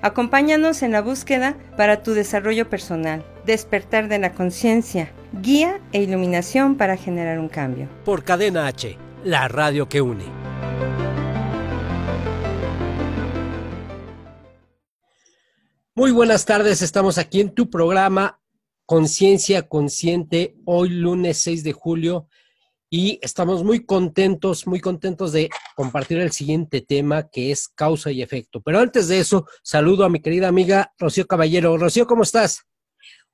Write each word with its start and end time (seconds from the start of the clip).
Acompáñanos 0.00 0.82
en 0.82 0.92
la 0.92 1.02
búsqueda 1.02 1.56
para 1.76 2.04
tu 2.04 2.12
desarrollo 2.12 2.70
personal, 2.70 3.24
despertar 3.44 4.08
de 4.08 4.20
la 4.20 4.32
conciencia, 4.32 5.12
guía 5.42 5.80
e 5.92 6.00
iluminación 6.00 6.76
para 6.76 6.96
generar 6.96 7.40
un 7.40 7.48
cambio. 7.48 7.88
Por 8.04 8.22
Cadena 8.22 8.68
H, 8.68 8.96
la 9.24 9.48
radio 9.48 9.88
que 9.88 10.00
une. 10.00 10.24
Muy 15.96 16.12
buenas 16.12 16.44
tardes, 16.44 16.80
estamos 16.80 17.18
aquí 17.18 17.40
en 17.40 17.52
tu 17.52 17.68
programa 17.68 18.38
Conciencia 18.86 19.68
Consciente, 19.68 20.54
hoy 20.64 20.90
lunes 20.90 21.38
6 21.38 21.64
de 21.64 21.72
julio 21.72 22.28
y 22.90 23.18
estamos 23.22 23.64
muy 23.64 23.84
contentos, 23.84 24.66
muy 24.66 24.80
contentos 24.80 25.32
de 25.32 25.50
compartir 25.76 26.18
el 26.18 26.32
siguiente 26.32 26.80
tema 26.80 27.28
que 27.28 27.50
es 27.52 27.68
causa 27.68 28.10
y 28.10 28.22
efecto. 28.22 28.60
Pero 28.62 28.80
antes 28.80 29.08
de 29.08 29.20
eso, 29.20 29.46
saludo 29.62 30.04
a 30.04 30.08
mi 30.08 30.20
querida 30.20 30.48
amiga 30.48 30.92
Rocío 30.98 31.26
Caballero. 31.26 31.76
Rocío, 31.76 32.06
¿cómo 32.06 32.22
estás? 32.22 32.64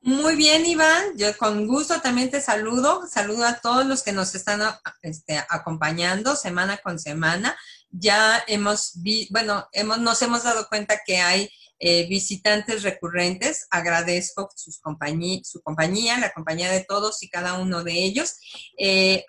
Muy 0.00 0.36
bien, 0.36 0.66
Iván. 0.66 1.16
Yo 1.16 1.34
con 1.38 1.66
gusto 1.66 2.00
también 2.02 2.30
te 2.30 2.40
saludo. 2.40 3.06
Saludo 3.08 3.46
a 3.46 3.60
todos 3.60 3.86
los 3.86 4.02
que 4.02 4.12
nos 4.12 4.34
están 4.34 4.60
este, 5.00 5.42
acompañando 5.48 6.36
semana 6.36 6.76
con 6.78 6.98
semana. 6.98 7.56
Ya 7.90 8.44
hemos, 8.46 8.98
bueno, 9.30 9.66
hemos, 9.72 10.00
nos 10.00 10.20
hemos 10.20 10.42
dado 10.42 10.68
cuenta 10.68 11.00
que 11.06 11.18
hay 11.18 11.48
eh, 11.78 12.06
visitantes 12.06 12.82
recurrentes. 12.82 13.66
Agradezco 13.70 14.50
sus 14.54 14.78
compañía, 14.78 15.40
su 15.42 15.62
compañía, 15.62 16.18
la 16.18 16.32
compañía 16.32 16.70
de 16.70 16.84
todos 16.84 17.22
y 17.22 17.30
cada 17.30 17.54
uno 17.54 17.82
de 17.82 18.04
ellos. 18.04 18.36
Eh, 18.76 19.24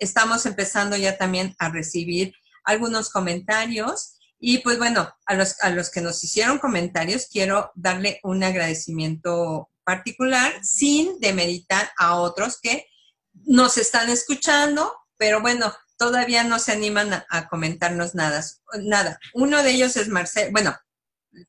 estamos 0.00 0.44
empezando 0.46 0.96
ya 0.96 1.16
también 1.16 1.54
a 1.58 1.68
recibir 1.68 2.34
algunos 2.64 3.10
comentarios. 3.10 4.16
Y 4.38 4.58
pues 4.58 4.78
bueno, 4.78 5.14
a 5.26 5.34
los, 5.34 5.60
a 5.60 5.70
los 5.70 5.90
que 5.90 6.00
nos 6.00 6.24
hicieron 6.24 6.58
comentarios, 6.58 7.28
quiero 7.30 7.70
darle 7.74 8.20
un 8.22 8.42
agradecimiento 8.42 9.70
particular 9.84 10.52
sin 10.64 11.20
demeritar 11.20 11.90
a 11.98 12.16
otros 12.16 12.58
que 12.60 12.86
nos 13.32 13.76
están 13.76 14.08
escuchando, 14.08 14.92
pero 15.16 15.40
bueno, 15.40 15.74
todavía 15.98 16.44
no 16.44 16.58
se 16.58 16.72
animan 16.72 17.12
a, 17.28 17.48
comentarnos 17.48 18.14
nada, 18.14 18.42
nada. 18.80 19.18
Uno 19.34 19.62
de 19.62 19.72
ellos 19.72 19.96
es 19.96 20.08
Marcel, 20.08 20.50
bueno, 20.50 20.76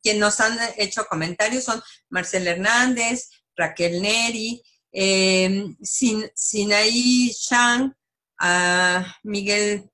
quien 0.04 0.20
nos 0.20 0.40
han 0.42 0.58
hecho 0.78 1.06
comentarios 1.06 1.64
son 1.64 1.82
Marcel 2.10 2.48
Hernández, 2.48 3.30
Raquel 3.56 4.02
Neri, 4.02 4.62
eh, 4.92 5.66
Sin, 5.82 6.30
Sinaí 6.36 7.32
Shang, 7.32 7.96
a 8.44 9.17
Miguel, 9.23 9.89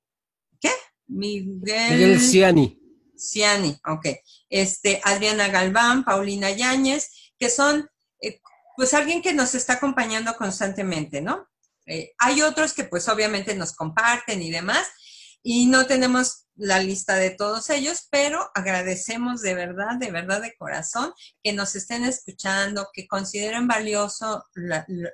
¿qué? 0.61 0.71
Miguel, 1.07 1.91
Miguel 1.91 2.21
Ciani. 2.21 2.79
Ciani, 3.17 3.77
ok. 3.85 4.07
Este, 4.49 5.01
Adriana 5.03 5.49
Galván, 5.49 6.05
Paulina 6.05 6.49
Yáñez, 6.51 7.33
que 7.37 7.49
son, 7.49 7.89
eh, 8.21 8.39
pues, 8.77 8.93
alguien 8.93 9.21
que 9.21 9.33
nos 9.33 9.53
está 9.53 9.73
acompañando 9.73 10.35
constantemente, 10.37 11.21
¿no? 11.21 11.45
Eh, 11.85 12.13
hay 12.19 12.41
otros 12.41 12.73
que, 12.73 12.85
pues, 12.85 13.09
obviamente 13.09 13.53
nos 13.53 13.73
comparten 13.73 14.41
y 14.41 14.49
demás, 14.49 14.87
y 15.43 15.65
no 15.65 15.85
tenemos 15.85 16.46
la 16.57 16.79
lista 16.79 17.15
de 17.15 17.29
todos 17.29 17.69
ellos, 17.69 18.07
pero 18.09 18.49
agradecemos 18.55 19.41
de 19.41 19.53
verdad, 19.53 19.97
de 19.99 20.11
verdad 20.11 20.41
de 20.41 20.55
corazón 20.55 21.13
que 21.43 21.53
nos 21.53 21.75
estén 21.75 22.03
escuchando, 22.03 22.89
que 22.93 23.07
consideren 23.07 23.67
valioso 23.67 24.43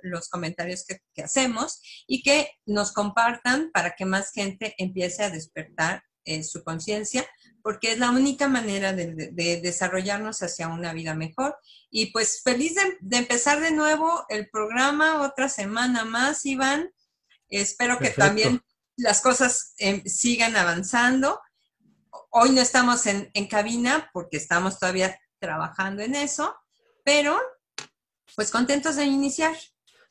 los 0.01 0.29
comentarios 0.29 0.85
que, 0.85 1.01
hacemos 1.23 1.81
y 2.07 2.23
que 2.23 2.49
nos 2.65 2.91
compartan 2.91 3.71
para 3.71 3.95
que 3.95 4.05
más 4.05 4.31
gente 4.31 4.73
empiece 4.77 5.23
a 5.23 5.29
despertar 5.29 6.03
eh, 6.25 6.43
su 6.43 6.63
conciencia, 6.63 7.27
porque 7.61 7.91
es 7.93 7.99
la 7.99 8.11
única 8.11 8.47
manera 8.47 8.93
de, 8.93 9.31
desarrollarnos 9.61 10.41
hacia 10.41 10.67
una 10.67 10.93
vida 10.93 11.13
mejor. 11.13 11.57
Y 11.89 12.07
pues 12.07 12.41
feliz 12.43 12.75
de, 13.01 13.17
empezar 13.17 13.61
de 13.61 13.71
nuevo 13.71 14.25
el 14.29 14.49
programa, 14.49 15.21
otra 15.21 15.49
semana 15.49 16.03
más, 16.03 16.45
Iván. 16.45 16.89
Espero 17.49 17.99
que 17.99 18.09
también 18.09 18.61
las 18.97 19.21
cosas 19.21 19.73
em, 19.77 20.03
sigan 20.05 20.55
avanzando. 20.55 21.39
Hoy 22.29 22.51
no 22.51 22.61
estamos 22.61 23.05
en, 23.05 23.29
cabina 23.47 24.09
porque 24.13 24.37
estamos 24.37 24.79
todavía 24.79 25.19
trabajando 25.39 26.01
en 26.01 26.15
eso, 26.15 26.55
pero 27.03 27.37
pues 28.35 28.49
contentos 28.49 28.95
de 28.95 29.05
iniciar. 29.05 29.55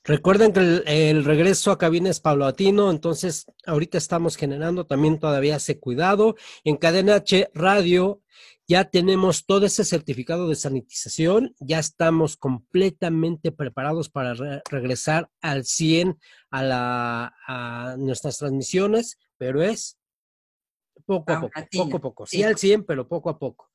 Recuerden 0.04 0.52
que 0.52 0.60
el, 1.10 1.24
regreso 1.24 1.70
a 1.70 1.78
cabina 1.78 2.10
es 2.10 2.20
paulatino, 2.20 2.90
entonces 2.90 3.46
ahorita 3.66 3.98
estamos 3.98 4.36
generando 4.36 4.84
también 4.86 5.18
todavía 5.18 5.56
ese 5.56 5.78
cuidado. 5.78 6.36
En 6.64 6.76
Cadena 6.76 7.16
H 7.16 7.50
Radio 7.54 8.21
ya 8.72 8.88
tenemos 8.88 9.44
todo 9.44 9.66
ese 9.66 9.84
certificado 9.84 10.48
de 10.48 10.54
sanitización, 10.54 11.54
ya 11.60 11.78
estamos 11.78 12.38
completamente 12.38 13.52
preparados 13.52 14.08
para 14.08 14.32
regresar 14.70 15.30
al 15.42 15.66
100 15.66 16.18
a, 16.50 16.62
la, 16.62 17.34
a 17.46 17.96
nuestras 17.98 18.38
transmisiones, 18.38 19.18
pero 19.36 19.62
es 19.62 19.98
poco 21.04 21.32
a 21.34 21.40
poco, 21.42 21.60
poco 21.70 21.96
a 21.98 22.00
poco, 22.00 22.26
sí, 22.26 22.42
al 22.42 22.56
100, 22.56 22.84
pero 22.84 23.06
poco 23.06 23.28
a 23.28 23.38
poco. 23.38 23.70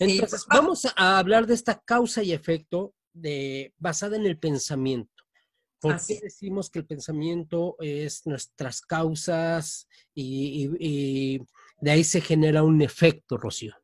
Entonces, 0.00 0.44
vamos 0.48 0.84
a 0.96 1.18
hablar 1.20 1.46
de 1.46 1.54
esta 1.54 1.78
causa 1.78 2.24
y 2.24 2.32
efecto 2.32 2.92
de, 3.12 3.72
basada 3.78 4.16
en 4.16 4.26
el 4.26 4.36
pensamiento. 4.36 5.22
¿Por 5.78 5.96
qué 6.04 6.18
decimos 6.20 6.70
que 6.70 6.80
el 6.80 6.86
pensamiento 6.86 7.76
es 7.78 8.26
nuestras 8.26 8.80
causas 8.80 9.86
y, 10.12 10.72
y 10.80 11.40
de 11.80 11.90
ahí 11.92 12.02
se 12.02 12.20
genera 12.20 12.64
un 12.64 12.82
efecto, 12.82 13.36
Rocío? 13.36 13.76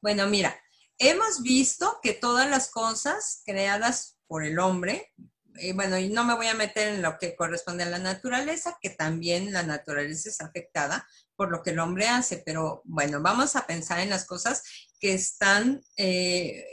Bueno, 0.00 0.28
mira, 0.28 0.58
hemos 0.98 1.42
visto 1.42 1.98
que 2.02 2.12
todas 2.12 2.48
las 2.48 2.70
cosas 2.70 3.42
creadas 3.44 4.16
por 4.28 4.44
el 4.44 4.58
hombre, 4.60 5.12
y 5.56 5.72
bueno, 5.72 5.98
y 5.98 6.08
no 6.08 6.24
me 6.24 6.34
voy 6.34 6.46
a 6.46 6.54
meter 6.54 6.88
en 6.88 7.02
lo 7.02 7.18
que 7.18 7.34
corresponde 7.34 7.82
a 7.82 7.90
la 7.90 7.98
naturaleza, 7.98 8.78
que 8.80 8.90
también 8.90 9.52
la 9.52 9.64
naturaleza 9.64 10.28
es 10.28 10.40
afectada 10.40 11.08
por 11.34 11.50
lo 11.50 11.62
que 11.62 11.70
el 11.70 11.80
hombre 11.80 12.06
hace, 12.08 12.42
pero 12.44 12.82
bueno, 12.84 13.20
vamos 13.20 13.56
a 13.56 13.66
pensar 13.66 13.98
en 14.00 14.10
las 14.10 14.24
cosas 14.24 14.62
que 15.00 15.14
están, 15.14 15.82
eh, 15.96 16.64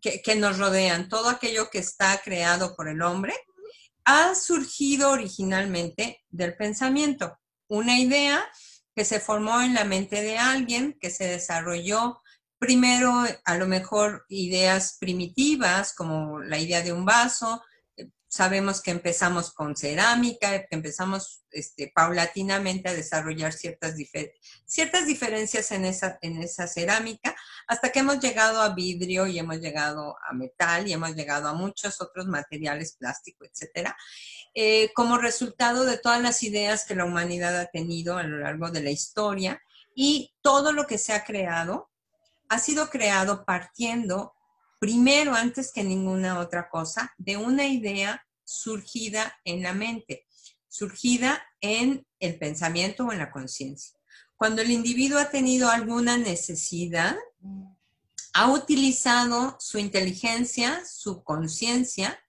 que, 0.00 0.22
que 0.22 0.34
nos 0.34 0.58
rodean, 0.58 1.08
todo 1.08 1.28
aquello 1.28 1.70
que 1.70 1.78
está 1.78 2.20
creado 2.22 2.74
por 2.74 2.88
el 2.88 3.02
hombre 3.02 3.34
ha 4.04 4.34
surgido 4.34 5.10
originalmente 5.10 6.24
del 6.30 6.56
pensamiento, 6.56 7.38
una 7.68 7.98
idea 7.98 8.44
que 8.94 9.04
se 9.04 9.20
formó 9.20 9.60
en 9.60 9.74
la 9.74 9.84
mente 9.84 10.22
de 10.22 10.38
alguien, 10.38 10.96
que 11.00 11.10
se 11.10 11.26
desarrolló 11.26 12.22
primero 12.66 13.24
a 13.44 13.54
lo 13.56 13.68
mejor 13.68 14.26
ideas 14.28 14.96
primitivas 14.98 15.94
como 15.94 16.40
la 16.40 16.58
idea 16.58 16.82
de 16.82 16.92
un 16.92 17.04
vaso. 17.04 17.62
Sabemos 18.28 18.82
que 18.82 18.90
empezamos 18.90 19.52
con 19.52 19.76
cerámica, 19.76 20.66
que 20.66 20.74
empezamos 20.74 21.44
este, 21.52 21.92
paulatinamente 21.94 22.88
a 22.88 22.94
desarrollar 22.94 23.52
ciertas, 23.52 23.94
ciertas 24.66 25.06
diferencias 25.06 25.70
en 25.70 25.84
esa, 25.84 26.18
en 26.20 26.42
esa 26.42 26.66
cerámica, 26.66 27.36
hasta 27.68 27.92
que 27.92 28.00
hemos 28.00 28.18
llegado 28.18 28.60
a 28.60 28.74
vidrio 28.74 29.28
y 29.28 29.38
hemos 29.38 29.58
llegado 29.60 30.16
a 30.28 30.34
metal 30.34 30.88
y 30.88 30.92
hemos 30.92 31.14
llegado 31.14 31.48
a 31.48 31.54
muchos 31.54 32.00
otros 32.00 32.26
materiales, 32.26 32.96
plástico, 32.98 33.44
etcétera, 33.44 33.96
eh, 34.54 34.90
como 34.92 35.18
resultado 35.18 35.84
de 35.84 35.98
todas 35.98 36.20
las 36.20 36.42
ideas 36.42 36.84
que 36.84 36.96
la 36.96 37.04
humanidad 37.04 37.56
ha 37.58 37.66
tenido 37.66 38.18
a 38.18 38.24
lo 38.24 38.38
largo 38.38 38.70
de 38.72 38.82
la 38.82 38.90
historia 38.90 39.62
y 39.94 40.34
todo 40.42 40.72
lo 40.72 40.86
que 40.88 40.98
se 40.98 41.12
ha 41.12 41.24
creado 41.24 41.90
ha 42.48 42.58
sido 42.58 42.90
creado 42.90 43.44
partiendo, 43.44 44.34
primero, 44.78 45.34
antes 45.34 45.72
que 45.72 45.84
ninguna 45.84 46.38
otra 46.38 46.68
cosa, 46.68 47.14
de 47.18 47.36
una 47.36 47.66
idea 47.66 48.26
surgida 48.44 49.34
en 49.44 49.62
la 49.62 49.72
mente, 49.72 50.26
surgida 50.68 51.42
en 51.60 52.06
el 52.20 52.38
pensamiento 52.38 53.04
o 53.04 53.12
en 53.12 53.18
la 53.18 53.30
conciencia. 53.30 53.98
Cuando 54.36 54.62
el 54.62 54.70
individuo 54.70 55.18
ha 55.18 55.30
tenido 55.30 55.70
alguna 55.70 56.18
necesidad, 56.18 57.16
ha 58.34 58.52
utilizado 58.52 59.56
su 59.58 59.78
inteligencia, 59.78 60.84
su 60.84 61.22
conciencia, 61.24 62.20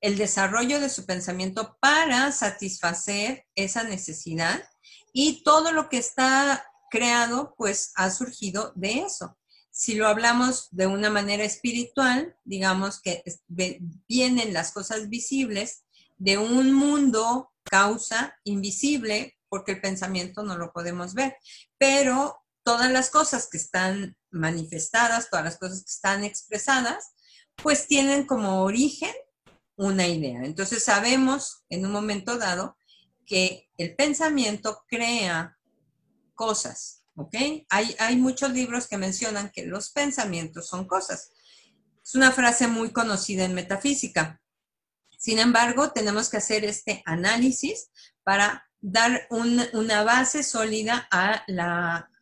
el 0.00 0.18
desarrollo 0.18 0.80
de 0.80 0.90
su 0.90 1.06
pensamiento 1.06 1.78
para 1.80 2.32
satisfacer 2.32 3.46
esa 3.54 3.84
necesidad 3.84 4.68
y 5.12 5.44
todo 5.44 5.70
lo 5.70 5.88
que 5.88 5.98
está 5.98 6.64
creado 6.90 7.54
pues 7.56 7.92
ha 7.94 8.10
surgido 8.10 8.72
de 8.74 9.02
eso 9.04 9.38
si 9.72 9.94
lo 9.94 10.06
hablamos 10.06 10.68
de 10.70 10.86
una 10.86 11.08
manera 11.08 11.44
espiritual, 11.44 12.36
digamos 12.44 13.00
que 13.00 13.24
vienen 14.06 14.52
las 14.52 14.70
cosas 14.70 15.08
visibles 15.08 15.84
de 16.18 16.36
un 16.36 16.74
mundo 16.74 17.50
causa 17.64 18.38
invisible 18.44 19.38
porque 19.48 19.72
el 19.72 19.80
pensamiento 19.80 20.42
no 20.42 20.56
lo 20.58 20.72
podemos 20.72 21.14
ver, 21.14 21.36
pero 21.78 22.36
todas 22.62 22.92
las 22.92 23.10
cosas 23.10 23.48
que 23.50 23.56
están 23.56 24.16
manifestadas, 24.30 25.30
todas 25.30 25.44
las 25.44 25.58
cosas 25.58 25.84
que 25.84 25.90
están 25.90 26.22
expresadas, 26.22 27.12
pues 27.56 27.86
tienen 27.86 28.26
como 28.26 28.62
origen 28.62 29.14
una 29.76 30.06
idea. 30.06 30.42
Entonces 30.44 30.84
sabemos 30.84 31.64
en 31.70 31.86
un 31.86 31.92
momento 31.92 32.36
dado 32.38 32.76
que 33.26 33.70
el 33.78 33.96
pensamiento 33.96 34.84
crea 34.86 35.58
cosas, 36.34 37.01
Hay, 37.68 38.16
muchos 38.16 38.52
libros 38.52 38.88
que 38.88 38.98
mencionan 38.98 39.50
que 39.50 39.66
los 39.66 39.90
pensamientos 39.90 40.68
son 40.68 40.86
cosas. 40.86 41.32
Es 42.02 42.14
una 42.14 42.32
frase 42.32 42.66
muy 42.66 42.90
conocida 42.90 43.44
en 43.44 43.54
metafísica. 43.54 44.40
Sin 45.18 45.38
embargo, 45.38 45.92
tenemos 45.92 46.28
que 46.28 46.38
hacer 46.38 46.64
este 46.64 47.02
análisis 47.06 47.90
para 48.24 48.68
dar 48.80 49.28
una 49.30 50.02
base 50.02 50.42
sólida 50.42 51.06
a, 51.10 51.44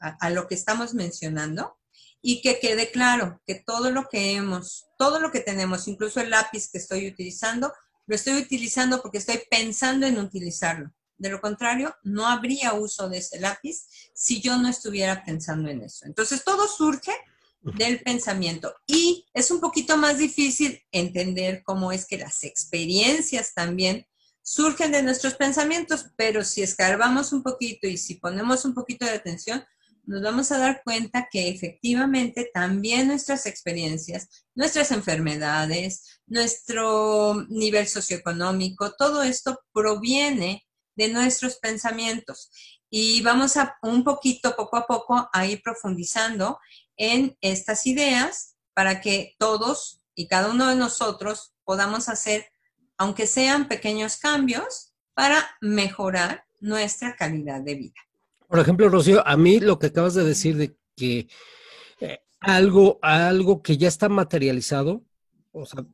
a 0.01 0.31
lo 0.31 0.47
que 0.47 0.55
estamos 0.55 0.93
mencionando 0.93 1.79
y 2.23 2.43
que 2.43 2.61
quede 2.61 2.91
claro 2.91 3.41
que 3.47 3.55
todo 3.55 3.91
lo 3.91 4.09
que 4.09 4.33
hemos, 4.33 4.87
todo 4.99 5.21
lo 5.21 5.31
que 5.31 5.41
tenemos, 5.41 5.89
incluso 5.89 6.21
el 6.21 6.31
lápiz 6.31 6.71
que 6.71 6.79
estoy 6.79 7.09
utilizando, 7.09 7.73
lo 8.07 8.15
estoy 8.15 8.39
utilizando 8.39 9.01
porque 9.01 9.19
estoy 9.19 9.41
pensando 9.51 10.07
en 10.07 10.19
utilizarlo. 10.19 10.93
De 11.21 11.29
lo 11.29 11.43
contrario, 11.43 11.95
no 12.03 12.27
habría 12.27 12.73
uso 12.73 13.11
de 13.11 13.19
ese 13.19 13.39
lápiz 13.41 13.87
si 14.15 14.41
yo 14.41 14.57
no 14.57 14.69
estuviera 14.69 15.23
pensando 15.23 15.69
en 15.69 15.83
eso. 15.83 16.07
Entonces, 16.07 16.43
todo 16.45 16.67
surge 16.67 17.13
del 17.61 18.01
pensamiento 18.01 18.75
y 18.87 19.27
es 19.35 19.51
un 19.51 19.61
poquito 19.61 19.99
más 19.99 20.17
difícil 20.17 20.83
entender 20.93 21.63
cómo 21.63 21.93
es 21.93 22.07
que 22.07 22.17
las 22.17 22.43
experiencias 22.43 23.53
también 23.53 24.07
surgen 24.43 24.93
de 24.93 25.03
nuestros 25.03 25.35
pensamientos, 25.35 26.07
pero 26.17 26.43
si 26.43 26.63
escarbamos 26.63 27.35
un 27.35 27.43
poquito 27.43 27.87
y 27.87 27.99
si 27.99 28.15
ponemos 28.15 28.65
un 28.65 28.73
poquito 28.73 29.05
de 29.05 29.13
atención, 29.13 29.63
nos 30.07 30.23
vamos 30.23 30.51
a 30.53 30.59
dar 30.59 30.81
cuenta 30.83 31.29
que 31.31 31.51
efectivamente 31.51 32.51
también 32.55 33.09
nuestras 33.09 33.45
experiencias, 33.45 34.47
nuestras 34.55 34.91
enfermedades, 34.91 36.23
nuestro 36.27 37.45
nivel 37.51 37.87
socioeconómico, 37.87 38.95
todo 38.97 39.23
esto 39.23 39.61
proviene 39.75 40.67
de 41.01 41.09
nuestros 41.09 41.57
pensamientos. 41.57 42.51
Y 42.91 43.23
vamos 43.23 43.57
a 43.57 43.79
un 43.83 44.05
poquito, 44.05 44.55
poco 44.55 44.77
a 44.77 44.87
poco, 44.87 45.31
a 45.33 45.47
ir 45.47 45.63
profundizando 45.63 46.59
en 46.99 47.39
estas 47.41 47.87
ideas 47.87 48.57
para 48.75 49.01
que 49.01 49.35
todos 49.39 50.03
y 50.15 50.27
cada 50.27 50.51
uno 50.51 50.69
de 50.69 50.77
nosotros 50.77 51.55
podamos 51.65 52.11
hacer, 52.11 52.53
aunque 52.99 53.27
sean 53.27 53.67
pequeños 53.67 54.19
cambios, 54.19 54.93
para 55.15 55.57
mejorar 55.63 56.45
nuestra 56.61 57.17
calidad 57.17 57.63
de 57.63 57.75
vida. 57.77 58.01
Por 58.47 58.59
ejemplo, 58.59 58.91
Rocío, 58.91 59.27
a 59.27 59.37
mí 59.39 59.59
lo 59.59 59.79
que 59.79 59.87
acabas 59.87 60.13
de 60.13 60.25
decir 60.25 60.57
de 60.57 60.77
que 60.97 61.29
eh, 62.01 62.21
algo, 62.41 62.99
algo 63.01 63.63
que 63.63 63.79
ya 63.79 63.89
está 63.89 64.11
materializado, 64.11 65.03
o 65.53 65.65
sea, 65.65 65.87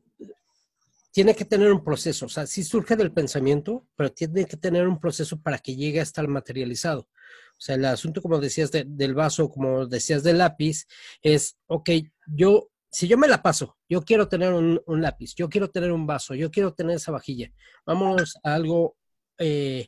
tiene 1.17 1.33
que 1.33 1.45
tener 1.45 1.73
un 1.73 1.83
proceso, 1.83 2.27
o 2.27 2.29
sea, 2.29 2.45
sí 2.45 2.63
surge 2.63 2.95
del 2.95 3.11
pensamiento, 3.11 3.87
pero 3.95 4.11
tiene 4.11 4.45
que 4.45 4.55
tener 4.55 4.87
un 4.87 4.99
proceso 4.99 5.41
para 5.41 5.57
que 5.57 5.75
llegue 5.75 5.99
a 5.99 6.03
estar 6.03 6.27
materializado. 6.27 7.09
O 7.53 7.57
sea, 7.57 7.73
el 7.73 7.85
asunto, 7.85 8.21
como 8.21 8.39
decías, 8.39 8.69
del 8.69 9.15
vaso, 9.15 9.49
como 9.49 9.87
decías 9.87 10.21
del 10.21 10.37
lápiz, 10.37 10.85
es, 11.23 11.57
ok, 11.65 11.89
yo, 12.27 12.69
si 12.91 13.07
yo 13.07 13.17
me 13.17 13.27
la 13.27 13.41
paso, 13.41 13.79
yo 13.89 14.03
quiero 14.03 14.27
tener 14.27 14.53
un, 14.53 14.79
lápiz, 15.01 15.33
yo 15.33 15.49
quiero 15.49 15.71
tener 15.71 15.91
un 15.91 16.05
vaso, 16.05 16.35
yo 16.35 16.51
quiero 16.51 16.75
tener 16.75 16.97
esa 16.97 17.11
vajilla, 17.11 17.51
vámonos 17.83 18.37
a 18.43 18.53
algo 18.53 18.95
eh, 19.39 19.87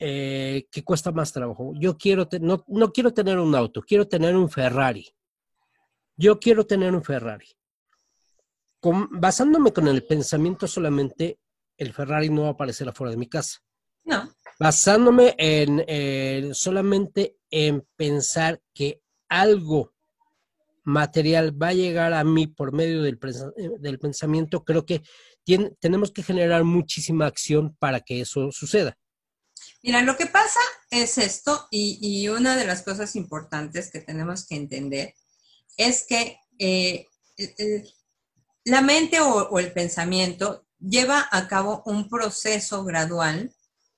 eh, 0.00 0.66
que 0.72 0.82
cuesta 0.82 1.12
más 1.12 1.32
trabajo. 1.32 1.72
Yo 1.78 1.96
quiero, 1.96 2.28
no, 2.40 2.64
no 2.66 2.92
quiero 2.92 3.14
tener 3.14 3.38
un 3.38 3.54
auto, 3.54 3.80
quiero 3.80 4.08
tener 4.08 4.34
un 4.34 4.50
Ferrari. 4.50 5.06
Yo 6.16 6.40
quiero 6.40 6.66
tener 6.66 6.96
un 6.96 7.04
Ferrari. 7.04 7.46
Basándome 9.10 9.72
con 9.72 9.88
el 9.88 10.04
pensamiento 10.04 10.66
solamente, 10.66 11.38
el 11.76 11.92
Ferrari 11.92 12.28
no 12.30 12.42
va 12.42 12.48
a 12.48 12.52
aparecer 12.52 12.88
afuera 12.88 13.10
de 13.10 13.16
mi 13.16 13.28
casa. 13.28 13.58
No. 14.04 14.34
Basándome 14.58 15.34
en 15.38 16.54
solamente 16.54 17.36
en 17.50 17.86
pensar 17.96 18.60
que 18.74 19.02
algo 19.28 19.94
material 20.84 21.60
va 21.60 21.68
a 21.68 21.74
llegar 21.74 22.12
a 22.12 22.24
mí 22.24 22.46
por 22.46 22.72
medio 22.72 23.02
del, 23.02 23.18
del 23.80 23.98
pensamiento, 23.98 24.64
creo 24.64 24.84
que 24.84 25.02
tenemos 25.80 26.12
que 26.12 26.22
generar 26.22 26.64
muchísima 26.64 27.26
acción 27.26 27.76
para 27.78 28.00
que 28.00 28.20
eso 28.20 28.50
suceda. 28.52 28.96
Mira, 29.82 30.02
lo 30.02 30.16
que 30.16 30.26
pasa 30.26 30.60
es 30.90 31.18
esto, 31.18 31.68
y, 31.70 32.28
una 32.28 32.56
de 32.56 32.66
las 32.66 32.82
cosas 32.82 33.16
importantes 33.16 33.90
que 33.90 34.00
tenemos 34.00 34.46
que 34.46 34.56
entender 34.56 35.14
es 35.76 36.04
que 36.06 36.38
eh, 36.58 37.06
la 38.70 38.82
mente 38.82 39.20
o, 39.20 39.58
el 39.58 39.72
pensamiento 39.72 40.66
lleva 40.78 41.28
a 41.30 41.48
cabo 41.48 41.82
un 41.86 42.08
proceso 42.08 42.84
gradual 42.84 43.54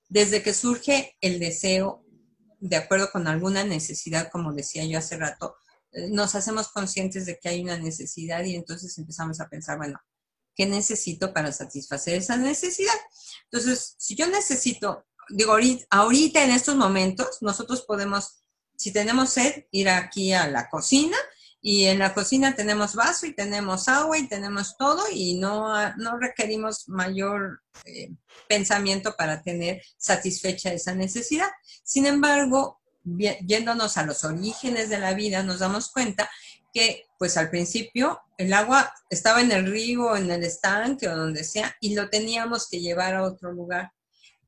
desde 0.09 0.43
que 0.43 0.53
surge 0.53 1.17
el 1.21 1.39
deseo, 1.39 2.05
de 2.61 2.77
acuerdo 2.77 3.11
con 3.11 3.27
alguna 3.27 3.65
necesidad, 3.65 4.31
como 4.31 4.53
decía 4.53 4.85
yo 4.85 4.99
hace 4.99 5.17
rato, 5.17 5.57
eh, 5.93 6.09
nos 6.11 6.35
hacemos 6.35 6.69
conscientes 6.69 7.27
de 7.27 7.39
que 7.39 7.49
hay 7.49 7.63
una 7.63 7.79
necesidad 7.79 8.45
y 8.45 8.55
entonces 8.55 8.97
empezamos 8.99 9.41
a 9.41 9.49
pensar, 9.49 9.79
bueno, 9.79 10.01
¿qué 10.55 10.67
necesito 10.67 11.33
para 11.33 11.51
satisfacer 11.53 12.17
esa 12.17 12.37
necesidad? 12.37 12.95
Entonces, 13.45 13.95
si 13.99 14.15
yo 14.15 14.27
necesito 14.29 15.07
digo, 15.29 15.53
ahorita, 15.91 16.45
en 16.45 16.51
estos 16.51 16.77
momentos, 16.77 17.39
nosotros 17.41 17.83
podemos, 17.83 18.45
si 18.77 18.93
tenemos 18.93 19.31
sed, 19.31 19.67
ir 19.71 19.89
aquí 19.89 20.33
a 20.33 20.49
la 20.49 20.69
cocina 20.69 21.17
y 21.65 21.85
en 21.85 22.01
la 22.01 22.13
cocina 22.13 22.57
tenemos 22.57 22.97
vaso 22.97 23.25
y 23.25 23.35
tenemos 23.35 23.89
agua 23.89 24.19
y 24.19 24.27
tenemos 24.27 24.77
todo 24.77 25.05
y 25.13 25.39
no, 25.39 25.95
no 25.97 26.19
requerimos 26.19 26.89
mayor 26.89 27.63
eh, 27.85 28.11
pensamiento 28.49 29.15
para 29.17 29.43
tener 29.43 29.81
satisfecha 29.97 30.73
esa 30.73 30.95
necesidad. 30.95 31.49
Sin 31.85 32.07
embargo, 32.07 32.81
yéndonos 33.05 33.97
a 33.97 34.05
los 34.05 34.25
orígenes 34.25 34.89
de 34.89 34.99
la 34.99 35.15
vida, 35.15 35.45
nos 35.45 35.61
damos 35.61 35.93
cuenta 35.93 36.29
que 36.75 37.05
pues 37.17 37.37
al 37.37 37.49
principio 37.49 38.21
el 38.39 38.53
agua 38.53 38.93
estaba 39.09 39.41
en 39.41 39.53
el 39.53 39.71
río, 39.71 40.17
en 40.17 40.33
el 40.33 40.43
estanque 40.43 41.07
o 41.07 41.17
donde 41.17 41.45
sea 41.45 41.77
y 41.81 41.95
lo 41.95 42.11
teníamos 42.11 42.69
que 42.69 42.81
llevar 42.81 43.15
a 43.15 43.23
otro 43.23 43.53
lugar 43.53 43.93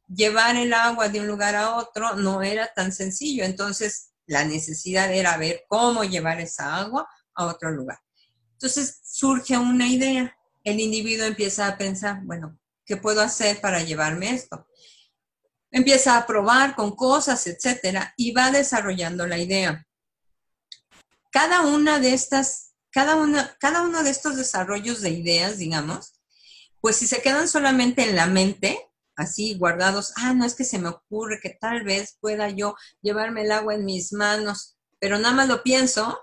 llevar 0.09 0.57
el 0.57 0.73
agua 0.73 1.09
de 1.09 1.21
un 1.21 1.27
lugar 1.27 1.55
a 1.55 1.77
otro 1.77 2.15
no 2.17 2.43
era 2.43 2.71
tan 2.75 2.93
sencillo. 2.93 3.45
Entonces, 3.45 4.11
la 4.27 4.45
necesidad 4.45 5.13
era 5.13 5.37
ver 5.37 5.65
cómo 5.69 6.05
llevar 6.05 6.41
esa 6.41 6.77
agua 6.77 7.09
a 7.35 7.47
otro 7.47 7.71
lugar. 7.71 7.99
Entonces, 8.53 9.01
surge 9.03 9.57
una 9.59 9.89
idea. 9.89 10.37
El 10.63 10.81
individuo 10.81 11.27
empieza 11.27 11.67
a 11.67 11.77
pensar, 11.77 12.21
bueno, 12.25 12.59
¿qué 12.87 12.97
puedo 12.97 13.21
hacer 13.21 13.61
para 13.61 13.83
llevarme 13.83 14.31
esto? 14.31 14.67
Empieza 15.71 16.17
a 16.17 16.27
probar 16.27 16.75
con 16.75 16.95
cosas, 16.95 17.47
etcétera, 17.47 18.15
y 18.17 18.33
va 18.33 18.51
desarrollando 18.51 19.27
la 19.27 19.39
idea. 19.39 19.87
Cada 21.31 21.63
una 21.63 21.99
de 21.99 22.15
estas, 22.15 22.75
cada, 22.91 23.17
una, 23.17 23.57
cada 23.59 23.83
uno 23.83 24.03
de 24.03 24.11
estos 24.11 24.37
desarrollos 24.37 25.01
de 25.01 25.11
ideas, 25.11 25.59
digamos, 25.59 26.21
pues 26.81 26.97
si 26.97 27.07
se 27.07 27.21
quedan 27.23 27.49
solamente 27.49 28.09
en 28.09 28.15
la 28.15 28.27
mente, 28.27 28.79
así 29.17 29.55
guardados, 29.55 30.13
ah, 30.17 30.35
no 30.35 30.45
es 30.45 30.55
que 30.55 30.65
se 30.65 30.79
me 30.79 30.89
ocurre 30.89 31.41
que 31.43 31.51
tal 31.51 31.85
vez 31.85 32.17
pueda 32.21 32.49
yo 32.51 32.75
llevarme 33.03 33.43
el 33.43 33.53
agua 33.53 33.75
en 33.75 33.85
mis 33.85 34.13
manos, 34.13 34.77
pero 34.99 35.19
nada 35.19 35.35
más 35.35 35.49
lo 35.49 35.63
pienso, 35.63 36.19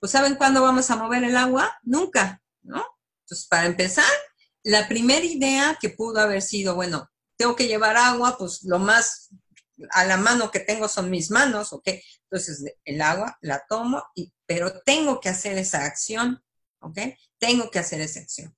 pues 0.00 0.12
¿saben 0.12 0.36
cuándo 0.36 0.62
vamos 0.62 0.90
a 0.90 0.96
mover 0.96 1.24
el 1.24 1.36
agua? 1.36 1.78
Nunca, 1.82 2.42
¿no? 2.62 2.84
Entonces, 3.24 3.46
para 3.48 3.66
empezar, 3.66 4.04
la 4.62 4.86
primera 4.88 5.24
idea 5.24 5.78
que 5.80 5.90
pudo 5.90 6.20
haber 6.20 6.42
sido, 6.42 6.74
bueno, 6.74 7.10
tengo 7.36 7.56
que 7.56 7.68
llevar 7.68 7.96
agua, 7.96 8.36
pues 8.38 8.62
lo 8.64 8.78
más 8.78 9.30
a 9.90 10.04
la 10.04 10.16
mano 10.16 10.50
que 10.50 10.60
tengo 10.60 10.88
son 10.88 11.10
mis 11.10 11.30
manos, 11.30 11.72
¿ok? 11.72 11.88
Entonces, 12.24 12.74
el 12.84 13.02
agua 13.02 13.36
la 13.40 13.64
tomo, 13.68 14.02
y, 14.14 14.32
pero 14.46 14.80
tengo 14.82 15.20
que 15.20 15.28
hacer 15.28 15.58
esa 15.58 15.84
acción, 15.84 16.42
¿ok? 16.80 16.98
Tengo 17.38 17.70
que 17.70 17.78
hacer 17.78 18.00
esa 18.00 18.20
acción. 18.20 18.54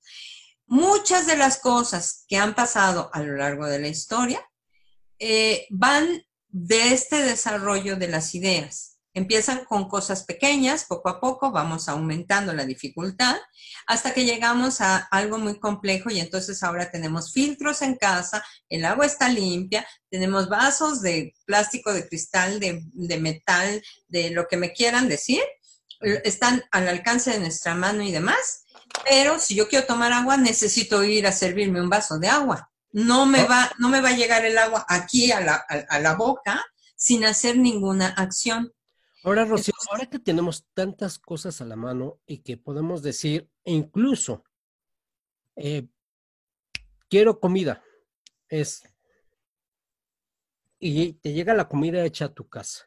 Muchas 0.67 1.27
de 1.27 1.37
las 1.37 1.59
cosas 1.59 2.25
que 2.27 2.37
han 2.37 2.53
pasado 2.53 3.09
a 3.13 3.21
lo 3.21 3.37
largo 3.37 3.65
de 3.65 3.79
la 3.79 3.87
historia 3.87 4.45
eh, 5.17 5.65
van 5.69 6.23
de 6.49 6.93
este 6.93 7.21
desarrollo 7.23 7.95
de 7.95 8.09
las 8.09 8.35
ideas. 8.35 8.99
Empiezan 9.13 9.65
con 9.65 9.87
cosas 9.87 10.25
pequeñas, 10.25 10.85
poco 10.85 11.09
a 11.09 11.19
poco 11.19 11.51
vamos 11.51 11.89
aumentando 11.89 12.53
la 12.53 12.65
dificultad 12.65 13.35
hasta 13.87 14.13
que 14.13 14.25
llegamos 14.25 14.81
a 14.81 14.97
algo 14.97 15.39
muy 15.39 15.57
complejo 15.59 16.11
y 16.11 16.19
entonces 16.19 16.61
ahora 16.61 16.91
tenemos 16.91 17.33
filtros 17.33 17.81
en 17.81 17.95
casa, 17.95 18.43
el 18.69 18.85
agua 18.85 19.05
está 19.05 19.29
limpia, 19.29 19.87
tenemos 20.11 20.49
vasos 20.49 21.01
de 21.01 21.33
plástico, 21.45 21.93
de 21.93 22.07
cristal, 22.07 22.59
de, 22.59 22.83
de 22.93 23.17
metal, 23.17 23.81
de 24.07 24.29
lo 24.31 24.47
que 24.47 24.57
me 24.57 24.73
quieran 24.73 25.07
decir 25.07 25.41
están 26.01 26.63
al 26.71 26.87
alcance 26.87 27.31
de 27.31 27.39
nuestra 27.39 27.75
mano 27.75 28.03
y 28.03 28.11
demás, 28.11 28.65
pero 29.05 29.39
si 29.39 29.55
yo 29.55 29.67
quiero 29.67 29.85
tomar 29.87 30.11
agua, 30.13 30.37
necesito 30.37 31.03
ir 31.03 31.25
a 31.27 31.31
servirme 31.31 31.81
un 31.81 31.89
vaso 31.89 32.17
de 32.19 32.27
agua. 32.27 32.69
No 32.91 33.25
me 33.25 33.43
va, 33.43 33.71
no 33.79 33.89
me 33.89 34.01
va 34.01 34.09
a 34.09 34.15
llegar 34.15 34.45
el 34.45 34.57
agua 34.57 34.85
aquí 34.87 35.31
a 35.31 35.41
la, 35.41 35.55
a, 35.69 35.75
a 35.89 35.99
la 35.99 36.15
boca 36.15 36.63
sin 36.95 37.25
hacer 37.25 37.57
ninguna 37.57 38.07
acción. 38.07 38.73
Ahora, 39.23 39.43
Rocío, 39.43 39.73
Entonces- 39.73 39.87
ahora 39.91 40.05
que 40.09 40.19
tenemos 40.19 40.65
tantas 40.73 41.19
cosas 41.19 41.59
a 41.61 41.65
la 41.65 41.75
mano 41.75 42.19
y 42.25 42.39
que 42.39 42.55
podemos 42.57 43.01
decir, 43.03 43.49
e 43.65 43.73
incluso, 43.73 44.43
eh, 45.55 45.87
quiero 47.09 47.39
comida, 47.39 47.83
es, 48.47 48.83
y 50.79 51.13
te 51.13 51.33
llega 51.33 51.53
la 51.53 51.67
comida 51.67 52.03
hecha 52.05 52.25
a 52.25 52.33
tu 52.33 52.47
casa. 52.47 52.85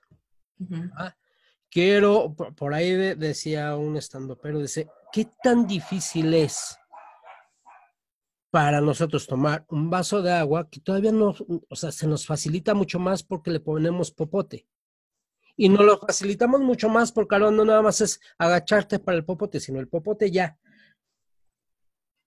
Quiero, 1.69 2.35
por, 2.35 2.55
por 2.55 2.75
ahí 2.75 2.91
de- 2.93 3.15
decía 3.17 3.77
un 3.77 3.99
pero 4.43 4.59
dice, 4.61 4.89
¿qué 5.13 5.29
tan 5.43 5.67
difícil 5.67 6.35
es 6.35 6.79
para 8.51 8.81
nosotros 8.81 9.27
tomar 9.27 9.65
un 9.69 9.91
vaso 9.91 10.23
de 10.23 10.33
agua 10.33 10.69
que 10.69 10.81
todavía 10.81 11.13
no, 11.13 11.35
o 11.69 11.77
sea, 11.77 11.93
se 11.93 12.07
nos 12.07 12.27
facilita 12.27 12.75
mucho 12.75 12.99
más 12.99 13.23
porque 13.23 13.51
le 13.51 13.61
ponemos 13.61 14.11
popote? 14.11 14.67
Y 15.57 15.69
nos 15.69 15.85
lo 15.85 15.99
facilitamos 15.99 16.61
mucho 16.61 16.89
más 16.89 17.13
porque 17.13 17.35
ahora 17.35 17.51
no 17.51 17.65
nada 17.65 17.83
más 17.83 18.01
es 18.01 18.21
agacharte 18.39 18.99
para 18.99 19.19
el 19.19 19.25
popote, 19.25 19.61
sino 19.61 19.79
el 19.79 19.89
popote 19.89 20.31
ya, 20.31 20.59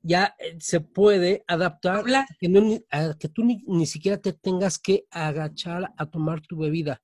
ya 0.02 0.36
eh, 0.38 0.58
se 0.60 0.82
puede 0.82 1.44
adaptar 1.48 2.06
a 2.14 2.26
que, 2.40 2.48
no 2.48 2.62
a 2.92 3.16
que 3.18 3.30
tú 3.30 3.44
ni, 3.44 3.64
ni 3.66 3.88
siquiera 3.88 4.18
te 4.18 4.34
tengas 4.34 4.78
que 4.78 5.08
agachar 5.10 5.92
a 5.98 6.06
tomar 6.06 6.42
tu 6.42 6.58
bebida. 6.58 7.02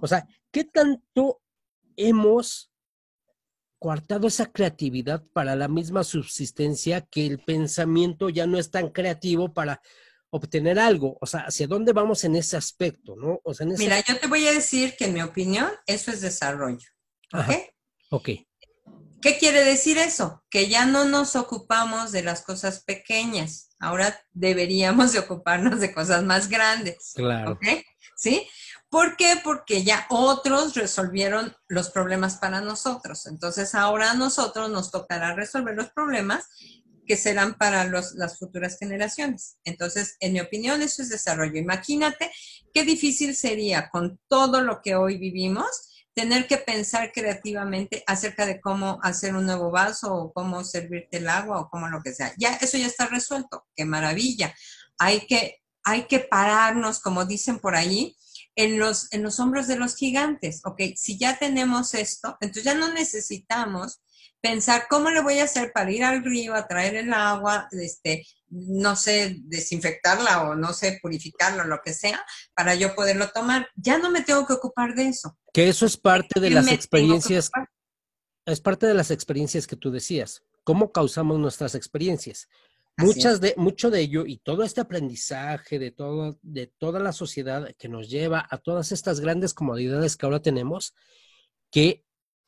O 0.00 0.06
sea, 0.06 0.26
¿qué 0.50 0.64
tanto 0.64 1.42
hemos 1.96 2.70
coartado 3.78 4.26
esa 4.26 4.46
creatividad 4.46 5.24
para 5.32 5.56
la 5.56 5.68
misma 5.68 6.04
subsistencia 6.04 7.02
que 7.02 7.26
el 7.26 7.38
pensamiento 7.38 8.28
ya 8.28 8.46
no 8.46 8.58
es 8.58 8.70
tan 8.70 8.90
creativo 8.90 9.52
para 9.52 9.80
obtener 10.30 10.78
algo? 10.78 11.16
O 11.20 11.26
sea, 11.26 11.40
¿hacia 11.40 11.66
dónde 11.66 11.92
vamos 11.92 12.24
en 12.24 12.36
ese 12.36 12.56
aspecto, 12.56 13.16
no? 13.16 13.40
O 13.44 13.54
sea, 13.54 13.66
en 13.66 13.72
ese... 13.72 13.84
Mira, 13.84 14.02
yo 14.06 14.18
te 14.18 14.26
voy 14.26 14.46
a 14.46 14.52
decir 14.52 14.94
que 14.96 15.06
en 15.06 15.14
mi 15.14 15.22
opinión, 15.22 15.70
eso 15.86 16.10
es 16.10 16.20
desarrollo. 16.20 16.88
¿Ok? 17.32 17.40
Ajá. 17.40 17.58
Ok, 18.10 18.30
¿Qué 19.20 19.36
quiere 19.38 19.64
decir 19.64 19.98
eso? 19.98 20.44
Que 20.48 20.68
ya 20.68 20.86
no 20.86 21.04
nos 21.04 21.34
ocupamos 21.34 22.12
de 22.12 22.22
las 22.22 22.42
cosas 22.42 22.84
pequeñas. 22.84 23.70
Ahora 23.80 24.20
deberíamos 24.32 25.12
de 25.12 25.18
ocuparnos 25.18 25.80
de 25.80 25.92
cosas 25.92 26.22
más 26.24 26.48
grandes. 26.48 27.12
claro. 27.14 27.52
¿Ok? 27.52 27.66
¿Sí? 28.16 28.48
¿Por 28.90 29.16
qué? 29.16 29.34
Porque 29.44 29.84
ya 29.84 30.06
otros 30.08 30.74
resolvieron 30.74 31.54
los 31.68 31.90
problemas 31.90 32.36
para 32.36 32.60
nosotros. 32.60 33.26
Entonces 33.26 33.74
ahora 33.74 34.12
a 34.12 34.14
nosotros 34.14 34.70
nos 34.70 34.90
tocará 34.90 35.34
resolver 35.34 35.74
los 35.74 35.90
problemas 35.90 36.48
que 37.06 37.16
serán 37.16 37.54
para 37.54 37.84
los- 37.84 38.14
las 38.14 38.38
futuras 38.38 38.76
generaciones. 38.78 39.56
Entonces, 39.64 40.16
en 40.20 40.34
mi 40.34 40.40
opinión, 40.40 40.82
eso 40.82 41.02
es 41.02 41.08
desarrollo. 41.08 41.58
Imagínate 41.58 42.30
qué 42.74 42.84
difícil 42.84 43.34
sería 43.34 43.88
con 43.90 44.20
todo 44.28 44.60
lo 44.60 44.80
que 44.82 44.94
hoy 44.94 45.16
vivimos 45.18 45.88
tener 46.14 46.46
que 46.46 46.58
pensar 46.58 47.12
creativamente 47.12 48.02
acerca 48.06 48.44
de 48.44 48.60
cómo 48.60 48.98
hacer 49.02 49.34
un 49.34 49.46
nuevo 49.46 49.70
vaso 49.70 50.12
o 50.12 50.32
cómo 50.32 50.64
servirte 50.64 51.18
el 51.18 51.28
agua 51.28 51.60
o 51.60 51.70
cómo 51.70 51.88
lo 51.88 52.02
que 52.02 52.12
sea. 52.12 52.34
Ya 52.36 52.54
eso 52.56 52.76
ya 52.76 52.86
está 52.86 53.06
resuelto. 53.06 53.66
Qué 53.76 53.84
maravilla. 53.84 54.54
Hay 54.98 55.26
que, 55.26 55.62
hay 55.84 56.06
que 56.06 56.18
pararnos, 56.18 57.00
como 57.00 57.24
dicen 57.24 57.58
por 57.60 57.76
ahí, 57.76 58.16
en 58.58 58.76
los, 58.76 59.10
en 59.12 59.22
los 59.22 59.38
hombros 59.38 59.68
de 59.68 59.76
los 59.76 59.94
gigantes. 59.94 60.62
Ok, 60.64 60.80
si 60.96 61.16
ya 61.16 61.38
tenemos 61.38 61.94
esto, 61.94 62.36
entonces 62.40 62.64
ya 62.64 62.74
no 62.74 62.92
necesitamos 62.92 64.00
pensar 64.40 64.86
cómo 64.90 65.10
le 65.10 65.22
voy 65.22 65.38
a 65.38 65.44
hacer 65.44 65.70
para 65.72 65.92
ir 65.92 66.02
al 66.02 66.24
río 66.24 66.54
a 66.54 66.66
traer 66.66 66.96
el 66.96 67.12
agua, 67.12 67.68
este, 67.70 68.26
no 68.48 68.96
sé, 68.96 69.36
desinfectarla 69.44 70.42
o 70.42 70.56
no 70.56 70.72
sé, 70.72 70.98
purificarla 71.00 71.62
o 71.62 71.66
lo 71.66 71.80
que 71.84 71.94
sea, 71.94 72.20
para 72.52 72.74
yo 72.74 72.96
poderlo 72.96 73.30
tomar. 73.30 73.68
Ya 73.76 73.98
no 73.98 74.10
me 74.10 74.22
tengo 74.22 74.44
que 74.44 74.54
ocupar 74.54 74.96
de 74.96 75.06
eso. 75.06 75.38
Que 75.52 75.68
eso 75.68 75.86
es 75.86 75.96
parte 75.96 76.40
de 76.40 76.48
¿Qué 76.48 76.54
las 76.56 76.72
experiencias, 76.72 77.52
es 78.44 78.60
parte 78.60 78.86
de 78.86 78.94
las 78.94 79.12
experiencias 79.12 79.68
que 79.68 79.76
tú 79.76 79.92
decías. 79.92 80.42
¿Cómo 80.64 80.90
causamos 80.90 81.38
nuestras 81.38 81.76
experiencias? 81.76 82.48
Muchas 82.98 83.40
de, 83.40 83.54
mucho 83.56 83.90
de 83.90 84.00
ello 84.00 84.26
y 84.26 84.38
todo 84.38 84.64
este 84.64 84.80
aprendizaje 84.80 85.78
de, 85.78 85.92
todo, 85.92 86.38
de 86.42 86.66
toda 86.66 86.98
la 86.98 87.12
sociedad 87.12 87.72
que 87.78 87.88
nos 87.88 88.10
lleva 88.10 88.46
a 88.50 88.58
todas 88.58 88.90
estas 88.90 89.20
grandes 89.20 89.54
comodidades 89.54 90.16
que 90.16 90.26
ahora 90.26 90.42
tenemos, 90.42 90.94
que 91.70 92.04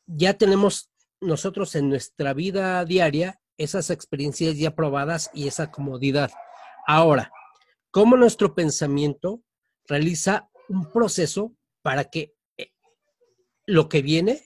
ya 0.07 0.35
tenemos 0.35 0.91
nosotros 1.21 1.77
en 1.77 1.89
nuestra 1.89 2.35
vida 2.35 2.85
diaria 2.85 3.41
esas 3.59 3.91
experiencias 3.91 4.57
ya 4.59 4.75
probadas 4.75 5.31
y 5.35 5.47
esa 5.47 5.71
comodidad. 5.71 6.33
Ahora, 6.87 7.31
¿cómo 7.93 8.17
nuestro 8.17 8.55
pensamiento 8.55 9.43
realiza 9.87 10.51
un 10.69 10.91
proceso 10.91 11.55
para 11.83 12.05
que 12.05 12.35
eh, 12.57 12.73
lo 13.67 13.89
que 13.89 14.03
viene, 14.03 14.43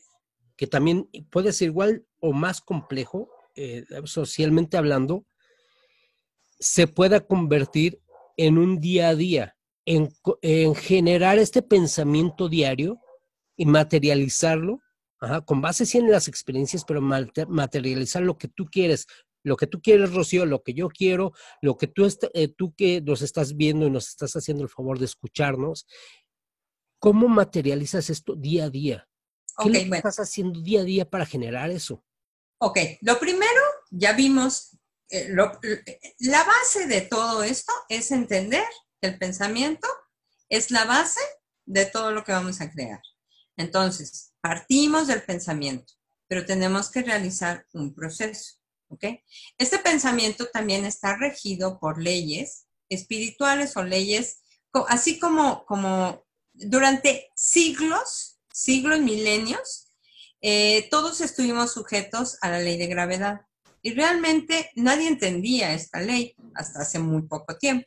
que 0.56 0.66
también 0.66 1.08
puede 1.30 1.52
ser 1.52 1.68
igual 1.68 2.06
o 2.20 2.32
más 2.32 2.61
complejo, 2.61 3.30
eh, 3.54 3.87
socialmente 4.04 4.76
hablando, 4.76 5.25
se 6.64 6.87
pueda 6.87 7.21
convertir 7.26 8.00
en 8.38 8.56
un 8.56 8.80
día 8.80 9.11
a 9.11 9.14
día, 9.14 9.54
en, 9.85 10.11
generar 10.75 11.38
este 11.38 11.61
pensamiento 11.61 12.49
diario 12.49 12.99
y 13.54 13.66
materializarlo, 13.66 14.80
ajá, 15.21 15.42
con 15.42 15.61
base 15.61 15.85
sí 15.85 15.99
en 15.99 16.11
las 16.11 16.26
experiencias, 16.26 16.85
pero 16.87 17.02
mate- 17.02 17.44
materializar 17.47 18.23
lo 18.23 18.38
que 18.38 18.49
tú 18.49 18.64
quieres, 18.64 19.06
lo 19.44 19.56
que 19.56 19.66
tú 19.66 19.83
quieres, 19.83 20.14
Rocío, 20.14 20.47
lo 20.47 20.62
que 20.62 20.73
yo 20.73 20.88
quiero, 20.88 21.33
lo 21.61 21.76
que 21.76 21.87
tú, 21.87 22.09
eh, 22.33 22.49
tú 22.49 22.75
que 22.75 23.02
nos 23.02 23.21
estás 23.21 23.56
viendo 23.56 23.87
y 23.87 23.90
nos 23.90 24.09
estás 24.09 24.35
haciendo 24.35 24.62
el 24.62 24.71
favor 24.71 24.99
de 24.99 25.04
escucharnos, 25.04 25.87
¿cómo 26.99 27.28
materializas 27.28 28.09
esto 28.09 28.35
día 28.37 28.64
a 28.64 28.71
día? 28.71 29.06
¿Qué 29.59 29.64
Ok, 29.64 29.66
es 29.66 29.73
lo 29.75 29.80
que 29.80 29.88
bueno. 29.88 29.97
estás 29.97 30.18
haciendo 30.21 30.62
día 30.62 30.80
a 30.80 30.85
día 30.85 31.04
para 31.11 31.26
generar 31.26 31.71
eso? 31.71 32.02
Ok, 32.59 32.78
lo 33.02 33.18
primero, 33.21 33.61
ya 33.90 34.14
vimos, 34.14 34.78
eh, 35.11 35.28
la 36.18 36.44
base 36.44 36.87
de 36.87 37.02
todo 37.02 37.42
esto 37.42 37.73
es 37.88 38.11
entender 38.11 38.64
que 39.00 39.08
el 39.08 39.18
pensamiento 39.18 39.88
es 40.49 40.70
la 40.70 40.84
base 40.84 41.20
de 41.66 41.87
todo 41.87 42.12
lo 42.12 42.25
que 42.25 42.32
vamos 42.32 42.61
a 42.61 42.70
crear. 42.70 43.00
Entonces, 43.56 44.32
partimos 44.40 45.06
del 45.06 45.23
pensamiento, 45.23 45.94
pero 46.26 46.44
tenemos 46.44 46.90
que 46.90 47.02
realizar 47.02 47.66
un 47.73 47.94
proceso. 47.94 48.58
Este 49.58 49.78
pensamiento 49.78 50.46
también 50.52 50.84
está 50.84 51.16
regido 51.16 51.78
por 51.80 52.00
leyes 52.00 52.66
espirituales 52.88 53.76
o 53.76 53.82
leyes, 53.82 54.42
así 54.88 55.18
como, 55.18 55.64
como 55.66 56.25
durante 56.52 57.30
siglos, 57.34 58.40
siglos, 58.52 59.00
milenios, 59.00 59.88
eh, 60.40 60.88
todos 60.90 61.20
estuvimos 61.20 61.73
sujetos 61.73 62.37
a 62.42 62.50
la 62.50 62.61
ley 62.61 62.76
de 62.76 62.87
gravedad. 62.87 63.40
Y 63.84 63.92
realmente 63.92 64.70
nadie 64.76 65.08
entendía 65.08 65.74
esta 65.74 66.00
ley 66.00 66.34
hasta 66.54 66.80
hace 66.80 66.98
muy 66.98 67.22
poco 67.28 67.58
tiempo. 67.58 67.86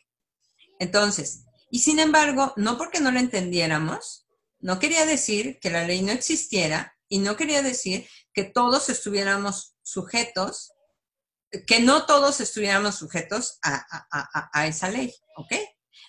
Entonces, 0.79 1.45
y 1.71 1.79
sin 1.79 1.97
embargo, 1.97 2.53
no 2.55 2.77
porque 2.77 2.99
no 2.99 3.11
la 3.11 3.19
entendiéramos, 3.19 4.27
no 4.59 4.77
quería 4.77 5.07
decir 5.07 5.57
que 5.59 5.71
la 5.71 5.85
ley 5.87 6.03
no 6.03 6.11
existiera 6.11 6.95
y 7.09 7.17
no 7.17 7.35
quería 7.35 7.63
decir 7.63 8.07
que 8.31 8.43
todos 8.43 8.89
estuviéramos 8.89 9.75
sujetos, 9.81 10.71
que 11.65 11.79
no 11.79 12.05
todos 12.05 12.41
estuviéramos 12.41 12.95
sujetos 12.95 13.57
a, 13.63 13.75
a- 14.11 14.49
a- 14.53 14.67
esa 14.67 14.89
ley, 14.89 15.11
¿ok? 15.37 15.53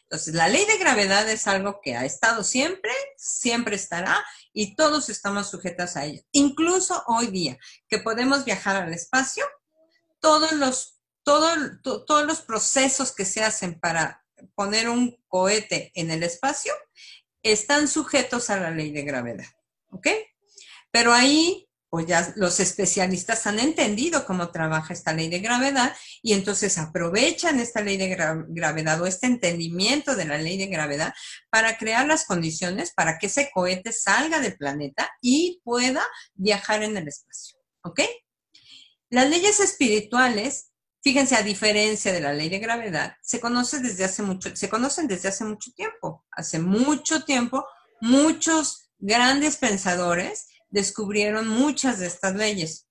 Entonces, 0.02 0.34
la 0.34 0.48
ley 0.48 0.66
de 0.66 0.76
gravedad 0.76 1.26
es 1.30 1.46
algo 1.46 1.80
que 1.82 1.96
ha 1.96 2.04
estado 2.04 2.44
siempre, 2.44 2.92
siempre 3.16 3.76
estará 3.76 4.22
y 4.52 4.74
todos 4.74 5.08
estamos 5.08 5.48
sujetos 5.50 5.96
a 5.96 6.04
ello. 6.04 6.22
Incluso 6.32 7.02
hoy 7.06 7.28
día, 7.28 7.56
que 7.88 7.98
podemos 7.98 8.44
viajar 8.44 8.76
al 8.82 8.92
espacio, 8.92 9.44
todos 10.20 10.52
los, 10.52 11.00
todo- 11.22 11.78
to- 11.82 12.04
todos 12.04 12.26
los 12.26 12.40
procesos 12.42 13.12
que 13.14 13.24
se 13.24 13.42
hacen 13.44 13.78
para 13.78 14.24
poner 14.54 14.88
un 14.88 15.16
cohete 15.28 15.90
en 15.94 16.10
el 16.10 16.22
espacio 16.22 16.72
están 17.42 17.88
sujetos 17.88 18.50
a 18.50 18.58
la 18.58 18.70
ley 18.70 18.90
de 18.90 19.02
gravedad, 19.02 19.46
¿ok? 19.90 20.08
Pero 20.90 21.12
ahí, 21.12 21.68
pues 21.90 22.06
ya 22.06 22.32
los 22.36 22.60
especialistas 22.60 23.46
han 23.46 23.58
entendido 23.58 24.26
cómo 24.26 24.50
trabaja 24.50 24.92
esta 24.92 25.12
ley 25.12 25.28
de 25.28 25.38
gravedad 25.40 25.94
y 26.22 26.34
entonces 26.34 26.76
aprovechan 26.78 27.58
esta 27.60 27.80
ley 27.80 27.96
de 27.96 28.14
gra- 28.16 28.44
gravedad 28.48 29.00
o 29.00 29.06
este 29.06 29.26
entendimiento 29.26 30.14
de 30.14 30.24
la 30.26 30.38
ley 30.38 30.58
de 30.58 30.66
gravedad 30.66 31.14
para 31.50 31.78
crear 31.78 32.06
las 32.06 32.24
condiciones 32.26 32.92
para 32.92 33.18
que 33.18 33.26
ese 33.28 33.50
cohete 33.54 33.92
salga 33.92 34.40
del 34.40 34.56
planeta 34.56 35.10
y 35.22 35.60
pueda 35.64 36.04
viajar 36.34 36.82
en 36.82 36.96
el 36.96 37.08
espacio, 37.08 37.58
¿ok? 37.82 38.00
Las 39.10 39.30
leyes 39.30 39.60
espirituales, 39.60 40.72
fíjense, 41.02 41.34
a 41.36 41.42
diferencia 41.42 42.12
de 42.12 42.20
la 42.20 42.32
ley 42.32 42.48
de 42.48 42.58
gravedad, 42.58 43.16
se 43.22 43.40
conocen 43.40 43.82
desde 43.82 44.04
hace 44.04 44.22
mucho, 44.22 44.54
se 44.54 44.68
conocen 44.68 45.08
desde 45.08 45.28
hace 45.28 45.44
mucho 45.44 45.72
tiempo. 45.72 46.26
Hace 46.30 46.58
mucho 46.58 47.24
tiempo, 47.24 47.64
muchos 48.00 48.90
grandes 48.98 49.56
pensadores 49.56 50.48
descubrieron 50.68 51.48
muchas 51.48 51.98
de 51.98 52.06
estas 52.06 52.34
leyes. 52.34 52.88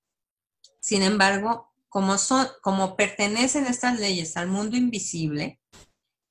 Sin 0.79 1.03
embargo, 1.03 1.71
como, 1.89 2.17
son, 2.17 2.47
como 2.61 2.95
pertenecen 2.95 3.65
estas 3.65 3.99
leyes 3.99 4.37
al 4.37 4.47
mundo 4.47 4.77
invisible, 4.77 5.59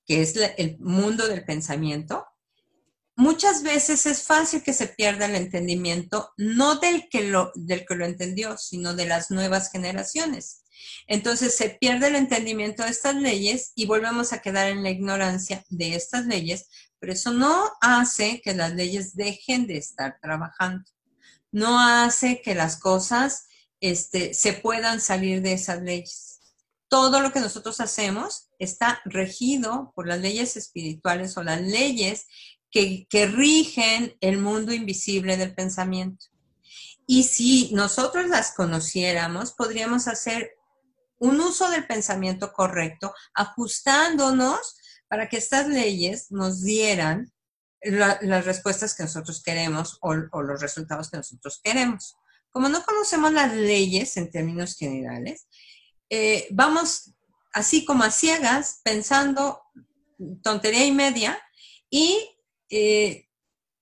que 0.05 0.23
es 0.23 0.35
el 0.57 0.79
mundo 0.79 1.29
del 1.29 1.45
pensamiento, 1.45 2.27
muchas 3.17 3.63
veces 3.63 4.07
es 4.07 4.23
fácil 4.23 4.63
que 4.63 4.73
se 4.73 4.87
pierda 4.89 5.27
el 5.27 5.35
entendimiento, 5.35 6.33
no 6.37 6.77
del 6.77 7.09
que 7.09 7.25
lo, 7.25 7.51
del 7.55 7.85
que 7.87 7.97
lo 7.97 8.05
entendió, 8.05 8.57
sino 8.59 8.95
de 8.95 9.07
las 9.07 9.31
nuevas 9.31 9.71
generaciones. 9.71 10.63
Entonces 11.07 11.57
se 11.57 11.71
pierde 11.71 12.09
el 12.09 12.17
entendimiento 12.17 12.83
de 12.85 12.91
estas 12.91 13.17
leyes 13.17 13.73
y 13.75 13.87
volvemos 13.87 14.33
a 14.33 14.41
quedar 14.41 14.69
en 14.69 14.83
la 14.83 14.91
ignorancia 14.91 15.65
de 15.69 15.95
estas 15.95 16.27
leyes, 16.27 16.69
pero 16.99 17.13
eso 17.13 17.33
no 17.33 17.73
hace 17.81 18.41
que 18.43 18.55
las 18.55 18.75
leyes 18.75 19.15
dejen 19.17 19.67
de 19.67 19.79
estar 19.79 20.19
trabajando. 20.21 20.85
No 21.51 21.81
hace 21.81 22.43
que 22.43 22.55
las 22.55 22.79
cosas 22.79 23.47
este, 23.81 24.35
se 24.35 24.53
puedan 24.53 25.01
salir 25.01 25.43
de 25.43 25.55
esas 25.55 25.83
leyes. 25.83 26.41
Todo 26.89 27.21
lo 27.21 27.33
que 27.33 27.41
nosotros 27.41 27.81
hacemos 27.81 28.51
está 28.59 29.01
regido 29.05 29.93
por 29.95 30.07
las 30.07 30.21
leyes 30.21 30.57
espirituales 30.57 31.37
o 31.37 31.43
las 31.43 31.61
leyes 31.61 32.27
que, 33.09 33.27
rigen 33.27 34.17
el 34.21 34.39
mundo 34.39 34.73
invisible 34.73 35.37
del 35.37 35.55
pensamiento. 35.55 36.27
Y 37.07 37.23
si 37.23 37.71
nosotros 37.73 38.27
las 38.29 38.53
conociéramos, 38.53 39.53
podríamos 39.53 40.09
hacer 40.09 40.51
un 41.19 41.41
uso 41.41 41.71
del 41.71 41.87
pensamiento 41.87 42.53
correcto, 42.53 43.15
ajustándonos 43.35 44.77
para 45.09 45.29
que 45.29 45.39
estas 45.39 45.69
leyes 45.69 46.31
nos 46.31 46.63
dieran 46.63 47.33
las 47.81 48.45
respuestas 48.45 48.95
que 48.95 49.05
nosotros 49.05 49.43
queremos 49.43 49.99
o, 50.01 50.15
los 50.15 50.61
resultados 50.61 51.11
que 51.11 51.17
nosotros 51.19 51.61
queremos. 51.63 52.17
Como 52.51 52.69
no 52.69 52.83
conocemos 52.85 53.33
las 53.33 53.55
leyes 53.55 54.17
en 54.17 54.31
términos 54.31 54.77
generales, 54.77 55.47
eh, 56.11 56.49
vamos 56.51 57.13
así 57.53 57.85
como 57.85 58.05
a 58.05 58.11
ciegas 58.11 58.81
pensando 58.83 59.63
tontería 60.43 60.85
y 60.85 60.93
media 60.93 61.41
y 61.91 62.36
eh, 62.71 63.29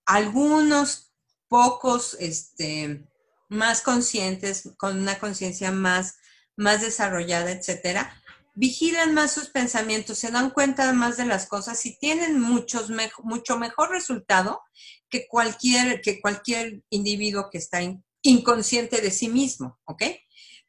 algunos 0.06 1.12
pocos 1.48 2.16
este, 2.20 3.04
más 3.48 3.82
conscientes, 3.82 4.70
con 4.76 4.98
una 4.98 5.18
conciencia 5.18 5.70
más 5.70 6.16
más 6.56 6.82
desarrollada, 6.82 7.50
etcétera, 7.50 8.14
vigilan 8.54 9.14
más 9.14 9.32
sus 9.32 9.48
pensamientos, 9.48 10.18
se 10.18 10.30
dan 10.30 10.50
cuenta 10.50 10.92
más 10.92 11.16
de 11.16 11.26
las 11.26 11.46
cosas 11.46 11.84
y 11.86 11.98
tienen 11.98 12.40
muchos 12.40 12.90
mucho 13.22 13.58
mejor 13.58 13.90
resultado 13.90 14.60
que 15.08 15.26
cualquier, 15.26 16.00
que 16.00 16.20
cualquier 16.20 16.82
individuo 16.90 17.48
que 17.50 17.58
está 17.58 17.80
inconsciente 18.22 19.00
de 19.00 19.10
sí 19.10 19.28
mismo, 19.28 19.78
¿ok? 19.84 20.04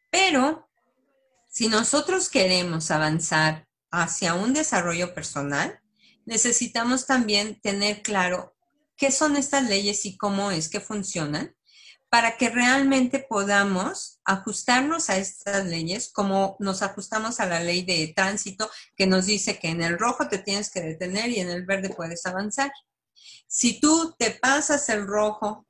Pero 0.10 0.68
si 1.50 1.68
nosotros 1.68 2.30
queremos 2.30 2.90
avanzar 2.92 3.68
hacia 3.92 4.34
un 4.34 4.54
desarrollo 4.54 5.14
personal, 5.14 5.80
necesitamos 6.26 7.06
también 7.06 7.60
tener 7.62 8.02
claro 8.02 8.56
qué 8.98 9.12
son 9.12 9.36
estas 9.38 9.68
leyes 9.70 10.06
y 10.06 10.18
cómo 10.18 10.52
es 10.52 10.70
que 10.70 10.80
funcionan 10.80 11.56
para 12.10 12.38
que 12.38 12.50
realmente 12.50 13.20
podamos 13.20 14.22
ajustarnos 14.24 15.10
a 15.10 15.18
estas 15.18 15.66
leyes 15.66 16.12
como 16.14 16.56
nos 16.60 16.82
ajustamos 16.82 17.40
a 17.40 17.46
la 17.46 17.60
ley 17.60 17.84
de 17.84 18.14
tránsito 18.16 18.70
que 18.96 19.08
nos 19.08 19.26
dice 19.26 19.60
que 19.60 19.70
en 19.70 19.82
el 19.82 20.00
rojo 20.00 20.28
te 20.30 20.38
tienes 20.38 20.70
que 20.70 20.82
detener 20.82 21.30
y 21.30 21.40
en 21.40 21.50
el 21.50 21.66
verde 21.66 21.90
puedes 21.90 22.26
avanzar. 22.26 22.72
Si 23.48 23.80
tú 23.80 24.16
te 24.18 24.32
pasas 24.32 24.88
el 24.90 25.06
rojo 25.06 25.68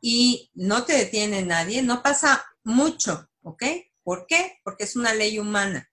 y 0.00 0.50
no 0.54 0.84
te 0.84 0.92
detiene 0.92 1.42
nadie, 1.42 1.82
no 1.82 2.02
pasa 2.02 2.44
mucho, 2.64 3.28
¿ok? 3.42 3.64
¿Por 4.02 4.26
qué? 4.26 4.58
Porque 4.64 4.84
es 4.84 4.94
una 4.94 5.14
ley 5.14 5.38
humana. 5.38 5.90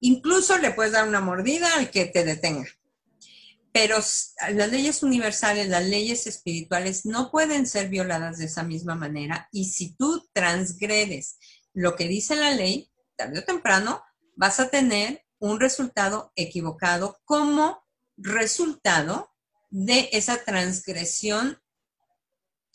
Incluso 0.00 0.58
le 0.58 0.72
puedes 0.72 0.92
dar 0.92 1.06
una 1.06 1.20
mordida 1.20 1.74
al 1.74 1.90
que 1.90 2.06
te 2.06 2.24
detenga. 2.24 2.68
Pero 3.80 3.98
las 3.98 4.70
leyes 4.72 5.04
universales, 5.04 5.68
las 5.68 5.86
leyes 5.86 6.26
espirituales 6.26 7.06
no 7.06 7.30
pueden 7.30 7.64
ser 7.64 7.88
violadas 7.88 8.38
de 8.38 8.46
esa 8.46 8.64
misma 8.64 8.96
manera 8.96 9.48
y 9.52 9.66
si 9.66 9.94
tú 9.94 10.28
transgredes 10.32 11.38
lo 11.74 11.94
que 11.94 12.08
dice 12.08 12.34
la 12.34 12.50
ley, 12.50 12.90
tarde 13.14 13.38
o 13.38 13.44
temprano 13.44 14.02
vas 14.34 14.58
a 14.58 14.68
tener 14.68 15.24
un 15.38 15.60
resultado 15.60 16.32
equivocado 16.34 17.20
como 17.24 17.80
resultado 18.16 19.32
de 19.70 20.08
esa 20.10 20.42
transgresión 20.44 21.62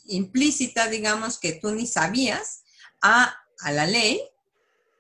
implícita, 0.06 0.88
digamos, 0.88 1.38
que 1.38 1.52
tú 1.52 1.72
ni 1.72 1.86
sabías 1.86 2.64
a, 3.02 3.36
la 3.70 3.88
ley, 3.88 4.22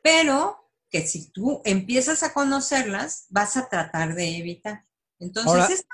pero 0.01 0.69
que 0.89 1.07
si 1.07 1.31
tú 1.31 1.61
empiezas 1.63 2.23
a 2.23 2.33
conocerlas, 2.33 3.25
vas 3.29 3.55
a 3.55 3.69
tratar 3.69 4.15
de 4.15 4.37
evitar. 4.37 4.83
Entonces, 5.23 5.85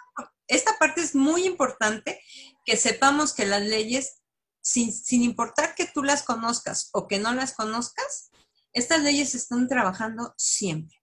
esta, 0.48 0.78
parte 0.80 1.02
es 1.02 1.16
muy 1.16 1.46
importante 1.46 2.20
que 2.66 2.78
sepamos 2.78 3.34
que 3.34 3.46
las 3.46 3.62
leyes, 3.62 4.22
sin, 4.62 5.22
importar 5.22 5.76
que 5.76 5.86
tú 5.86 6.04
las 6.04 6.24
conozcas 6.24 6.90
o 6.94 7.08
que 7.08 7.20
no 7.20 7.34
las 7.34 7.54
conozcas, 7.54 8.32
estas 8.74 9.04
leyes 9.04 9.36
están 9.36 9.68
trabajando 9.68 10.34
siempre. 10.38 10.98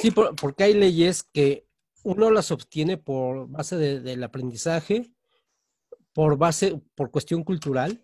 Sí, 0.00 0.10
porque 0.10 0.64
hay 0.64 0.74
leyes 0.74 1.22
que 1.22 1.66
uno 2.02 2.30
las 2.30 2.50
obtiene 2.50 2.98
por 2.98 3.48
base 3.48 3.76
del 3.76 4.22
aprendizaje, 4.22 5.12
por 6.12 6.36
base, 6.36 6.80
por 6.94 7.10
cuestión 7.10 7.44
cultural, 7.44 8.02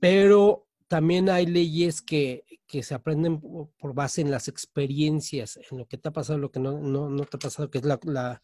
pero 0.00 0.67
también 0.88 1.28
hay 1.28 1.46
leyes 1.46 2.02
que, 2.02 2.44
se 2.66 2.94
aprenden 2.94 3.40
por 3.40 3.94
base 3.94 4.20
en 4.20 4.30
las 4.30 4.48
experiencias, 4.48 5.58
en 5.70 5.78
lo 5.78 5.86
que 5.86 5.96
te 5.96 6.08
ha 6.08 6.12
pasado, 6.12 6.38
lo 6.38 6.50
que 6.50 6.60
no, 6.60 6.78
no, 6.78 7.24
te 7.24 7.36
ha 7.36 7.38
pasado, 7.38 7.70
que 7.70 7.78
es 7.78 7.84
la, 7.84 8.42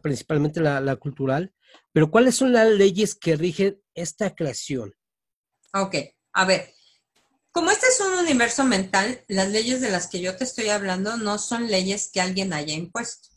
principalmente 0.00 0.60
la, 0.60 0.96
cultural. 0.96 1.52
Pero 1.92 2.10
¿cuáles 2.10 2.36
son 2.36 2.52
las 2.52 2.68
leyes 2.68 3.14
que 3.14 3.36
rigen 3.36 3.82
esta 3.94 4.34
creación? 4.34 4.94
Ok, 5.74 5.96
a 6.32 6.44
ver, 6.46 6.72
como 7.50 7.70
este 7.70 7.86
es 7.86 8.00
un 8.00 8.14
universo 8.14 8.64
mental, 8.64 9.22
las 9.28 9.48
leyes 9.50 9.80
de 9.80 9.90
las 9.90 10.06
que 10.06 10.20
yo 10.20 10.36
te 10.36 10.44
estoy 10.44 10.68
hablando 10.68 11.16
no 11.16 11.38
son 11.38 11.66
leyes 11.66 12.10
que 12.12 12.20
alguien 12.20 12.52
haya 12.52 12.74
impuesto. 12.74 13.28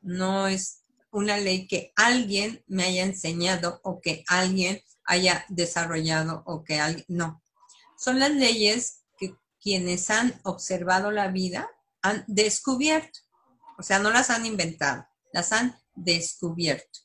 No 0.00 0.46
es 0.46 0.82
una 1.10 1.36
ley 1.36 1.66
que 1.66 1.92
alguien 1.96 2.62
me 2.66 2.84
haya 2.84 3.04
enseñado 3.04 3.80
o 3.82 4.00
que 4.00 4.24
alguien 4.28 4.80
haya 5.04 5.44
desarrollado 5.48 6.42
o 6.46 6.62
que 6.62 6.78
alguien, 6.80 7.04
no 7.08 7.42
son 8.02 8.18
las 8.18 8.32
leyes 8.32 9.04
que 9.16 9.36
quienes 9.60 10.10
han 10.10 10.40
observado 10.42 11.12
la 11.12 11.28
vida 11.28 11.70
han 12.02 12.24
descubierto. 12.26 13.20
O 13.78 13.82
sea, 13.84 14.00
no 14.00 14.10
las 14.10 14.28
han 14.30 14.44
inventado, 14.44 15.06
las 15.32 15.52
han 15.52 15.76
descubierto. 15.94 16.98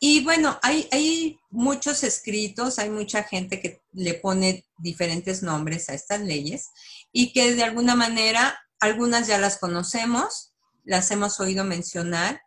Y 0.00 0.24
bueno, 0.24 0.58
hay, 0.62 1.38
muchos 1.50 2.02
escritos, 2.02 2.80
hay 2.80 2.90
mucha 2.90 3.22
gente 3.22 3.60
que 3.60 3.80
le 3.92 4.14
pone 4.14 4.66
diferentes 4.76 5.42
nombres 5.44 5.88
a 5.88 5.94
estas 5.94 6.20
leyes 6.20 6.70
y 7.12 7.32
que 7.32 7.54
de 7.54 7.62
alguna 7.62 7.94
manera 7.94 8.58
algunas 8.80 9.28
ya 9.28 9.38
las 9.38 9.58
conocemos, 9.58 10.52
las 10.82 11.12
hemos 11.12 11.38
oído 11.38 11.64
mencionar. 11.64 12.42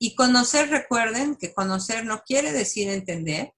Y 0.00 0.16
conocer, 0.16 0.70
recuerden 0.70 1.36
que 1.36 1.52
conocer 1.54 2.04
no 2.04 2.22
quiere 2.26 2.52
decir 2.52 2.88
entender, 2.88 3.54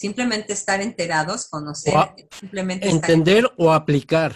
simplemente 0.00 0.54
estar 0.54 0.80
enterados, 0.80 1.46
conocer, 1.46 1.92
simplemente 2.38 2.88
entender 2.88 3.44
o 3.58 3.70
aplicar. 3.70 4.34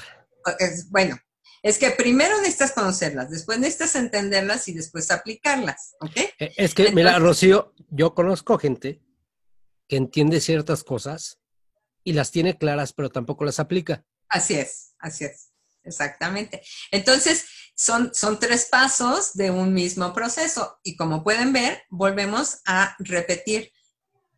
bueno, 0.90 1.18
es 1.62 1.78
que 1.78 1.90
primero 1.90 2.38
necesitas 2.42 2.72
conocerlas, 2.72 3.30
después 3.30 3.58
necesitas 3.58 3.94
entenderlas 3.94 4.68
y 4.68 4.74
después 4.74 5.10
aplicarlas, 5.10 5.94
¿ok? 6.00 6.16
Eh, 6.38 6.52
es 6.58 6.74
que, 6.74 6.92
mira, 6.92 7.18
Rocío, 7.18 7.72
yo 7.88 8.14
conozco 8.14 8.58
gente 8.58 9.00
que 9.88 9.96
entiende 9.96 10.42
ciertas 10.42 10.84
cosas 10.84 11.38
y 12.02 12.12
las 12.12 12.30
tiene 12.30 12.58
claras, 12.58 12.92
pero 12.92 13.08
tampoco 13.08 13.46
las 13.46 13.58
aplica. 13.58 14.04
Así 14.28 14.56
es, 14.56 14.94
así 14.98 15.24
es, 15.24 15.52
exactamente. 15.82 16.60
Entonces, 16.90 17.46
son, 17.74 18.14
son 18.14 18.38
tres 18.38 18.68
pasos 18.70 19.32
de 19.32 19.50
un 19.50 19.72
mismo 19.72 20.12
proceso 20.12 20.78
y 20.82 20.94
como 20.94 21.24
pueden 21.24 21.54
ver, 21.54 21.84
volvemos 21.88 22.58
a 22.66 22.96
repetir 22.98 23.72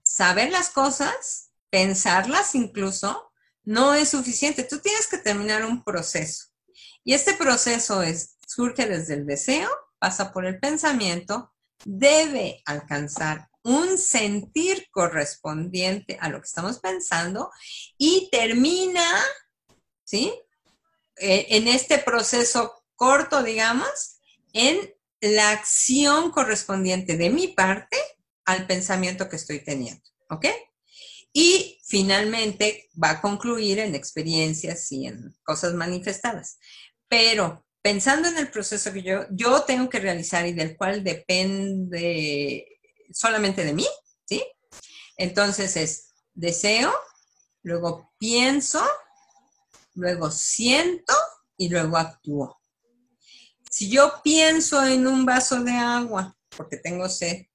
saber 0.07 0.53
las 0.53 0.71
cosas, 0.71 1.51
pensarlas 1.69 2.55
incluso, 2.55 3.33
no 3.65 3.93
es 3.93 4.11
suficiente. 4.11 4.63
Tú 4.63 4.79
tienes 4.79 5.09
que 5.09 5.19
terminar 5.19 5.65
un 5.65 5.83
proceso. 5.83 6.47
Y 7.03 7.13
este 7.13 7.35
proceso 7.35 8.03
es, 8.03 8.37
surge 8.47 8.87
desde 8.87 9.15
el 9.15 9.27
deseo, 9.27 9.69
pasa 9.99 10.33
por 10.33 10.47
el 10.47 10.61
pensamiento, 10.61 11.53
debe 11.85 12.63
alcanzar 12.67 13.49
un 13.63 13.99
sentir 13.99 14.87
correspondiente 14.93 16.17
a 16.21 16.29
lo 16.29 16.41
que 16.41 16.47
estamos 16.47 16.79
pensando 16.79 17.51
y 17.99 18.29
termina, 18.31 19.05
¿sí? 20.05 20.33
Eh, 21.17 21.47
en 21.51 21.67
este 21.67 21.99
proceso 21.99 22.85
corto, 22.95 23.43
digamos, 23.43 24.21
en 24.53 24.95
la 25.21 25.51
acción 25.51 26.31
correspondiente 26.31 27.17
de 27.17 27.31
mi 27.31 27.49
parte 27.49 27.97
al 28.47 28.67
pensamiento 28.67 29.29
que 29.29 29.37
estoy 29.37 29.61
teniendo, 29.61 30.03
¿ok? 30.31 30.47
Y 31.33 31.79
finalmente 31.85 32.89
va 33.03 33.11
a 33.11 33.21
concluir 33.21 33.79
en 33.81 33.95
experiencias 33.95 34.91
y 34.93 35.07
en 35.07 35.37
cosas 35.43 35.75
manifestadas. 35.75 36.59
Pero 37.09 37.67
pensando 37.83 38.29
en 38.29 38.39
el 38.39 38.51
proceso 38.51 38.93
que 38.93 39.03
yo, 39.03 39.27
yo 39.31 39.63
tengo 39.63 39.91
que 39.91 40.01
realizar 40.01 40.47
y 40.47 40.55
del 40.55 40.77
cual 40.77 41.05
depende 41.05 42.67
solamente 43.13 43.65
de 43.65 43.75
mí, 43.75 43.87
¿sí? 44.25 44.43
Entonces 45.17 45.77
es 45.77 46.15
deseo, 46.35 46.93
luego 47.63 48.13
pienso, 48.19 48.83
luego 49.95 50.31
siento 50.31 51.15
y 51.57 51.69
luego 51.69 51.97
actúo. 51.97 52.61
Si 53.71 53.91
yo 53.91 54.21
pienso 54.23 54.85
en 54.87 55.07
un 55.07 55.27
vaso 55.27 55.63
de 55.63 55.73
agua, 55.73 56.37
porque 56.57 56.77
tengo 56.79 57.09
sed, 57.09 57.47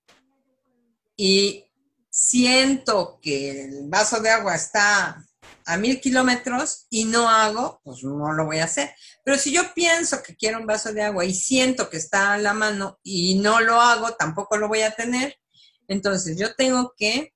y 1.15 1.65
siento 2.09 3.19
que 3.21 3.65
el 3.65 3.89
vaso 3.89 4.19
de 4.19 4.29
agua 4.29 4.55
está 4.55 5.25
a 5.65 5.77
mil 5.77 6.01
kilómetros 6.01 6.87
y 6.89 7.05
no 7.05 7.29
hago, 7.29 7.79
pues 7.83 8.03
no 8.03 8.33
lo 8.33 8.45
voy 8.45 8.57
a 8.59 8.65
hacer. 8.65 8.93
Pero 9.23 9.37
si 9.37 9.51
yo 9.51 9.73
pienso 9.73 10.21
que 10.23 10.35
quiero 10.35 10.59
un 10.59 10.65
vaso 10.65 10.91
de 10.91 11.03
agua 11.03 11.25
y 11.25 11.33
siento 11.33 11.89
que 11.89 11.97
está 11.97 12.33
a 12.33 12.37
la 12.37 12.53
mano 12.53 12.99
y 13.03 13.35
no 13.35 13.61
lo 13.61 13.79
hago, 13.79 14.13
tampoco 14.15 14.57
lo 14.57 14.67
voy 14.67 14.81
a 14.81 14.91
tener. 14.91 15.37
Entonces 15.87 16.37
yo 16.37 16.55
tengo 16.55 16.93
que 16.97 17.33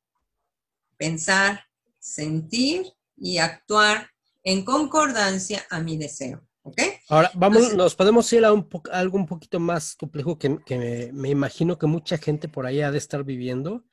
pensar, 0.98 1.66
sentir 2.00 2.94
y 3.18 3.38
actuar 3.38 4.10
en 4.44 4.64
concordancia 4.64 5.66
a 5.70 5.80
mi 5.80 5.98
deseo. 5.98 6.46
Ahora, 7.10 7.32
vamos, 7.36 7.76
nos 7.76 7.96
podemos 7.96 8.32
ir 8.34 8.44
a, 8.44 8.52
un 8.52 8.68
algo 8.92 9.18
un 9.18 9.28
poquito 9.28 9.60
más 9.60 9.96
complejo 9.96 10.40
que, 10.40 10.50
me, 10.50 11.12
me, 11.14 11.30
imagino 11.30 11.78
que 11.78 11.86
mucha 11.86 12.18
gente 12.18 12.48
por 12.48 12.66
ahí 12.66 12.82
ha 12.82 12.92
de 12.92 12.98
estar 12.98 13.24
viviendo. 13.24 13.84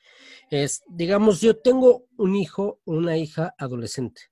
Es, 0.50 0.82
digamos, 0.88 1.40
yo 1.40 1.60
tengo 1.60 2.06
un 2.16 2.34
hijo, 2.34 2.80
una 2.84 3.18
hija 3.18 3.54
adolescente, 3.58 4.22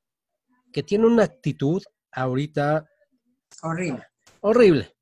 que 0.72 0.82
tiene 0.82 1.06
una 1.06 1.24
actitud 1.24 1.82
ahorita 2.12 2.88
horrible. 3.62 4.06
Horrible. 4.40 4.96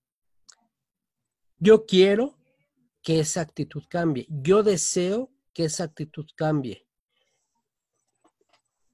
Yo 1.59 1.87
quiero 1.87 2.37
que 3.03 3.21
esa 3.21 3.41
actitud 3.41 3.85
cambie. 3.89 4.27
Yo 4.29 4.63
deseo 4.65 5.31
que 5.53 5.65
esa 5.65 5.85
actitud 5.85 6.27
cambie. 6.35 6.87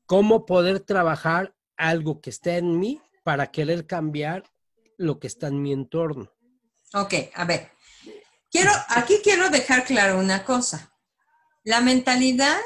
¿Cómo 0.07 0.45
poder 0.45 0.81
trabajar 0.81 1.55
algo 1.77 2.21
que 2.21 2.31
está 2.31 2.57
en 2.57 2.79
mí 2.79 3.01
para 3.25 3.51
querer 3.51 3.87
cambiar 3.87 4.45
lo 4.97 5.19
que 5.19 5.27
está 5.27 5.49
en 5.49 5.61
mi 5.61 5.73
entorno? 5.73 6.31
Ok, 6.93 7.15
a 7.35 7.45
ver. 7.45 7.73
Quiero, 8.51 8.71
aquí 8.91 9.19
quiero 9.25 9.51
dejar 9.51 9.85
claro 9.85 10.21
una 10.21 10.45
cosa. 10.45 10.95
La 11.65 11.81
mentalidad 11.81 12.61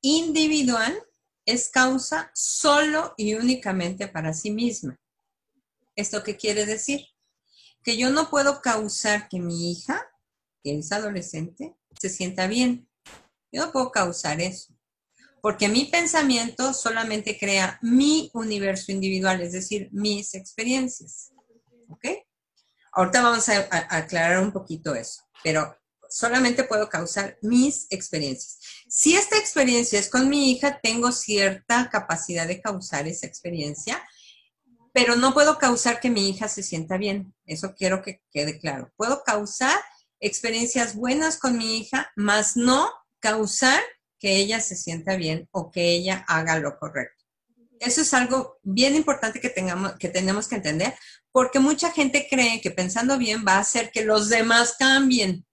individual 0.00 0.96
es 1.44 1.68
causa 1.68 2.30
solo 2.32 3.12
y 3.18 3.34
únicamente 3.34 4.08
para 4.08 4.32
sí 4.32 4.50
misma. 4.50 4.98
¿Esto 5.96 6.22
qué 6.22 6.36
quiere 6.36 6.64
decir? 6.64 7.06
Que 7.82 7.98
yo 7.98 8.08
no 8.08 8.30
puedo 8.30 8.62
causar 8.62 9.28
que 9.28 9.40
mi 9.40 9.70
hija, 9.70 10.08
que 10.62 10.78
es 10.78 10.90
adolescente, 10.92 11.76
se 12.00 12.08
sienta 12.08 12.46
bien. 12.46 12.88
Yo 13.52 13.66
no 13.66 13.72
puedo 13.72 13.90
causar 13.90 14.40
eso 14.40 14.73
porque 15.44 15.68
mi 15.68 15.84
pensamiento 15.84 16.72
solamente 16.72 17.38
crea 17.38 17.78
mi 17.82 18.30
universo 18.32 18.90
individual, 18.90 19.42
es 19.42 19.52
decir, 19.52 19.90
mis 19.92 20.32
experiencias. 20.32 21.34
¿Ok? 21.90 22.06
Ahorita 22.92 23.20
vamos 23.20 23.46
a, 23.50 23.68
aclarar 23.90 24.42
un 24.42 24.52
poquito 24.52 24.94
eso, 24.94 25.22
pero 25.42 25.76
solamente 26.08 26.64
puedo 26.64 26.88
causar 26.88 27.36
mis 27.42 27.86
experiencias. 27.90 28.58
Si 28.88 29.16
esta 29.16 29.36
experiencia 29.36 29.98
es 29.98 30.08
con 30.08 30.30
mi 30.30 30.50
hija, 30.50 30.80
tengo 30.82 31.12
cierta 31.12 31.90
capacidad 31.90 32.48
de 32.48 32.62
causar 32.62 33.06
esa 33.06 33.26
experiencia, 33.26 34.02
pero 34.94 35.14
no 35.14 35.34
puedo 35.34 35.58
causar 35.58 36.00
que 36.00 36.08
mi 36.08 36.30
hija 36.30 36.48
se 36.48 36.62
sienta 36.62 36.96
bien. 36.96 37.34
Eso 37.44 37.74
quiero 37.74 38.00
que 38.00 38.22
quede 38.30 38.58
claro. 38.58 38.94
Puedo 38.96 39.22
causar 39.22 39.78
experiencias 40.20 40.94
buenas 40.94 41.36
con 41.36 41.58
mi 41.58 41.76
hija, 41.76 42.10
más 42.16 42.56
no 42.56 42.90
causar 43.20 43.82
que 44.24 44.36
ella 44.38 44.58
se 44.58 44.74
sienta 44.74 45.16
bien 45.16 45.46
o 45.50 45.70
que 45.70 45.92
ella 45.96 46.24
haga 46.26 46.58
lo 46.58 46.78
correcto. 46.78 47.26
Eso 47.78 48.00
es 48.00 48.14
algo 48.14 48.56
bien 48.62 48.96
importante 48.96 49.38
que, 49.38 49.50
tengamos, 49.50 49.96
que 49.96 50.08
tenemos 50.08 50.48
que 50.48 50.54
entender, 50.54 50.94
porque 51.30 51.58
mucha 51.58 51.92
gente 51.92 52.26
cree 52.30 52.62
que 52.62 52.70
pensando 52.70 53.18
bien 53.18 53.44
va 53.46 53.56
a 53.56 53.58
hacer 53.58 53.90
que 53.92 54.02
los 54.02 54.30
demás 54.30 54.76
cambien. 54.78 55.44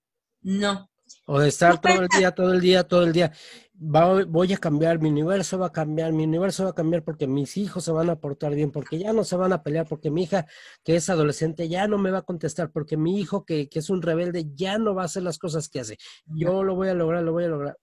No. 0.41 0.89
O 1.25 1.41
de 1.41 1.49
estar 1.49 1.81
todo 1.81 2.01
el 2.01 2.07
día, 2.07 2.31
todo 2.31 2.53
el 2.53 2.61
día, 2.61 2.87
todo 2.87 3.03
el 3.03 3.11
día. 3.11 3.33
voy 3.73 4.53
a 4.53 4.57
cambiar, 4.57 4.99
mi 4.99 5.09
universo 5.09 5.59
va 5.59 5.67
a 5.67 5.73
cambiar, 5.73 6.13
mi 6.13 6.23
universo 6.23 6.63
va 6.63 6.69
a 6.69 6.75
cambiar 6.75 7.03
porque 7.03 7.27
mis 7.27 7.57
hijos 7.57 7.83
se 7.83 7.91
van 7.91 8.09
a 8.09 8.21
portar 8.21 8.55
bien, 8.55 8.71
porque 8.71 8.99
ya 8.99 9.11
no 9.11 9.25
se 9.25 9.35
van 9.35 9.51
a 9.51 9.63
pelear, 9.63 9.85
porque 9.85 10.09
mi 10.09 10.23
hija 10.23 10.45
que 10.85 10.95
es 10.95 11.09
adolescente 11.09 11.67
ya 11.67 11.89
no 11.89 11.97
me 11.97 12.09
va 12.09 12.19
a 12.19 12.21
contestar, 12.21 12.71
porque 12.71 12.95
mi 12.95 13.19
hijo 13.19 13.43
que, 13.43 13.67
que 13.67 13.79
es 13.79 13.89
un 13.89 14.01
rebelde 14.01 14.45
ya 14.55 14.77
no 14.77 14.95
va 14.95 15.01
a 15.01 15.05
hacer 15.07 15.23
las 15.23 15.37
cosas 15.37 15.67
que 15.67 15.81
hace. 15.81 15.97
Yo 16.25 16.63
lo 16.63 16.75
voy 16.75 16.87
a 16.87 16.93
lograr, 16.93 17.21
lo 17.21 17.33
voy 17.33 17.43
a 17.43 17.49
lograr. 17.49 17.77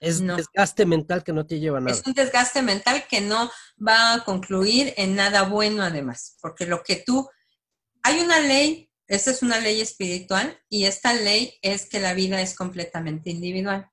Es 0.00 0.20
un 0.20 0.36
desgaste 0.36 0.84
mental 0.84 1.24
que 1.24 1.32
no 1.32 1.46
te 1.46 1.58
lleva 1.58 1.78
a 1.78 1.80
nada. 1.80 1.92
Es 1.92 2.06
un 2.06 2.12
desgaste 2.12 2.62
mental 2.62 3.04
que 3.08 3.20
no 3.20 3.50
va 3.86 4.14
a 4.14 4.24
concluir 4.24 4.92
en 4.96 5.14
nada 5.14 5.42
bueno 5.42 5.82
además, 5.82 6.36
porque 6.40 6.66
lo 6.66 6.82
que 6.82 6.96
tú... 6.96 7.28
Hay 8.02 8.20
una 8.20 8.38
ley, 8.38 8.90
esta 9.08 9.32
es 9.32 9.42
una 9.42 9.58
ley 9.58 9.80
espiritual 9.80 10.60
y 10.68 10.84
esta 10.84 11.12
ley 11.12 11.58
es 11.60 11.88
que 11.88 11.98
la 11.98 12.14
vida 12.14 12.40
es 12.40 12.54
completamente 12.54 13.30
individual. 13.30 13.90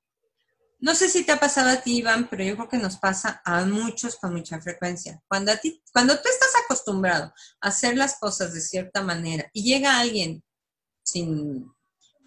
No 0.78 0.94
sé 0.94 1.08
si 1.08 1.24
te 1.24 1.32
ha 1.32 1.40
pasado 1.40 1.70
a 1.70 1.80
ti, 1.80 1.96
Iván, 1.96 2.28
pero 2.28 2.44
yo 2.44 2.56
creo 2.56 2.68
que 2.68 2.76
nos 2.76 2.98
pasa 2.98 3.40
a 3.44 3.64
muchos 3.64 4.16
con 4.16 4.34
mucha 4.34 4.60
frecuencia. 4.60 5.20
Cuando, 5.26 5.50
a 5.50 5.56
ti, 5.56 5.82
cuando 5.92 6.14
tú 6.14 6.28
estás 6.28 6.50
acostumbrado 6.64 7.32
a 7.60 7.68
hacer 7.68 7.96
las 7.96 8.18
cosas 8.18 8.52
de 8.52 8.60
cierta 8.60 9.02
manera 9.02 9.48
y 9.52 9.64
llega 9.64 9.98
alguien 9.98 10.44
sin 11.02 11.73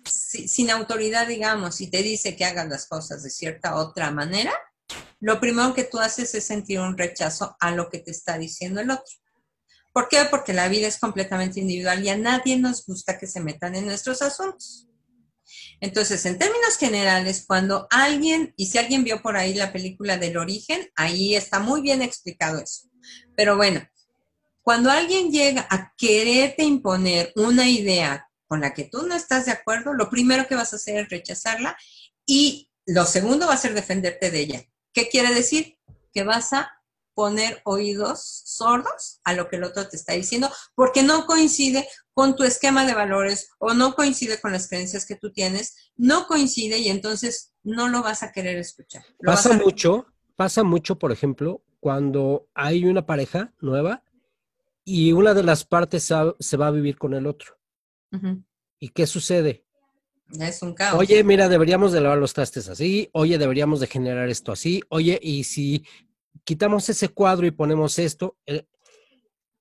sin 0.09 0.69
autoridad, 0.69 1.27
digamos, 1.27 1.81
y 1.81 1.87
te 1.89 2.03
dice 2.03 2.35
que 2.35 2.45
hagas 2.45 2.67
las 2.67 2.87
cosas 2.87 3.23
de 3.23 3.29
cierta 3.29 3.75
otra 3.75 4.11
manera, 4.11 4.53
lo 5.19 5.39
primero 5.39 5.73
que 5.73 5.83
tú 5.83 5.99
haces 5.99 6.33
es 6.35 6.45
sentir 6.45 6.79
un 6.79 6.97
rechazo 6.97 7.55
a 7.59 7.71
lo 7.71 7.89
que 7.89 7.99
te 7.99 8.11
está 8.11 8.37
diciendo 8.37 8.81
el 8.81 8.91
otro. 8.91 9.15
¿Por 9.93 10.07
qué? 10.09 10.19
Porque 10.29 10.53
la 10.53 10.67
vida 10.67 10.87
es 10.87 10.99
completamente 10.99 11.59
individual 11.59 12.03
y 12.03 12.09
a 12.09 12.17
nadie 12.17 12.57
nos 12.57 12.85
gusta 12.85 13.17
que 13.17 13.25
se 13.25 13.41
metan 13.41 13.75
en 13.75 13.85
nuestros 13.85 14.21
asuntos. 14.21 14.87
Entonces, 15.79 16.25
en 16.25 16.37
términos 16.37 16.77
generales, 16.77 17.45
cuando 17.47 17.87
alguien, 17.89 18.53
y 18.57 18.67
si 18.67 18.77
alguien 18.77 19.03
vio 19.03 19.21
por 19.21 19.37
ahí 19.37 19.53
la 19.53 19.71
película 19.71 20.17
del 20.17 20.37
origen, 20.37 20.87
ahí 20.95 21.35
está 21.35 21.59
muy 21.59 21.81
bien 21.81 22.01
explicado 22.01 22.59
eso. 22.59 22.89
Pero 23.35 23.55
bueno, 23.55 23.81
cuando 24.61 24.91
alguien 24.91 25.31
llega 25.31 25.67
a 25.69 25.93
quererte 25.97 26.63
imponer 26.63 27.31
una 27.35 27.69
idea 27.69 28.26
con 28.47 28.61
la 28.61 28.73
que 28.73 28.85
tú 28.85 29.05
no 29.07 29.15
estás 29.15 29.45
de 29.45 29.51
acuerdo, 29.51 29.93
lo 29.93 30.09
primero 30.09 30.47
que 30.47 30.55
vas 30.55 30.73
a 30.73 30.77
hacer 30.77 30.97
es 30.97 31.09
rechazarla 31.09 31.77
y 32.25 32.69
lo 32.85 33.05
segundo 33.05 33.47
va 33.47 33.53
a 33.53 33.57
ser 33.57 33.73
defenderte 33.73 34.31
de 34.31 34.39
ella. 34.39 34.63
¿Qué 34.93 35.09
quiere 35.09 35.33
decir? 35.33 35.77
Que 36.13 36.23
vas 36.23 36.53
a 36.53 36.71
poner 37.13 37.61
oídos 37.65 38.43
sordos 38.45 39.19
a 39.23 39.33
lo 39.33 39.49
que 39.49 39.55
el 39.55 39.63
otro 39.63 39.87
te 39.89 39.95
está 39.95 40.13
diciendo 40.13 40.51
porque 40.75 41.01
no 41.01 41.25
coincide 41.25 41.87
con 42.13 42.35
tu 42.35 42.43
esquema 42.43 42.85
de 42.85 42.93
valores 42.93 43.49
o 43.57 43.73
no 43.73 43.95
coincide 43.95 44.39
con 44.39 44.51
las 44.51 44.69
creencias 44.69 45.05
que 45.05 45.15
tú 45.15 45.33
tienes, 45.33 45.91
no 45.95 46.27
coincide 46.27 46.77
y 46.77 46.89
entonces 46.89 47.53
no 47.63 47.89
lo 47.89 48.03
vas 48.03 48.21
a 48.21 48.31
querer 48.31 48.57
escuchar. 48.57 49.03
pasa 49.23 49.53
mucho, 49.53 50.05
pasa 50.35 50.63
mucho, 50.63 50.99
por 50.99 51.11
ejemplo, 51.11 51.63
cuando 51.79 52.49
hay 52.53 52.85
una 52.85 53.05
pareja 53.05 53.51
nueva 53.61 54.03
y 54.85 55.11
una 55.11 55.33
de 55.33 55.43
las 55.43 55.65
partes 55.65 56.03
se 56.39 56.57
va 56.57 56.67
a 56.67 56.71
vivir 56.71 56.99
con 56.99 57.15
el 57.15 57.25
otro. 57.25 57.56
¿Y 58.79 58.89
qué 58.89 59.07
sucede? 59.07 59.65
Es 60.39 60.61
un 60.61 60.73
caos. 60.73 60.99
Oye, 60.99 61.23
mira, 61.23 61.47
deberíamos 61.47 61.91
de 61.91 62.01
lavar 62.01 62.17
los 62.17 62.33
trastes 62.33 62.67
así, 62.67 63.09
oye, 63.13 63.37
deberíamos 63.37 63.79
de 63.79 63.87
generar 63.87 64.29
esto 64.29 64.51
así, 64.51 64.81
oye, 64.89 65.19
y 65.21 65.45
si 65.45 65.85
quitamos 66.43 66.89
ese 66.89 67.09
cuadro 67.09 67.47
y 67.47 67.51
ponemos 67.51 67.97
esto, 67.97 68.37
eh, 68.45 68.65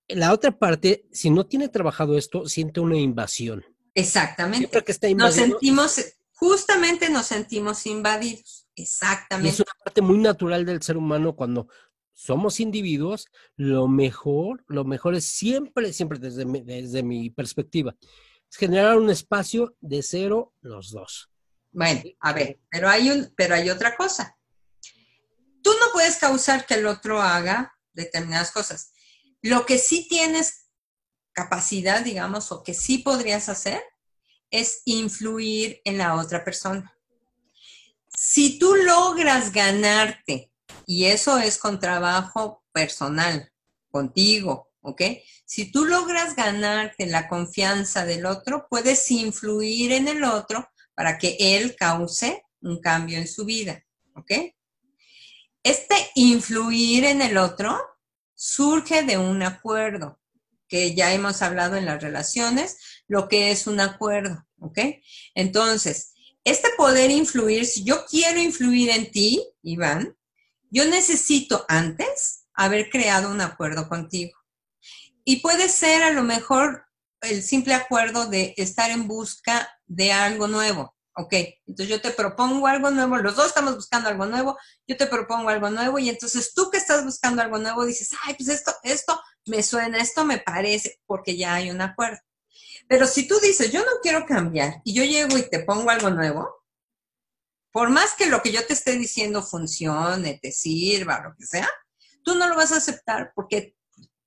la 0.09 0.33
otra 0.33 0.57
parte, 0.59 1.07
si 1.13 1.31
no 1.31 1.47
tiene 1.47 1.69
trabajado 1.69 2.17
esto, 2.17 2.47
siente 2.47 2.81
una 2.81 2.97
invasión. 2.97 3.65
Exactamente. 3.95 4.83
que 4.85 5.15
nos 5.15 5.35
sentimos, 5.35 6.05
justamente 6.33 7.09
nos 7.11 7.27
sentimos 7.27 7.87
invadidos. 7.87 8.69
Exactamente. 8.77 9.49
es 9.49 9.61
una 9.61 9.73
parte 9.83 10.03
muy 10.03 10.19
natural 10.19 10.67
del 10.67 10.83
ser 10.83 10.99
humano 10.99 11.35
cuando 11.35 11.69
somos 12.13 12.61
individuos, 12.61 13.27
lo 13.57 13.89
mejor, 13.89 14.65
lo 14.69 14.85
mejor 14.85 15.15
es 15.15 15.25
siempre, 15.25 15.93
siempre 15.93 16.19
desde 16.19 16.45
desde 16.45 17.03
mi 17.03 17.31
perspectiva, 17.31 17.97
generar 18.51 18.97
un 18.97 19.11
espacio 19.11 19.77
de 19.81 20.03
cero 20.03 20.53
los 20.61 20.91
dos. 20.91 21.31
Bueno, 21.73 22.03
a 22.21 22.33
ver, 22.33 22.59
pero 22.71 22.89
hay, 22.89 23.11
un, 23.11 23.33
pero 23.37 23.55
hay 23.55 23.69
otra 23.71 23.97
cosa. 23.97 24.37
Tú 25.63 25.71
no 25.81 25.93
puedes 25.93 26.17
causar 26.17 26.65
que 26.65 26.75
el 26.75 26.87
otro 26.87 27.21
haga 27.21 27.77
determinadas 27.93 28.51
cosas. 28.51 28.93
Lo 29.43 29.67
que 29.67 29.79
sí 29.79 30.07
tienes 30.09 30.69
capacidad, 31.33 32.03
digamos, 32.03 32.51
o 32.51 32.63
que 32.63 32.73
sí 32.73 32.99
podrías 32.99 33.49
hacer, 33.49 33.83
es 34.51 34.83
influir 34.87 35.81
en 35.85 35.99
la 35.99 36.15
otra 36.15 36.45
persona. 36.45 36.97
Si 38.09 38.59
tú 38.59 38.75
logras 38.75 39.53
ganarte 39.53 40.51
Y 40.89 41.07
eso 41.07 41.39
es 41.39 41.59
con 41.59 41.81
trabajo 41.81 42.63
personal, 42.73 43.53
contigo, 43.91 44.66
¿ok? 44.87 45.03
Si 45.45 45.73
tú 45.73 45.85
logras 45.85 46.37
ganarte 46.37 47.07
la 47.07 47.29
confianza 47.29 48.07
del 48.07 48.25
otro, 48.25 48.69
puedes 48.71 49.11
influir 49.11 49.93
en 49.93 50.07
el 50.07 50.23
otro 50.23 50.69
para 50.95 51.19
que 51.19 51.37
él 51.39 51.75
cause 51.77 52.45
un 52.61 52.81
cambio 52.81 53.19
en 53.19 53.27
su 53.27 53.45
vida, 53.45 53.85
¿ok? 54.15 54.33
Este 55.65 55.97
influir 56.15 57.05
en 57.05 57.21
el 57.21 57.37
otro 57.37 57.77
surge 58.35 59.03
de 59.03 59.19
un 59.19 59.43
acuerdo, 59.43 60.21
que 60.69 60.95
ya 60.95 61.13
hemos 61.13 61.43
hablado 61.43 61.77
en 61.77 61.85
las 61.85 62.01
relaciones, 62.01 63.03
lo 63.09 63.29
que 63.29 63.51
es 63.51 63.67
un 63.67 63.81
acuerdo, 63.81 64.47
¿ok? 64.61 64.79
Entonces, 65.35 66.13
este 66.45 66.69
poder 66.77 67.11
influir, 67.11 67.67
si 67.67 67.83
yo 67.83 68.07
quiero 68.07 68.39
influir 68.39 68.91
en 68.91 69.11
ti, 69.11 69.45
Iván, 69.63 70.17
yo 70.71 70.85
necesito 70.85 71.65
antes 71.69 72.47
haber 72.55 72.89
creado 72.89 73.31
un 73.31 73.41
acuerdo 73.41 73.89
contigo. 73.89 74.36
Y 75.29 75.41
puede 75.41 75.69
ser 75.69 76.05
a 76.05 76.13
lo 76.13 76.23
mejor 76.23 76.87
el 77.21 77.43
simple 77.43 77.75
acuerdo 77.75 78.27
de 78.27 78.55
estar 78.57 78.93
en 78.93 79.09
busca 79.09 79.69
de 79.85 80.13
algo 80.13 80.47
nuevo. 80.47 80.95
Ok, 81.17 81.33
entonces 81.67 81.89
yo 81.89 82.01
te 82.01 82.11
propongo 82.11 82.67
algo 82.67 82.91
nuevo, 82.91 83.17
los 83.17 83.35
dos 83.35 83.47
estamos 83.47 83.75
buscando 83.75 84.11
algo 84.11 84.27
nuevo, 84.27 84.57
yo 84.87 84.97
te 84.99 85.07
propongo 85.07 85.49
algo 85.49 85.71
nuevo 85.71 85.99
y 85.99 86.11
entonces 86.11 86.53
tú 86.55 86.71
que 86.71 86.77
estás 86.77 87.05
buscando 87.05 87.41
algo 87.41 87.59
nuevo 87.59 87.87
dices, 87.87 88.11
ay, 88.23 88.35
pues 88.35 88.51
esto, 88.51 88.73
esto 88.83 89.19
me 89.47 89.63
suena, 89.63 89.99
esto 89.99 90.27
me 90.27 90.39
parece, 90.39 91.01
porque 91.07 91.37
ya 91.37 91.55
hay 91.55 91.71
un 91.71 91.81
acuerdo. 91.81 92.19
Pero 92.87 93.07
si 93.07 93.27
tú 93.27 93.41
dices, 93.41 93.73
yo 93.73 93.81
no 93.81 93.93
quiero 94.03 94.27
cambiar 94.27 94.83
y 94.85 94.95
yo 94.95 95.05
llego 95.05 95.39
y 95.39 95.49
te 95.49 95.61
pongo 95.61 95.91
algo 95.91 96.11
nuevo, 96.11 96.55
por 97.73 97.89
más 97.89 98.15
que 98.15 98.27
lo 98.27 98.43
que 98.43 98.53
yo 98.53 98.65
te 98.65 98.75
esté 98.75 98.93
diciendo 98.93 99.43
funcione, 99.43 100.39
te 100.41 100.53
sirva, 100.53 101.23
lo 101.23 101.35
que 101.35 101.47
sea, 101.47 101.69
tú 102.23 102.35
no 102.35 102.47
lo 102.47 102.57
vas 102.57 102.73
a 102.73 102.77
aceptar 102.77 103.33
porque 103.35 103.76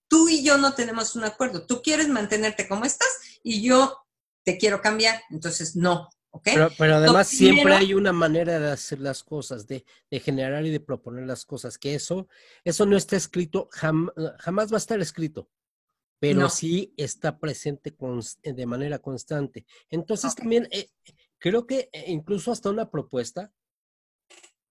tú 0.09 0.27
y 0.27 0.43
yo 0.43 0.57
no 0.57 0.73
tenemos 0.73 1.15
un 1.15 1.23
acuerdo. 1.23 1.65
Tú 1.65 1.81
quieres 1.81 2.09
mantenerte 2.09 2.67
como 2.67 2.83
estás 2.83 3.09
y 3.41 3.61
yo 3.61 3.97
te 4.43 4.57
quiero 4.57 4.81
cambiar. 4.81 5.21
Entonces, 5.29 5.77
no, 5.77 6.09
pero, 6.43 6.95
además 6.95 7.27
siempre 7.27 7.73
hay 7.73 7.93
una 7.93 8.13
manera 8.13 8.59
de 8.59 8.71
hacer 8.71 8.99
las 8.99 9.23
cosas, 9.23 9.67
de, 9.67 9.83
generar 10.11 10.65
y 10.65 10.69
de 10.69 10.79
proponer 10.79 11.25
las 11.25 11.43
cosas, 11.43 11.77
que 11.77 11.95
eso, 11.95 12.27
eso 12.63 12.85
no 12.85 12.97
está 12.97 13.15
escrito, 13.15 13.67
jamás 13.71 14.71
va 14.71 14.75
a 14.75 14.77
estar 14.77 14.99
escrito, 14.99 15.49
pero 16.19 16.49
sí 16.49 16.93
está 16.97 17.39
presente 17.39 17.95
de 18.43 18.65
manera 18.65 18.99
constante. 18.99 19.65
Entonces 19.89 20.35
también 20.35 20.67
eh, 20.71 20.89
creo 21.39 21.65
que 21.65 21.89
eh, 21.91 22.05
incluso 22.07 22.51
hasta 22.51 22.69
una 22.69 22.91
propuesta 22.91 23.51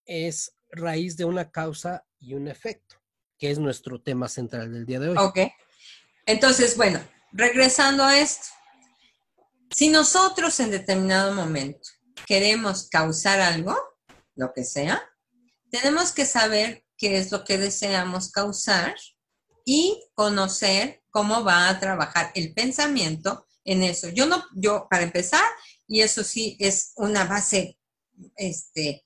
es 0.05 0.55
raíz 0.71 1.17
de 1.17 1.25
una 1.25 1.51
causa 1.51 2.07
y 2.21 2.35
un 2.35 2.47
efecto, 2.47 2.98
que 3.39 3.51
es 3.51 3.59
nuestro 3.59 4.01
tema 4.01 4.29
central 4.29 4.73
del 4.73 4.87
día 4.87 5.01
de 5.01 5.11
hoy. 5.11 5.17
Ok. 5.19 5.39
Entonces, 6.27 6.77
bueno, 6.77 7.01
regresando 7.33 8.05
a 8.05 8.19
esto 8.19 8.49
si 9.71 9.89
nosotros 9.89 10.59
en 10.61 10.71
determinado 10.71 11.35
momento 11.35 11.89
queremos 12.27 12.89
causar 12.89 13.41
algo, 13.41 13.77
lo 14.35 14.53
que 14.53 14.65
sea, 14.65 15.03
tenemos 15.71 16.13
que 16.13 16.25
saber 16.25 16.85
qué 16.97 17.19
es 17.19 17.31
lo 17.31 17.45
que 17.45 17.59
deseamos 17.59 18.31
causar 18.31 18.97
y 19.65 20.03
conocer 20.15 21.03
cómo 21.11 21.45
va 21.45 21.69
a 21.69 21.79
trabajar 21.79 22.33
el 22.35 22.55
pensamiento 22.55 23.47
en 23.65 23.83
eso. 23.83 24.09
Yo 24.09 24.27
no, 24.27 24.45
yo 24.55 24.87
para 24.89 25.03
empezar, 25.03 25.45
y 25.87 26.01
eso 26.01 26.25
sí 26.25 26.57
es 26.59 26.93
una 26.97 27.25
base, 27.25 27.79
este, 28.37 29.05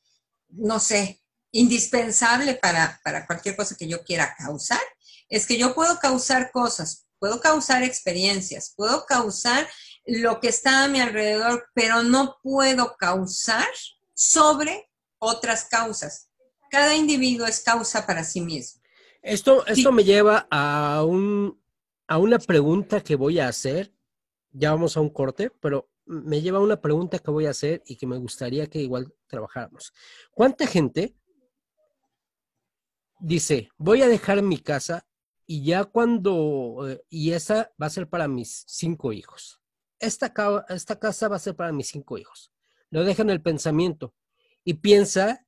no 0.48 0.78
sé, 0.78 1.21
indispensable 1.52 2.54
para, 2.54 3.00
para 3.04 3.26
cualquier 3.26 3.54
cosa 3.54 3.76
que 3.76 3.86
yo 3.86 4.02
quiera 4.02 4.34
causar, 4.36 4.80
es 5.28 5.46
que 5.46 5.58
yo 5.58 5.74
puedo 5.74 5.98
causar 5.98 6.50
cosas, 6.50 7.06
puedo 7.18 7.40
causar 7.40 7.82
experiencias, 7.82 8.74
puedo 8.76 9.04
causar 9.06 9.68
lo 10.04 10.40
que 10.40 10.48
está 10.48 10.84
a 10.84 10.88
mi 10.88 11.00
alrededor, 11.00 11.68
pero 11.74 12.02
no 12.02 12.38
puedo 12.42 12.96
causar 12.96 13.68
sobre 14.14 14.90
otras 15.18 15.66
causas. 15.66 16.28
Cada 16.70 16.96
individuo 16.96 17.46
es 17.46 17.60
causa 17.60 18.06
para 18.06 18.24
sí 18.24 18.40
mismo. 18.40 18.82
Esto, 19.22 19.64
esto 19.66 19.92
me 19.92 20.02
lleva 20.02 20.48
a, 20.50 21.04
un, 21.04 21.62
a 22.08 22.18
una 22.18 22.38
pregunta 22.38 23.02
que 23.02 23.14
voy 23.14 23.38
a 23.38 23.48
hacer. 23.48 23.94
Ya 24.50 24.72
vamos 24.72 24.96
a 24.96 25.00
un 25.00 25.10
corte, 25.10 25.50
pero 25.60 25.90
me 26.04 26.40
lleva 26.40 26.58
a 26.58 26.62
una 26.62 26.80
pregunta 26.80 27.18
que 27.18 27.30
voy 27.30 27.46
a 27.46 27.50
hacer 27.50 27.82
y 27.86 27.96
que 27.96 28.06
me 28.06 28.18
gustaría 28.18 28.66
que 28.66 28.80
igual 28.80 29.14
trabajáramos. 29.28 29.92
¿Cuánta 30.32 30.66
gente 30.66 31.14
dice, 33.22 33.70
voy 33.78 34.02
a 34.02 34.08
dejar 34.08 34.42
mi 34.42 34.58
casa 34.58 35.06
y 35.46 35.64
ya 35.64 35.85
cuando, 35.85 36.88
eh, 36.88 37.02
y 37.08 37.32
esa 37.32 37.72
va 37.80 37.87
a 37.87 37.90
ser 37.90 38.08
para 38.08 38.28
mis 38.28 38.64
cinco 38.66 39.12
hijos? 39.12 39.62
esta, 40.02 40.35
esta 40.68 40.98
casa 40.98 41.28
va 41.28 41.37
a 41.37 41.38
ser 41.38 41.54
para 41.54 41.72
mis 41.72 41.88
cinco 41.88 42.18
hijos. 42.18 42.52
Lo 42.90 43.04
deja 43.04 43.22
en 43.22 43.30
el 43.30 43.40
pensamiento 43.40 44.14
y 44.64 44.74
piensa 44.74 45.46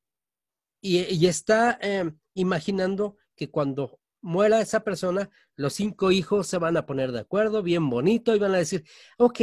y, 0.81 1.27
está 1.27 1.79
em, 1.81 2.19
imaginando 2.35 3.17
que 3.37 3.51
cuando 3.51 4.01
muera 4.21 4.61
esa 4.61 4.81
persona, 4.81 5.31
los 5.57 5.75
cinco 5.75 6.13
hijos 6.13 6.47
se 6.47 6.59
van 6.59 6.77
a 6.77 6.87
poner 6.87 7.11
de 7.11 7.21
acuerdo, 7.21 7.63
bien 7.63 7.91
bonito, 7.91 8.35
y 8.35 8.39
van 8.39 8.55
a 8.55 8.59
decir, 8.59 8.85
ok, 9.19 9.41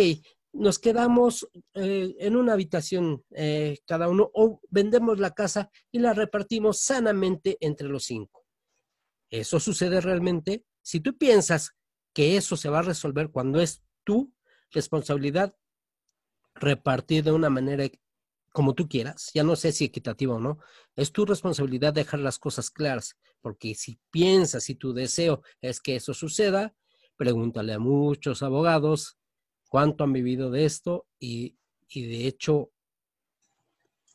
nos 0.54 0.80
quedamos 0.80 1.48
eh, 1.74 2.16
en 2.20 2.36
una 2.36 2.54
habitación 2.54 3.24
eh, 3.32 3.80
cada 3.86 4.10
uno 4.10 4.30
o 4.34 4.60
vendemos 4.70 5.20
la 5.20 5.32
casa 5.32 5.70
y 5.92 6.00
la 6.00 6.14
repartimos 6.14 6.82
sanamente 6.82 7.58
entre 7.62 7.88
los 7.88 8.04
cinco. 8.06 8.46
¿Eso 9.30 9.60
sucede 9.60 10.02
realmente? 10.02 10.66
Si 10.82 11.00
tú 11.00 11.18
piensas 11.18 11.72
que 12.14 12.36
eso 12.36 12.58
se 12.58 12.70
va 12.70 12.80
a 12.80 12.84
resolver 12.84 13.32
cuando 13.32 13.62
es 13.62 13.82
tú 14.04 14.34
responsabilidad 14.72 15.56
repartir 16.56 17.24
de 17.24 17.32
una 17.32 17.50
manera 17.50 17.88
como 18.52 18.76
tú 18.76 18.90
quieras, 18.90 19.32
ya 19.34 19.44
no 19.44 19.56
sé 19.56 19.72
si 19.72 19.86
equitativa 19.86 20.36
o 20.36 20.40
no, 20.40 20.60
es 20.98 21.14
tu 21.14 21.26
responsabilidad 21.26 21.94
dejar 21.94 22.20
las 22.20 22.38
cosas 22.38 22.70
claras, 22.70 23.18
porque 23.40 23.76
si 23.76 24.02
piensas 24.12 24.70
y 24.70 24.76
tu 24.76 24.94
deseo 24.94 25.42
es 25.62 25.80
que 25.80 25.96
eso 25.96 26.14
suceda, 26.14 26.76
pregúntale 27.16 27.72
a 27.72 27.80
muchos 27.80 28.44
abogados 28.44 29.21
cuánto 29.72 30.04
han 30.04 30.12
vivido 30.12 30.52
de 30.52 30.66
esto 30.66 31.08
y, 31.18 31.56
de 31.96 32.28
hecho, 32.28 32.72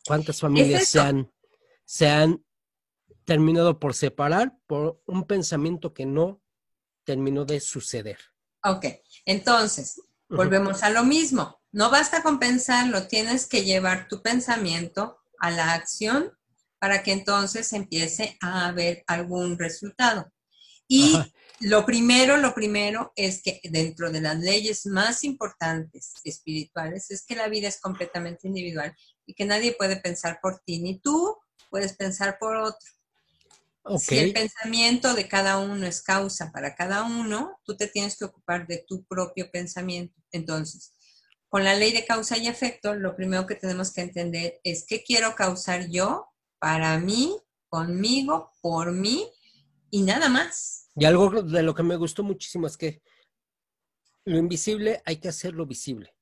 cuántas 0.05 0.39
familias 0.39 0.87
se, 0.87 0.99
han, 0.99 1.31
se 1.83 2.07
han 2.07 2.45
terminado 3.25 3.79
por 3.79 3.95
separar 3.95 4.55
por 4.67 5.01
un 5.07 5.25
pensamiento 5.25 5.95
que 5.95 6.05
no 6.05 6.43
terminó 7.03 7.43
de 7.43 7.59
suceder. 7.59 8.19
Ok, 8.63 8.85
entonces, 9.25 9.99
Volvemos 10.29 10.83
a 10.83 10.89
lo 10.89 11.03
mismo. 11.03 11.61
No 11.71 11.89
basta 11.89 12.21
con 12.21 12.39
pensarlo, 12.39 13.07
tienes 13.07 13.45
que 13.45 13.63
llevar 13.63 14.07
tu 14.07 14.21
pensamiento 14.21 15.19
a 15.39 15.51
la 15.51 15.73
acción 15.73 16.33
para 16.79 17.01
que 17.01 17.13
entonces 17.13 17.71
empiece 17.73 18.37
a 18.41 18.67
haber 18.67 19.03
algún 19.07 19.57
resultado. 19.57 20.31
Y 20.87 21.17
lo 21.59 21.85
primero, 21.85 22.37
lo 22.37 22.53
primero 22.53 23.11
es 23.15 23.41
que 23.41 23.59
dentro 23.63 24.11
de 24.11 24.21
las 24.21 24.37
leyes 24.37 24.85
más 24.85 25.23
importantes 25.23 26.13
espirituales 26.23 27.09
es 27.09 27.25
que 27.25 27.35
la 27.35 27.47
vida 27.47 27.67
es 27.67 27.79
completamente 27.79 28.47
individual 28.47 28.95
y 29.25 29.33
que 29.33 29.45
nadie 29.45 29.73
puede 29.73 29.97
pensar 29.97 30.39
por 30.41 30.59
ti, 30.59 30.79
ni 30.79 30.99
tú 30.99 31.37
puedes 31.69 31.93
pensar 31.93 32.37
por 32.39 32.57
otro. 32.57 32.89
Si 33.99 34.17
el 34.17 34.33
pensamiento 34.33 35.13
de 35.13 35.29
cada 35.29 35.59
uno 35.59 35.87
es 35.87 36.01
causa 36.01 36.51
para 36.51 36.75
cada 36.75 37.03
uno, 37.03 37.57
tú 37.63 37.77
te 37.77 37.87
tienes 37.87 38.17
que 38.17 38.25
ocupar 38.25 38.67
de 38.67 38.83
tu 38.85 39.05
propio 39.05 39.49
pensamiento. 39.49 40.21
Entonces, 40.31 40.93
con 41.47 41.63
la 41.63 41.73
ley 41.73 41.93
de 41.93 42.05
causa 42.05 42.37
y 42.37 42.47
efecto, 42.47 42.93
lo 42.95 43.15
primero 43.15 43.47
que 43.47 43.55
tenemos 43.55 43.93
que 43.93 44.01
entender 44.01 44.59
es 44.63 44.85
qué 44.85 45.03
quiero 45.03 45.35
causar 45.35 45.87
yo 45.87 46.27
para 46.59 46.99
mí, 46.99 47.37
conmigo, 47.69 48.51
por 48.61 48.91
mí 48.91 49.31
y 49.89 50.01
nada 50.01 50.27
más. 50.27 50.86
Y 50.99 51.05
algo 51.05 51.29
de 51.43 51.63
lo 51.63 51.75
que 51.75 51.83
me 51.83 51.95
gustó 51.95 52.23
muchísimo 52.23 52.67
es 52.67 52.75
que 52.75 53.01
lo 54.25 54.37
invisible 54.37 55.01
hay 55.05 55.17
que 55.17 55.29
hacerlo 55.29 55.65
visible. 55.65 56.13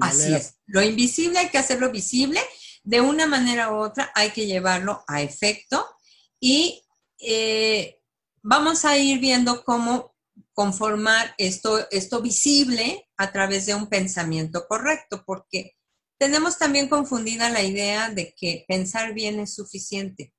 Así 0.00 0.34
es. 0.34 0.60
Lo 0.66 0.82
invisible 0.82 1.38
hay 1.38 1.48
que 1.48 1.58
hacerlo 1.58 1.90
visible. 1.90 2.40
De 2.84 3.00
una 3.00 3.26
manera 3.26 3.72
u 3.72 3.76
otra 3.76 4.12
hay 4.14 4.30
que 4.30 4.46
llevarlo 4.46 5.02
a 5.06 5.22
efecto 5.22 5.84
y 6.38 6.84
eh, 7.18 8.00
vamos 8.42 8.84
a 8.84 8.98
ir 8.98 9.18
viendo 9.18 9.64
cómo 9.64 10.14
conformar 10.52 11.34
esto, 11.38 11.88
esto 11.90 12.20
visible 12.20 13.08
a 13.16 13.32
través 13.32 13.66
de 13.66 13.74
un 13.74 13.88
pensamiento 13.88 14.66
correcto, 14.68 15.24
porque 15.24 15.76
tenemos 16.18 16.58
también 16.58 16.88
confundida 16.88 17.48
la 17.48 17.62
idea 17.62 18.10
de 18.10 18.34
que 18.36 18.64
pensar 18.68 19.14
bien 19.14 19.40
es 19.40 19.54
suficiente. 19.54 20.34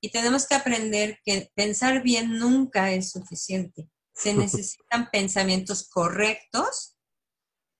Y 0.00 0.10
tenemos 0.10 0.46
que 0.46 0.54
aprender 0.54 1.18
que 1.24 1.50
pensar 1.54 2.02
bien 2.02 2.38
nunca 2.38 2.92
es 2.92 3.10
suficiente. 3.10 3.88
Se 4.14 4.34
necesitan 4.34 5.10
pensamientos 5.10 5.88
correctos 5.88 6.96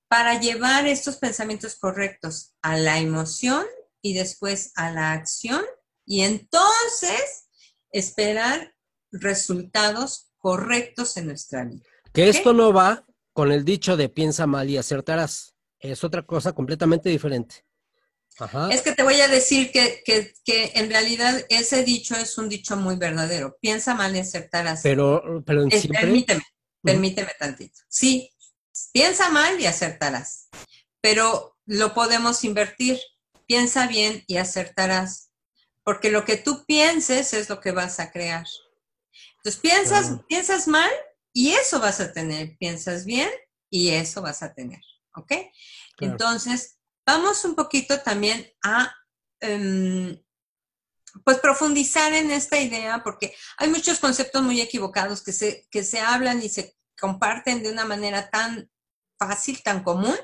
para 0.09 0.39
llevar 0.41 0.87
estos 0.87 1.17
pensamientos 1.17 1.77
correctos 1.77 2.55
a 2.63 2.77
la 2.77 2.99
emoción 2.99 3.65
y 4.03 4.15
después 4.15 4.73
a 4.77 4.91
la 4.93 5.13
acción. 5.13 5.63
Y 6.05 6.23
entonces 6.23 7.49
esperar 7.91 8.75
resultados 9.11 10.31
correctos 10.39 11.17
en 11.17 11.27
nuestra 11.27 11.65
vida. 11.65 11.83
Que 12.13 12.29
esto 12.29 12.53
no 12.53 12.73
va 12.73 13.05
con 13.33 13.53
el 13.53 13.65
dicho 13.65 13.97
de 13.97 14.09
piensa 14.09 14.47
mal 14.47 14.71
y 14.71 14.79
acertarás. 14.79 15.55
Es 15.79 16.05
otra 16.05 16.23
cosa 16.23 16.53
completamente 16.53 17.11
diferente. 17.11 17.66
Es 18.71 18.83
que 18.83 18.93
te 18.93 19.03
voy 19.03 19.19
a 19.21 19.29
decir 19.29 19.73
que, 19.73 20.03
en 20.75 20.91
realidad 20.91 21.45
ese 21.49 21.85
dicho 21.85 22.15
es 22.17 22.37
un 22.37 22.49
dicho 22.49 22.77
muy 22.77 22.97
verdadero. 22.97 23.57
Piensa 23.61 23.95
mal 23.95 24.15
y 24.15 24.21
acertarás. 24.21 24.81
Pero, 24.83 25.43
Permíteme, 25.45 26.43
permíteme 26.83 27.33
tantito. 27.39 27.81
Sí, 27.89 28.31
piensa 28.93 29.31
mal 29.31 29.59
y 29.59 29.67
acertarás. 29.67 30.49
Pero 31.01 31.57
lo 31.65 31.95
podemos 31.95 32.45
invertir. 32.45 33.01
Piensa 33.47 33.87
bien 33.87 34.23
y 34.27 34.37
acertarás. 34.37 35.31
Porque 35.83 36.11
lo 36.11 36.25
que 36.25 36.37
tú 36.37 36.65
pienses 36.67 37.33
es 37.33 37.49
lo 37.49 37.61
que 37.61 37.71
vas 37.71 38.01
a 38.01 38.11
crear. 38.11 38.47
Entonces 39.37 39.61
piensas, 39.61 40.21
piensas 40.29 40.69
mal 40.69 40.91
y 41.33 41.53
eso 41.53 41.81
vas 41.81 42.01
a 42.01 42.13
tener. 42.13 42.57
Piensas 42.59 43.07
bien 43.07 43.31
y 43.71 43.91
eso 43.91 44.21
vas 44.21 44.43
a 44.43 44.53
tener. 44.53 44.81
¿Ok? 45.15 45.33
Entonces, 46.01 46.76
vamos 47.07 47.45
un 47.45 47.55
poquito 47.55 48.01
también 48.01 48.47
a 48.63 48.93
em, 49.41 50.21
pues 51.25 51.39
profundizar 51.39 52.13
en 52.13 52.31
esta 52.31 52.59
idea, 52.59 53.03
porque 53.03 53.35
hay 53.57 53.69
muchos 53.69 53.99
conceptos 53.99 54.43
muy 54.43 54.61
equivocados 54.61 55.23
que 55.23 55.33
se, 55.33 55.67
que 55.71 55.83
se 55.85 56.01
hablan 56.01 56.43
y 56.43 56.49
se 56.49 56.77
comparten 56.99 57.63
de 57.63 57.71
una 57.71 57.85
manera 57.85 58.29
tan 58.31 58.71
fácil, 59.19 59.63
tan 59.63 59.83
común, 59.83 60.17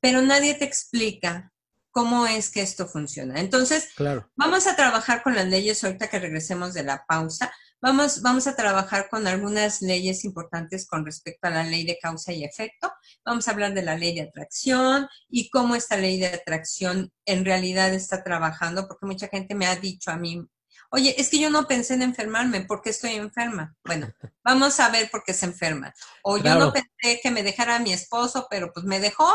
pero 0.00 0.22
nadie 0.22 0.54
te 0.54 0.64
explica 0.64 1.52
cómo 1.90 2.26
es 2.26 2.50
que 2.50 2.60
esto 2.60 2.86
funciona. 2.86 3.40
Entonces, 3.40 3.88
vamos 4.34 4.66
a 4.66 4.76
trabajar 4.76 5.22
con 5.22 5.34
las 5.34 5.46
leyes 5.46 5.82
ahorita 5.82 6.08
que 6.08 6.18
regresemos 6.18 6.74
de 6.74 6.82
la 6.82 7.06
pausa. 7.06 7.52
Vamos, 7.86 8.20
vamos 8.20 8.48
a 8.48 8.56
trabajar 8.56 9.08
con 9.08 9.28
algunas 9.28 9.80
leyes 9.80 10.24
importantes 10.24 10.88
con 10.88 11.06
respecto 11.06 11.46
a 11.46 11.50
la 11.50 11.62
ley 11.62 11.84
de 11.84 12.00
causa 12.02 12.32
y 12.32 12.42
efecto. 12.42 12.92
Vamos 13.24 13.46
a 13.46 13.52
hablar 13.52 13.74
de 13.74 13.82
la 13.82 13.96
ley 13.96 14.12
de 14.12 14.22
atracción 14.22 15.06
y 15.28 15.50
cómo 15.50 15.76
esta 15.76 15.96
ley 15.96 16.18
de 16.18 16.26
atracción 16.26 17.12
en 17.26 17.44
realidad 17.44 17.94
está 17.94 18.24
trabajando, 18.24 18.88
porque 18.88 19.06
mucha 19.06 19.28
gente 19.28 19.54
me 19.54 19.68
ha 19.68 19.76
dicho 19.76 20.10
a 20.10 20.16
mí, 20.16 20.44
oye, 20.90 21.14
es 21.16 21.30
que 21.30 21.38
yo 21.38 21.48
no 21.48 21.68
pensé 21.68 21.94
en 21.94 22.02
enfermarme, 22.02 22.62
¿por 22.62 22.82
qué 22.82 22.90
estoy 22.90 23.12
enferma? 23.12 23.76
Bueno, 23.84 24.08
vamos 24.42 24.80
a 24.80 24.88
ver 24.88 25.08
por 25.08 25.22
qué 25.22 25.32
se 25.32 25.46
enferma. 25.46 25.94
O 26.24 26.38
yo 26.38 26.56
no 26.56 26.72
pensé 26.72 27.20
que 27.22 27.30
me 27.30 27.44
dejara 27.44 27.78
mi 27.78 27.92
esposo, 27.92 28.48
pero 28.50 28.72
pues 28.72 28.84
me 28.84 28.98
dejó 28.98 29.32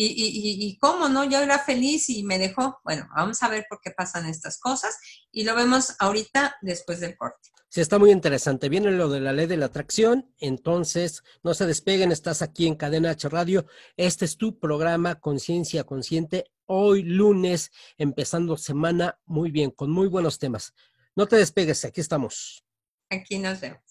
y, 0.00 0.06
y, 0.06 0.68
y, 0.68 0.78
cómo, 0.78 1.08
¿no? 1.08 1.24
Yo 1.24 1.40
era 1.40 1.58
feliz 1.58 2.08
y 2.08 2.22
me 2.22 2.38
dejó. 2.38 2.78
Bueno, 2.84 3.08
vamos 3.16 3.42
a 3.42 3.48
ver 3.48 3.66
por 3.68 3.80
qué 3.80 3.90
pasan 3.90 4.28
estas 4.28 4.60
cosas 4.60 4.96
y 5.32 5.42
lo 5.42 5.56
vemos 5.56 5.96
ahorita 5.98 6.56
después 6.62 7.00
del 7.00 7.16
corte. 7.16 7.50
Sí, 7.68 7.80
está 7.80 7.98
muy 7.98 8.12
interesante. 8.12 8.68
Viene 8.68 8.92
lo 8.92 9.08
de 9.08 9.20
la 9.20 9.32
ley 9.32 9.46
de 9.46 9.56
la 9.56 9.66
atracción, 9.66 10.32
entonces 10.38 11.24
no 11.42 11.52
se 11.52 11.66
despeguen, 11.66 12.12
estás 12.12 12.42
aquí 12.42 12.68
en 12.68 12.76
Cadena 12.76 13.10
H 13.10 13.28
Radio. 13.28 13.66
Este 13.96 14.24
es 14.24 14.36
tu 14.36 14.58
programa 14.60 15.16
Conciencia 15.16 15.82
Consciente, 15.82 16.44
hoy 16.66 17.02
lunes, 17.02 17.72
empezando 17.98 18.56
semana 18.56 19.18
muy 19.26 19.50
bien, 19.50 19.72
con 19.72 19.90
muy 19.90 20.06
buenos 20.06 20.38
temas. 20.38 20.74
No 21.16 21.26
te 21.26 21.36
despegues, 21.36 21.84
aquí 21.84 22.00
estamos. 22.00 22.64
Aquí 23.10 23.38
nos 23.38 23.60
vemos. 23.60 23.82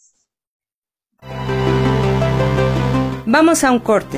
Vamos 3.29 3.61
a 3.65 3.73
un 3.73 3.79
corte. 3.79 4.17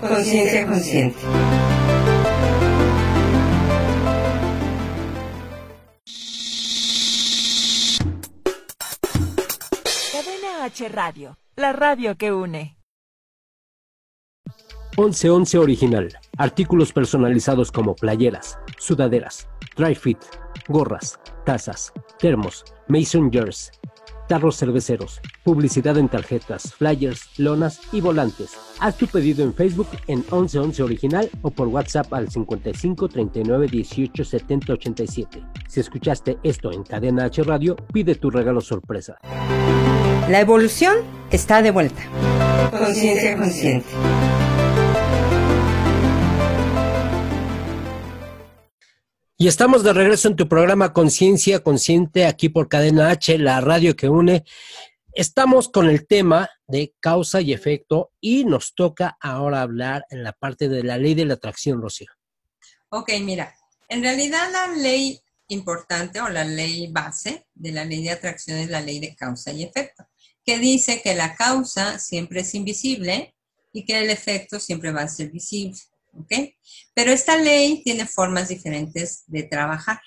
Conciencia 0.00 0.66
consciente. 0.66 1.16
Cadena 10.10 10.64
H 10.64 10.88
Radio, 10.88 11.38
la 11.54 11.72
radio 11.72 12.16
que 12.16 12.32
une. 12.32 12.76
1111 14.96 15.58
Original. 15.58 16.18
Artículos 16.36 16.92
personalizados 16.92 17.70
como 17.70 17.94
playeras, 17.94 18.58
sudaderas, 18.76 19.48
dry 19.76 19.94
fit, 19.94 20.18
gorras, 20.66 21.20
tazas, 21.46 21.92
termos, 22.18 22.64
mason 22.88 23.30
jars, 23.30 23.70
tarros 24.28 24.56
cerveceros, 24.56 25.20
publicidad 25.42 25.98
en 25.98 26.08
tarjetas, 26.08 26.74
flyers, 26.74 27.30
lonas 27.38 27.80
y 27.92 28.00
volantes. 28.00 28.52
Haz 28.78 28.96
tu 28.96 29.06
pedido 29.08 29.42
en 29.42 29.54
Facebook 29.54 29.88
en 30.06 30.18
1111 30.18 30.82
Original 30.82 31.30
o 31.42 31.50
por 31.50 31.68
WhatsApp 31.68 32.12
al 32.12 32.30
55 32.30 33.08
39 33.08 33.66
18 33.68 34.24
70 34.24 34.72
87. 34.74 35.42
Si 35.66 35.80
escuchaste 35.80 36.38
esto 36.42 36.70
en 36.70 36.84
Cadena 36.84 37.24
H 37.24 37.42
Radio, 37.42 37.74
pide 37.92 38.14
tu 38.14 38.30
regalo 38.30 38.60
sorpresa. 38.60 39.18
La 40.28 40.40
evolución 40.40 40.98
está 41.30 41.62
de 41.62 41.70
vuelta. 41.70 42.02
Conciencia 42.70 43.36
consciente. 43.36 43.86
Y 49.40 49.46
estamos 49.46 49.84
de 49.84 49.92
regreso 49.92 50.26
en 50.26 50.34
tu 50.34 50.48
programa 50.48 50.92
Conciencia 50.92 51.62
Consciente 51.62 52.26
aquí 52.26 52.48
por 52.48 52.68
Cadena 52.68 53.10
H, 53.10 53.38
la 53.38 53.60
radio 53.60 53.94
que 53.94 54.08
une. 54.08 54.42
Estamos 55.12 55.68
con 55.68 55.88
el 55.88 56.08
tema 56.08 56.50
de 56.66 56.92
causa 56.98 57.40
y 57.40 57.52
efecto 57.52 58.10
y 58.20 58.44
nos 58.44 58.74
toca 58.74 59.16
ahora 59.20 59.62
hablar 59.62 60.04
en 60.10 60.24
la 60.24 60.32
parte 60.32 60.68
de 60.68 60.82
la 60.82 60.98
ley 60.98 61.14
de 61.14 61.24
la 61.24 61.34
atracción, 61.34 61.80
Rocío. 61.80 62.08
Ok, 62.88 63.12
mira, 63.20 63.54
en 63.88 64.02
realidad 64.02 64.50
la 64.50 64.74
ley 64.74 65.20
importante 65.46 66.20
o 66.20 66.28
la 66.28 66.42
ley 66.42 66.88
base 66.90 67.46
de 67.54 67.70
la 67.70 67.84
ley 67.84 68.02
de 68.02 68.10
atracción 68.10 68.58
es 68.58 68.70
la 68.70 68.80
ley 68.80 68.98
de 68.98 69.14
causa 69.14 69.52
y 69.52 69.62
efecto, 69.62 70.04
que 70.44 70.58
dice 70.58 71.00
que 71.00 71.14
la 71.14 71.36
causa 71.36 72.00
siempre 72.00 72.40
es 72.40 72.56
invisible 72.56 73.36
y 73.72 73.84
que 73.84 74.00
el 74.00 74.10
efecto 74.10 74.58
siempre 74.58 74.90
va 74.90 75.02
a 75.02 75.08
ser 75.08 75.30
visible. 75.30 75.78
¿Ok? 76.18 76.54
Pero 76.94 77.12
esta 77.12 77.36
ley 77.36 77.82
tiene 77.82 78.06
formas 78.06 78.48
diferentes 78.48 79.24
de 79.26 79.44
trabajar. 79.44 80.00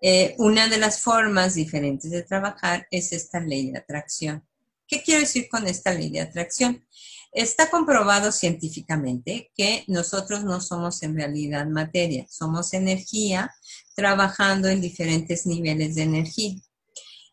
Eh, 0.00 0.34
una 0.38 0.68
de 0.68 0.78
las 0.78 1.00
formas 1.00 1.54
diferentes 1.54 2.10
de 2.10 2.22
trabajar 2.22 2.86
es 2.90 3.12
esta 3.12 3.40
ley 3.40 3.70
de 3.70 3.78
atracción. 3.78 4.46
¿Qué 4.86 5.02
quiero 5.02 5.20
decir 5.20 5.48
con 5.48 5.66
esta 5.66 5.92
ley 5.92 6.10
de 6.10 6.20
atracción? 6.20 6.86
Está 7.32 7.70
comprobado 7.70 8.32
científicamente 8.32 9.50
que 9.54 9.84
nosotros 9.88 10.44
no 10.44 10.60
somos 10.60 11.02
en 11.02 11.16
realidad 11.16 11.66
materia, 11.66 12.26
somos 12.30 12.72
energía 12.72 13.54
trabajando 13.94 14.68
en 14.68 14.80
diferentes 14.80 15.44
niveles 15.44 15.96
de 15.96 16.02
energía. 16.02 16.54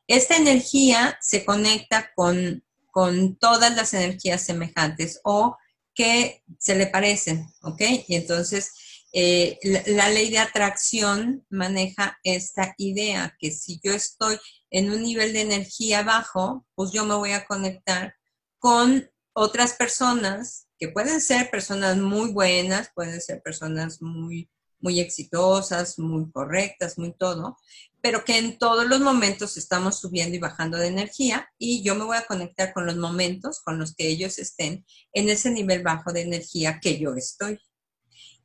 Esta 0.08 0.36
energía 0.36 1.18
se 1.22 1.46
conecta 1.46 2.12
con, 2.16 2.64
con 2.92 3.38
todas 3.38 3.76
las 3.76 3.94
energías 3.94 4.42
semejantes 4.42 5.22
o 5.24 5.56
que 5.94 6.44
se 6.60 6.76
le 6.76 6.88
parecen, 6.88 7.48
¿ok? 7.62 7.82
Y 8.08 8.16
entonces 8.16 8.72
eh, 9.16 9.60
la, 9.86 10.10
ley 10.10 10.32
de 10.32 10.40
atracción 10.40 11.46
maneja 11.52 12.18
esta 12.24 12.74
idea, 12.78 13.36
que 13.38 13.52
si 13.52 13.80
yo 13.84 13.94
estoy 13.94 14.40
en 14.72 14.92
un 14.92 15.04
nivel 15.04 15.34
de 15.34 15.42
energía 15.42 16.02
bajo, 16.02 16.66
pues 16.74 16.92
yo 16.92 17.06
me 17.06 17.14
voy 17.14 17.32
a 17.32 17.46
conectar 17.46 18.16
con 18.58 19.08
otras 19.34 19.74
personas 19.74 20.68
que 20.80 20.88
pueden 20.88 21.22
ser 21.22 21.52
personas 21.52 21.98
muy 21.98 22.32
buenas, 22.32 22.90
pueden 22.96 23.22
ser 23.22 23.42
personas 23.44 24.02
muy, 24.02 24.50
muy 24.84 25.00
exitosas, 25.00 25.98
muy 25.98 26.30
correctas, 26.30 26.98
muy 26.98 27.14
todo, 27.14 27.58
pero 28.02 28.26
que 28.26 28.38
en 28.38 28.60
todos 28.60 28.86
los 28.86 29.00
momentos 29.00 29.56
estamos 29.56 29.98
subiendo 30.00 30.36
y 30.36 30.40
bajando 30.40 30.78
de 30.78 30.88
energía 30.88 31.50
y 31.58 31.82
yo 31.84 31.96
me 31.96 32.04
voy 32.04 32.18
a 32.18 32.26
conectar 32.26 32.74
con 32.74 32.86
los 32.86 32.98
momentos 32.98 33.62
con 33.62 33.80
los 33.80 33.96
que 33.96 34.10
ellos 34.10 34.38
estén 34.40 34.86
en 35.14 35.30
ese 35.30 35.52
nivel 35.52 35.84
bajo 35.84 36.12
de 36.12 36.22
energía 36.22 36.80
que 36.82 37.00
yo 37.00 37.16
estoy. 37.16 37.60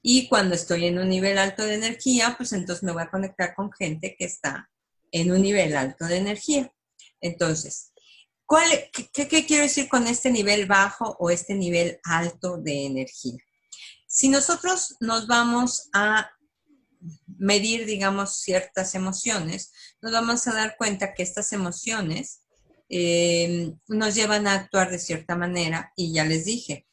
Y 0.00 0.28
cuando 0.28 0.54
estoy 0.54 0.86
en 0.86 1.00
un 1.00 1.08
nivel 1.08 1.38
alto 1.38 1.64
de 1.64 1.74
energía, 1.74 2.34
pues 2.36 2.52
entonces 2.52 2.84
me 2.84 2.92
voy 2.92 3.02
a 3.02 3.10
conectar 3.10 3.52
con 3.56 3.72
gente 3.72 4.14
que 4.16 4.24
está 4.24 4.70
en 5.10 5.32
un 5.32 5.42
nivel 5.42 5.76
alto 5.76 6.04
de 6.04 6.18
energía. 6.18 6.72
Entonces, 7.20 7.90
¿cuál, 8.46 8.70
qué, 8.92 9.26
qué 9.26 9.44
quiero 9.44 9.64
decir 9.64 9.88
con 9.88 10.06
este 10.06 10.30
nivel 10.30 10.66
bajo 10.66 11.16
o 11.18 11.30
este 11.30 11.56
nivel 11.56 11.98
alto 12.04 12.58
de 12.58 12.86
energía? 12.86 13.38
Si 14.08 14.30
nosotros 14.30 14.96
nos 15.00 15.26
vamos 15.26 15.90
a 15.92 16.30
medir, 17.38 17.84
digamos, 17.84 18.40
ciertas 18.40 18.94
emociones, 18.94 19.70
nos 20.00 20.12
vamos 20.12 20.46
a 20.46 20.54
dar 20.54 20.76
cuenta 20.76 21.12
que 21.14 21.22
estas 21.22 21.52
emociones 21.52 22.40
eh, 22.88 23.74
nos 23.86 24.14
llevan 24.14 24.46
a 24.46 24.54
actuar 24.54 24.90
de 24.90 24.98
cierta 24.98 25.36
manera 25.36 25.92
y 25.94 26.12
ya 26.14 26.24
les 26.24 26.46
dije, 26.46 26.86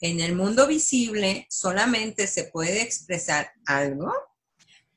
en 0.00 0.20
el 0.20 0.34
mundo 0.34 0.66
visible 0.66 1.46
solamente 1.50 2.26
se 2.26 2.44
puede 2.44 2.80
expresar 2.80 3.52
algo 3.66 4.12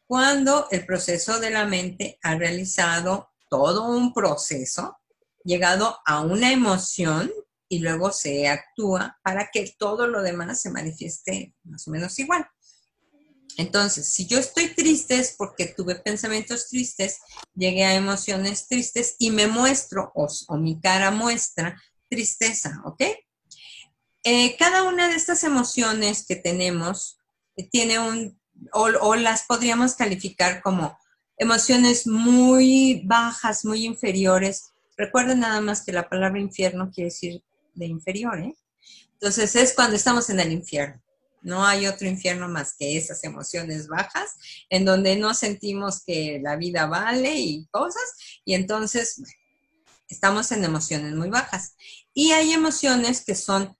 cuando 0.08 0.68
el 0.72 0.86
proceso 0.86 1.40
de 1.40 1.52
la 1.52 1.66
mente 1.66 2.18
ha 2.24 2.36
realizado 2.36 3.30
todo 3.50 3.90
un 3.90 4.14
proceso, 4.14 4.98
llegado 5.44 6.00
a 6.06 6.22
una 6.22 6.52
emoción 6.54 7.30
y 7.70 7.80
luego 7.80 8.12
se 8.12 8.48
actúa 8.48 9.20
para 9.24 9.50
que 9.54 9.74
todo 9.78 10.08
lo 10.08 10.22
demás 10.22 10.62
se 10.62 10.72
manifieste 10.72 11.54
más 11.64 11.88
o 11.88 11.92
menos 11.92 12.18
igual. 12.20 12.46
Entonces, 13.58 14.08
si 14.08 14.26
yo 14.26 14.40
estoy 14.40 14.70
triste 14.70 15.16
es 15.20 15.36
porque 15.38 15.68
tuve 15.68 15.96
pensamientos 15.96 16.70
tristes, 16.70 17.20
llegué 17.54 17.84
a 17.84 17.96
emociones 17.96 18.68
tristes 18.68 19.16
y 19.20 19.32
me 19.32 19.48
muestro 19.48 20.12
o, 20.16 20.58
mi 20.58 20.80
cara 20.80 21.12
muestra 21.12 21.80
tristeza, 22.10 22.82
¿ok? 22.86 23.04
Eh, 24.24 24.56
cada 24.58 24.84
una 24.84 25.10
de 25.10 25.16
estas 25.16 25.44
emociones 25.44 26.26
que 26.26 26.36
tenemos 26.36 27.20
eh, 27.56 27.70
tiene 27.70 28.00
un, 28.00 28.40
o, 28.72 29.16
las 29.16 29.44
podríamos 29.44 29.96
calificar 29.96 30.62
como 30.62 30.98
emociones 31.38 32.08
muy 32.08 33.02
bajas, 33.06 33.66
muy 33.66 33.86
inferiores. 33.86 34.72
Recuerden 34.98 35.42
nada 35.42 35.62
más 35.62 35.84
que 35.84 35.92
la 35.92 36.08
palabra 36.08 36.40
infierno 36.40 36.92
quiere 36.92 37.10
decir 37.10 37.44
de 37.80 37.88
inferior, 37.88 38.40
¿eh? 38.40 38.54
Entonces 39.14 39.56
es 39.56 39.74
cuando 39.74 39.96
estamos 39.96 40.30
en 40.30 40.40
el 40.40 40.52
infierno. 40.52 41.02
No 41.42 41.66
hay 41.66 41.88
otro 41.88 42.08
infierno 42.08 42.48
más 42.50 42.76
que 42.78 42.98
esas 42.98 43.24
emociones 43.24 43.88
bajas, 43.88 44.36
en 44.70 44.86
donde 44.86 45.16
no 45.16 45.34
sentimos 45.34 46.04
que 46.06 46.40
la 46.44 46.56
vida 46.56 46.86
vale 46.86 47.34
y 47.38 47.66
cosas, 47.72 48.42
y 48.46 48.54
entonces 48.54 49.22
estamos 50.08 50.52
en 50.52 50.64
emociones 50.64 51.14
muy 51.16 51.30
bajas. 51.30 51.76
Y 52.14 52.32
hay 52.32 52.52
emociones 52.52 53.24
que 53.24 53.36
son 53.36 53.78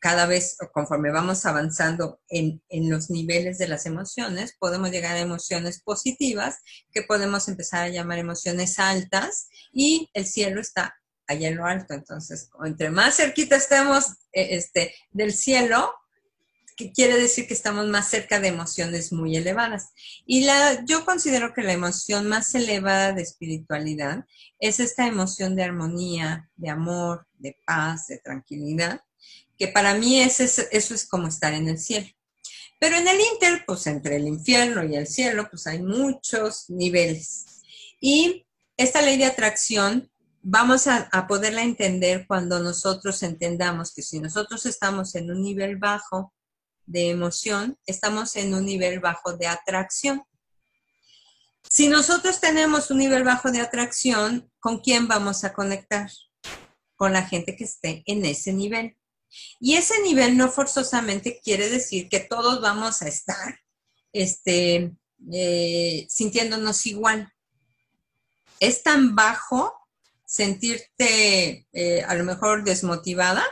cada 0.00 0.26
vez, 0.26 0.56
conforme 0.72 1.10
vamos 1.10 1.44
avanzando 1.44 2.20
en, 2.28 2.62
los 2.70 3.10
niveles 3.10 3.58
de 3.58 3.68
las 3.68 3.84
emociones, 3.84 4.56
podemos 4.58 4.90
llegar 4.90 5.16
a 5.16 5.20
emociones 5.20 5.82
positivas, 5.82 6.58
que 6.90 7.02
podemos 7.02 7.48
empezar 7.48 7.84
a 7.84 7.88
llamar 7.88 8.18
emociones 8.18 8.78
altas, 8.78 9.48
y 9.72 10.10
el 10.14 10.26
cielo 10.26 10.60
está 10.60 10.94
allá 11.30 11.48
en 11.48 11.56
lo 11.56 11.66
alto. 11.66 11.94
Entonces, 11.94 12.50
entre 12.64 12.90
más 12.90 13.16
cerquita 13.16 13.56
estemos 13.56 14.10
eh, 14.32 14.48
este, 14.50 14.94
del 15.12 15.32
cielo, 15.32 15.92
que 16.76 16.92
quiere 16.92 17.18
decir 17.18 17.46
que 17.46 17.54
estamos 17.54 17.86
más 17.88 18.08
cerca 18.08 18.40
de 18.40 18.48
emociones 18.48 19.12
muy 19.12 19.36
elevadas. 19.36 19.90
Y 20.24 20.44
la, 20.44 20.84
yo 20.86 21.04
considero 21.04 21.52
que 21.52 21.62
la 21.62 21.72
emoción 21.72 22.26
más 22.26 22.54
elevada 22.54 23.12
de 23.12 23.22
espiritualidad 23.22 24.24
es 24.58 24.80
esta 24.80 25.06
emoción 25.06 25.56
de 25.56 25.64
armonía, 25.64 26.48
de 26.56 26.70
amor, 26.70 27.26
de 27.38 27.56
paz, 27.66 28.06
de 28.06 28.18
tranquilidad, 28.18 29.02
que 29.58 29.68
para 29.68 29.94
mí 29.94 30.20
es, 30.20 30.40
eso 30.40 30.94
es 30.94 31.06
como 31.06 31.28
estar 31.28 31.52
en 31.52 31.68
el 31.68 31.78
cielo. 31.78 32.08
Pero 32.78 32.96
en 32.96 33.06
el 33.06 33.20
Inter, 33.20 33.62
pues 33.66 33.86
entre 33.86 34.16
el 34.16 34.26
infierno 34.26 34.82
y 34.82 34.96
el 34.96 35.06
cielo, 35.06 35.48
pues 35.50 35.66
hay 35.66 35.82
muchos 35.82 36.70
niveles. 36.70 37.44
Y 38.00 38.46
esta 38.78 39.02
ley 39.02 39.18
de 39.18 39.26
atracción 39.26 40.09
vamos 40.42 40.86
a, 40.86 41.08
poderla 41.28 41.62
entender 41.62 42.26
cuando 42.26 42.60
nosotros 42.60 43.22
entendamos 43.22 43.94
que 43.94 44.02
si 44.02 44.20
nosotros 44.20 44.66
estamos 44.66 45.14
en 45.14 45.30
un 45.30 45.42
nivel 45.42 45.76
bajo 45.76 46.32
de 46.86 47.10
emoción, 47.10 47.78
estamos 47.86 48.36
en 48.36 48.54
un 48.54 48.64
nivel 48.64 49.00
bajo 49.00 49.36
de 49.36 49.46
atracción. 49.46 50.22
Si 51.68 51.88
nosotros 51.88 52.40
tenemos 52.40 52.90
un 52.90 52.98
nivel 52.98 53.22
bajo 53.22 53.52
de 53.52 53.60
atracción, 53.60 54.50
¿con 54.58 54.80
quién 54.80 55.06
vamos 55.06 55.44
a 55.44 55.52
conectar? 55.52 56.10
Con 56.96 57.12
la 57.12 57.22
gente 57.22 57.54
que 57.54 57.64
esté 57.64 58.02
en 58.06 58.24
ese 58.24 58.52
nivel. 58.52 58.96
Y 59.60 59.76
ese 59.76 60.02
nivel 60.02 60.36
no 60.36 60.50
forzosamente 60.50 61.40
quiere 61.44 61.68
decir 61.68 62.08
que 62.08 62.18
todos 62.18 62.60
vamos 62.60 63.02
a 63.02 63.08
estar 63.08 63.60
este, 64.12 64.92
eh, 65.32 66.06
sintiéndonos 66.08 66.86
igual. 66.86 67.32
Es 68.58 68.82
tan 68.82 69.14
bajo 69.14 69.79
sentirte 70.30 71.66
eh, 71.72 72.04
a 72.06 72.14
lo 72.14 72.22
mejor 72.22 72.62
desmotivada 72.62 73.44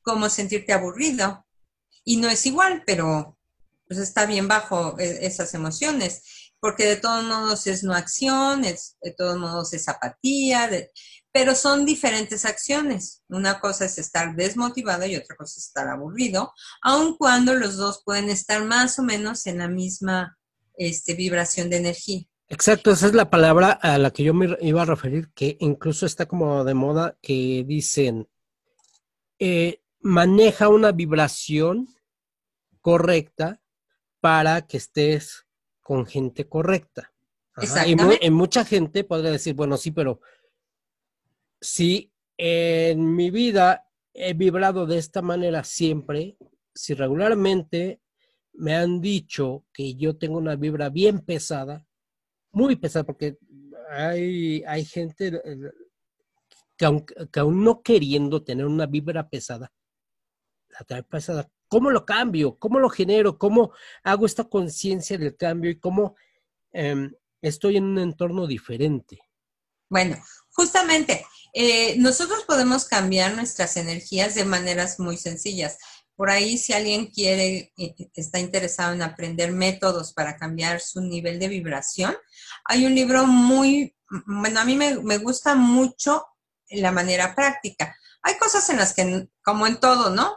como 0.00 0.30
sentirte 0.30 0.72
aburrido 0.72 1.44
y 2.02 2.16
no 2.16 2.30
es 2.30 2.46
igual, 2.46 2.82
pero 2.86 3.38
pues 3.86 4.00
está 4.00 4.24
bien 4.24 4.48
bajo 4.48 4.98
e, 4.98 5.26
esas 5.26 5.52
emociones, 5.52 6.52
porque 6.60 6.86
de 6.86 6.96
todos 6.96 7.24
modos 7.24 7.66
es 7.66 7.84
no 7.84 7.92
acción, 7.92 8.62
de 8.62 9.12
todos 9.18 9.36
modos 9.36 9.74
es 9.74 9.86
apatía, 9.86 10.70
pero 11.30 11.54
son 11.54 11.84
diferentes 11.84 12.46
acciones. 12.46 13.22
Una 13.28 13.60
cosa 13.60 13.84
es 13.84 13.98
estar 13.98 14.34
desmotivado 14.34 15.04
y 15.04 15.16
otra 15.16 15.36
cosa 15.36 15.58
es 15.58 15.66
estar 15.66 15.88
aburrido, 15.88 16.54
aun 16.80 17.18
cuando 17.18 17.52
los 17.52 17.76
dos 17.76 18.00
pueden 18.02 18.30
estar 18.30 18.64
más 18.64 18.98
o 18.98 19.02
menos 19.02 19.46
en 19.46 19.58
la 19.58 19.68
misma 19.68 20.38
este, 20.78 21.12
vibración 21.12 21.68
de 21.68 21.76
energía. 21.76 22.26
Exacto, 22.48 22.90
esa 22.90 23.06
es 23.06 23.14
la 23.14 23.30
palabra 23.30 23.70
a 23.70 23.96
la 23.98 24.10
que 24.10 24.22
yo 24.22 24.34
me 24.34 24.56
iba 24.60 24.82
a 24.82 24.86
referir, 24.86 25.30
que 25.34 25.56
incluso 25.60 26.04
está 26.04 26.26
como 26.26 26.62
de 26.64 26.74
moda, 26.74 27.16
que 27.22 27.64
dicen, 27.66 28.28
eh, 29.38 29.82
maneja 30.00 30.68
una 30.68 30.92
vibración 30.92 31.88
correcta 32.80 33.62
para 34.20 34.66
que 34.66 34.76
estés 34.76 35.46
con 35.80 36.06
gente 36.06 36.46
correcta. 36.46 37.12
Y, 37.60 37.96
en 38.20 38.32
mucha 38.34 38.64
gente 38.64 39.04
podría 39.04 39.30
decir, 39.30 39.54
bueno, 39.54 39.76
sí, 39.76 39.92
pero 39.92 40.20
si 41.60 42.12
en 42.36 43.14
mi 43.14 43.30
vida 43.30 43.86
he 44.12 44.34
vibrado 44.34 44.86
de 44.86 44.98
esta 44.98 45.22
manera 45.22 45.64
siempre, 45.64 46.36
si 46.74 46.94
regularmente 46.94 48.00
me 48.52 48.74
han 48.74 49.00
dicho 49.00 49.64
que 49.72 49.94
yo 49.94 50.16
tengo 50.16 50.38
una 50.38 50.56
vibra 50.56 50.90
bien 50.90 51.20
pesada, 51.20 51.86
muy 52.54 52.76
pesada, 52.76 53.04
porque 53.04 53.36
hay, 53.90 54.62
hay 54.64 54.84
gente 54.84 55.40
eh, 55.44 55.70
que 56.76 57.04
que 57.32 57.40
aún 57.40 57.62
no 57.62 57.82
queriendo 57.82 58.42
tener 58.42 58.66
una 58.66 58.86
vibra 58.86 59.28
pesada, 59.28 59.72
la 60.68 60.80
trae 60.84 61.02
pesada, 61.02 61.48
¿Cómo 61.74 61.90
lo 61.90 62.04
cambio? 62.04 62.56
¿Cómo 62.56 62.78
lo 62.78 62.88
genero? 62.88 63.36
¿Cómo 63.36 63.72
hago 64.04 64.26
esta 64.26 64.44
conciencia 64.44 65.18
del 65.18 65.36
cambio 65.36 65.72
y 65.72 65.80
cómo 65.80 66.14
em, 66.72 67.12
estoy 67.42 67.78
en 67.78 67.84
un 67.84 67.98
entorno 67.98 68.46
diferente? 68.46 69.18
Bueno, 69.88 70.16
justamente, 70.50 71.26
eh, 71.52 71.96
nosotros 71.98 72.44
podemos 72.46 72.84
cambiar 72.84 73.34
nuestras 73.34 73.76
energías 73.76 74.36
de 74.36 74.44
maneras 74.44 75.00
muy 75.00 75.16
sencillas. 75.16 75.78
Por 76.14 76.30
ahí, 76.30 76.58
si 76.58 76.72
alguien 76.72 77.06
quiere, 77.06 77.72
eh, 77.76 77.94
está 78.14 78.38
interesado 78.38 78.92
en 78.92 79.02
aprender 79.02 79.50
métodos 79.50 80.12
para 80.12 80.36
cambiar 80.36 80.80
su 80.80 81.00
nivel 81.00 81.40
de 81.40 81.48
vibración, 81.48 82.14
hay 82.64 82.86
un 82.86 82.94
libro 82.94 83.26
muy, 83.26 83.94
bueno, 84.26 84.60
a 84.60 84.64
mí 84.64 84.76
me, 84.76 84.98
me 85.00 85.18
gusta 85.18 85.54
mucho 85.54 86.26
la 86.70 86.92
manera 86.92 87.34
práctica. 87.34 87.96
Hay 88.22 88.36
cosas 88.38 88.68
en 88.70 88.78
las 88.78 88.94
que, 88.94 89.28
como 89.42 89.66
en 89.66 89.78
todo, 89.78 90.10
¿no? 90.10 90.36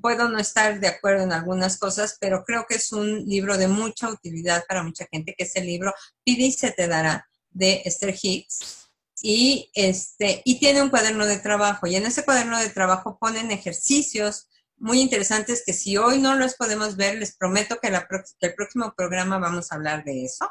puedo 0.00 0.28
no 0.28 0.38
estar 0.38 0.80
de 0.80 0.88
acuerdo 0.88 1.22
en 1.22 1.32
algunas 1.32 1.78
cosas, 1.78 2.16
pero 2.20 2.44
creo 2.44 2.66
que 2.68 2.76
es 2.76 2.92
un 2.92 3.24
libro 3.26 3.56
de 3.56 3.68
mucha 3.68 4.10
utilidad 4.10 4.64
para 4.66 4.82
mucha 4.82 5.06
gente, 5.10 5.34
que 5.36 5.44
es 5.44 5.54
el 5.56 5.66
libro 5.66 5.94
Pide 6.24 6.46
y 6.46 6.52
se 6.52 6.72
te 6.72 6.88
dará 6.88 7.28
de 7.50 7.82
Esther 7.84 8.14
Hicks. 8.20 8.90
Y, 9.22 9.70
este, 9.74 10.42
y 10.44 10.58
tiene 10.58 10.82
un 10.82 10.90
cuaderno 10.90 11.24
de 11.26 11.38
trabajo. 11.38 11.86
Y 11.86 11.96
en 11.96 12.04
ese 12.04 12.24
cuaderno 12.24 12.58
de 12.58 12.68
trabajo 12.68 13.16
ponen 13.18 13.50
ejercicios 13.50 14.48
muy 14.78 15.00
interesantes 15.00 15.62
que 15.64 15.72
si 15.72 15.96
hoy 15.96 16.18
no 16.18 16.34
los 16.34 16.54
podemos 16.54 16.96
ver, 16.96 17.18
les 17.18 17.36
prometo 17.36 17.78
que, 17.80 17.90
que 17.90 18.46
el 18.46 18.54
próximo 18.54 18.94
programa 18.96 19.38
vamos 19.38 19.70
a 19.70 19.76
hablar 19.76 20.04
de 20.04 20.24
eso. 20.24 20.48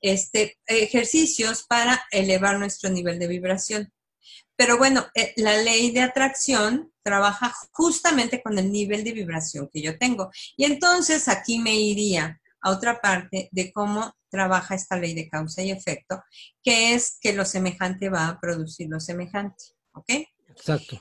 Este, 0.00 0.58
ejercicios 0.66 1.64
para 1.68 2.04
elevar 2.10 2.58
nuestro 2.58 2.90
nivel 2.90 3.18
de 3.18 3.26
vibración. 3.26 3.92
Pero 4.56 4.78
bueno, 4.78 5.06
eh, 5.14 5.32
la 5.36 5.56
ley 5.58 5.90
de 5.90 6.02
atracción 6.02 6.92
trabaja 7.02 7.52
justamente 7.72 8.42
con 8.42 8.58
el 8.58 8.70
nivel 8.70 9.02
de 9.02 9.12
vibración 9.12 9.68
que 9.72 9.82
yo 9.82 9.98
tengo. 9.98 10.30
Y 10.56 10.64
entonces 10.64 11.28
aquí 11.28 11.58
me 11.58 11.74
iría 11.74 12.40
a 12.60 12.70
otra 12.70 13.00
parte 13.00 13.48
de 13.52 13.72
cómo 13.72 14.14
trabaja 14.30 14.74
esta 14.74 14.96
ley 14.96 15.14
de 15.14 15.28
causa 15.28 15.62
y 15.62 15.70
efecto, 15.70 16.22
que 16.62 16.94
es 16.94 17.18
que 17.20 17.32
lo 17.32 17.44
semejante 17.44 18.08
va 18.08 18.28
a 18.28 18.40
producir 18.40 18.88
lo 18.88 19.00
semejante. 19.00 19.64
¿Ok? 19.92 20.10
Exacto. 20.48 21.00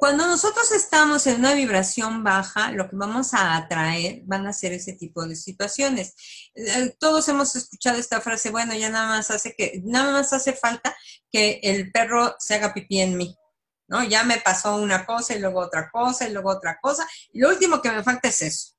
Cuando 0.00 0.26
nosotros 0.26 0.72
estamos 0.72 1.26
en 1.26 1.40
una 1.40 1.52
vibración 1.52 2.24
baja, 2.24 2.72
lo 2.72 2.88
que 2.88 2.96
vamos 2.96 3.34
a 3.34 3.54
atraer 3.54 4.22
van 4.24 4.46
a 4.46 4.52
ser 4.54 4.72
ese 4.72 4.94
tipo 4.94 5.26
de 5.26 5.36
situaciones. 5.36 6.14
Eh, 6.54 6.96
todos 6.98 7.28
hemos 7.28 7.54
escuchado 7.54 7.98
esta 7.98 8.22
frase, 8.22 8.48
bueno, 8.48 8.74
ya 8.74 8.88
nada 8.88 9.08
más 9.08 9.30
hace 9.30 9.54
que, 9.54 9.82
nada 9.84 10.10
más 10.12 10.32
hace 10.32 10.54
falta 10.54 10.96
que 11.30 11.60
el 11.62 11.92
perro 11.92 12.34
se 12.38 12.54
haga 12.54 12.72
pipí 12.72 12.98
en 12.98 13.18
mí. 13.18 13.36
¿No? 13.88 14.02
Ya 14.02 14.24
me 14.24 14.38
pasó 14.38 14.76
una 14.76 15.04
cosa 15.04 15.34
y 15.34 15.38
luego 15.38 15.60
otra 15.60 15.90
cosa 15.90 16.26
y 16.26 16.32
luego 16.32 16.48
otra 16.48 16.78
cosa. 16.80 17.06
Y 17.34 17.40
lo 17.40 17.50
último 17.50 17.82
que 17.82 17.90
me 17.90 18.02
falta 18.02 18.28
es 18.28 18.40
eso. 18.40 18.76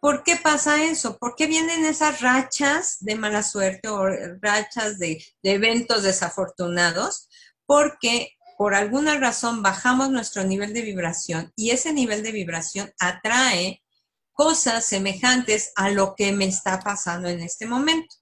¿Por 0.00 0.22
qué 0.24 0.36
pasa 0.36 0.82
eso? 0.82 1.18
¿Por 1.18 1.34
qué 1.36 1.46
vienen 1.46 1.84
esas 1.84 2.22
rachas 2.22 2.96
de 3.00 3.16
mala 3.16 3.42
suerte 3.42 3.88
o 3.88 4.06
rachas 4.40 4.98
de, 4.98 5.22
de 5.42 5.52
eventos 5.52 6.04
desafortunados? 6.04 7.28
Porque 7.66 8.32
por 8.62 8.76
alguna 8.76 9.18
razón 9.18 9.60
bajamos 9.60 10.10
nuestro 10.10 10.44
nivel 10.44 10.72
de 10.72 10.82
vibración 10.82 11.52
y 11.56 11.70
ese 11.70 11.92
nivel 11.92 12.22
de 12.22 12.30
vibración 12.30 12.92
atrae 13.00 13.82
cosas 14.30 14.84
semejantes 14.84 15.72
a 15.74 15.90
lo 15.90 16.14
que 16.14 16.30
me 16.30 16.44
está 16.44 16.78
pasando 16.78 17.28
en 17.28 17.40
este 17.40 17.66
momento. 17.66 18.14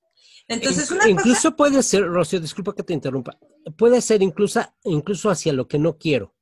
Entonces, 0.49 0.91
incluso 1.07 1.55
puede 1.55 1.83
ser, 1.83 2.07
Rocío, 2.07 2.41
disculpa 2.41 2.75
que 2.75 2.83
te 2.83 2.95
interrumpa, 2.95 3.39
puede 3.77 4.01
ser 4.01 4.23
incluso, 4.23 4.63
incluso 4.85 5.29
hacia 5.29 5.53
lo 5.53 5.69
que 5.69 5.79
no 5.79 5.99
quiero. 5.99 6.35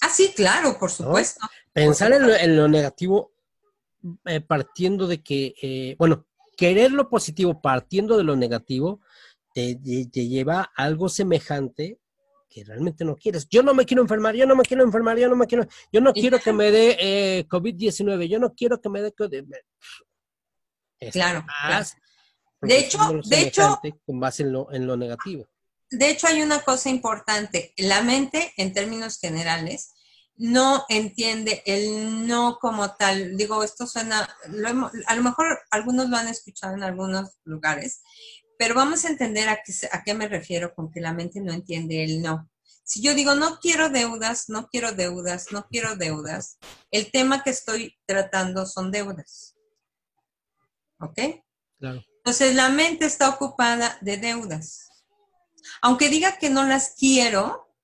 Ah, 0.00 0.08
sí, 0.08 0.32
claro, 0.34 0.78
por 0.78 0.90
supuesto. 0.90 1.46
Pensar 1.74 2.14
En, 2.14 2.56
lo, 2.56 2.66
negativo 2.66 3.34
eh, 4.24 4.40
partiendo 4.40 5.06
de 5.06 5.22
que, 5.22 5.54
eh, 5.60 5.96
bueno, 5.98 6.26
querer 6.56 6.92
lo 6.92 7.10
positivo 7.10 7.60
partiendo 7.60 8.16
de 8.16 8.24
lo 8.24 8.36
negativo 8.36 9.02
te, 9.52 9.78
te 10.10 10.28
lleva 10.28 10.72
a 10.74 10.84
algo 10.84 11.10
semejante 11.10 11.98
que 12.54 12.62
realmente 12.62 13.04
no 13.04 13.16
quieres. 13.16 13.48
Yo 13.48 13.64
no 13.64 13.74
me 13.74 13.84
quiero 13.84 14.00
enfermar, 14.00 14.36
yo 14.36 14.46
no 14.46 14.54
me 14.54 14.62
quiero 14.62 14.84
enfermar, 14.84 15.18
yo 15.18 15.28
no 15.28 15.34
me 15.34 15.48
quiero, 15.48 15.66
yo 15.92 16.00
no 16.00 16.12
quiero 16.12 16.38
que 16.38 16.52
me 16.52 16.70
dé 16.70 16.96
eh, 17.00 17.48
COVID-19, 17.48 18.28
yo 18.28 18.38
no 18.38 18.54
quiero 18.54 18.80
que 18.80 18.88
me 18.88 19.02
dé 19.02 19.12
COVID. 19.12 19.44
Claro. 21.10 21.44
De 22.62 22.78
hecho, 22.78 22.98
de 23.24 23.40
hecho, 23.42 23.80
con 24.06 24.20
base 24.20 24.44
en 24.44 24.52
lo, 24.52 24.72
en 24.72 24.86
lo 24.86 24.96
negativo. 24.96 25.48
De 25.90 26.08
hecho, 26.08 26.28
hay 26.28 26.42
una 26.42 26.60
cosa 26.60 26.88
importante. 26.88 27.74
La 27.76 28.02
mente, 28.02 28.54
en 28.56 28.72
términos 28.72 29.18
generales, 29.18 29.92
no 30.36 30.84
entiende 30.88 31.62
el 31.66 32.26
no 32.26 32.58
como 32.60 32.94
tal. 32.94 33.36
Digo, 33.36 33.64
esto 33.64 33.86
suena, 33.86 34.28
a 35.06 35.14
lo 35.16 35.22
mejor 35.22 35.58
algunos 35.72 36.08
lo 36.08 36.16
han 36.16 36.28
escuchado 36.28 36.74
en 36.74 36.84
algunos 36.84 37.36
lugares, 37.44 38.02
pero 38.58 38.74
vamos 38.74 39.04
a 39.04 39.08
entender 39.08 39.48
a 39.48 39.62
qué, 39.64 39.72
a 39.90 40.02
qué 40.02 40.14
me 40.14 40.28
refiero 40.28 40.74
con 40.74 40.90
que 40.90 41.00
la 41.00 41.12
mente 41.12 41.40
no 41.40 41.52
entiende 41.52 42.04
el 42.04 42.22
no. 42.22 42.50
Si 42.84 43.00
yo 43.00 43.14
digo, 43.14 43.34
no 43.34 43.58
quiero 43.60 43.88
deudas, 43.88 44.48
no 44.48 44.68
quiero 44.68 44.92
deudas, 44.92 45.52
no 45.52 45.66
quiero 45.68 45.96
deudas, 45.96 46.58
el 46.90 47.10
tema 47.10 47.42
que 47.42 47.50
estoy 47.50 47.96
tratando 48.06 48.66
son 48.66 48.90
deudas. 48.90 49.54
¿Ok? 51.00 51.18
Claro. 51.78 52.04
Entonces, 52.18 52.54
la 52.54 52.68
mente 52.68 53.06
está 53.06 53.28
ocupada 53.28 53.98
de 54.00 54.16
deudas. 54.18 54.88
Aunque 55.80 56.08
diga 56.08 56.38
que 56.38 56.50
no 56.50 56.64
las 56.64 56.94
quiero, 56.98 57.74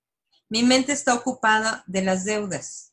mi 0.48 0.62
mente 0.62 0.92
está 0.92 1.14
ocupada 1.14 1.84
de 1.86 2.02
las 2.02 2.24
deudas. 2.24 2.92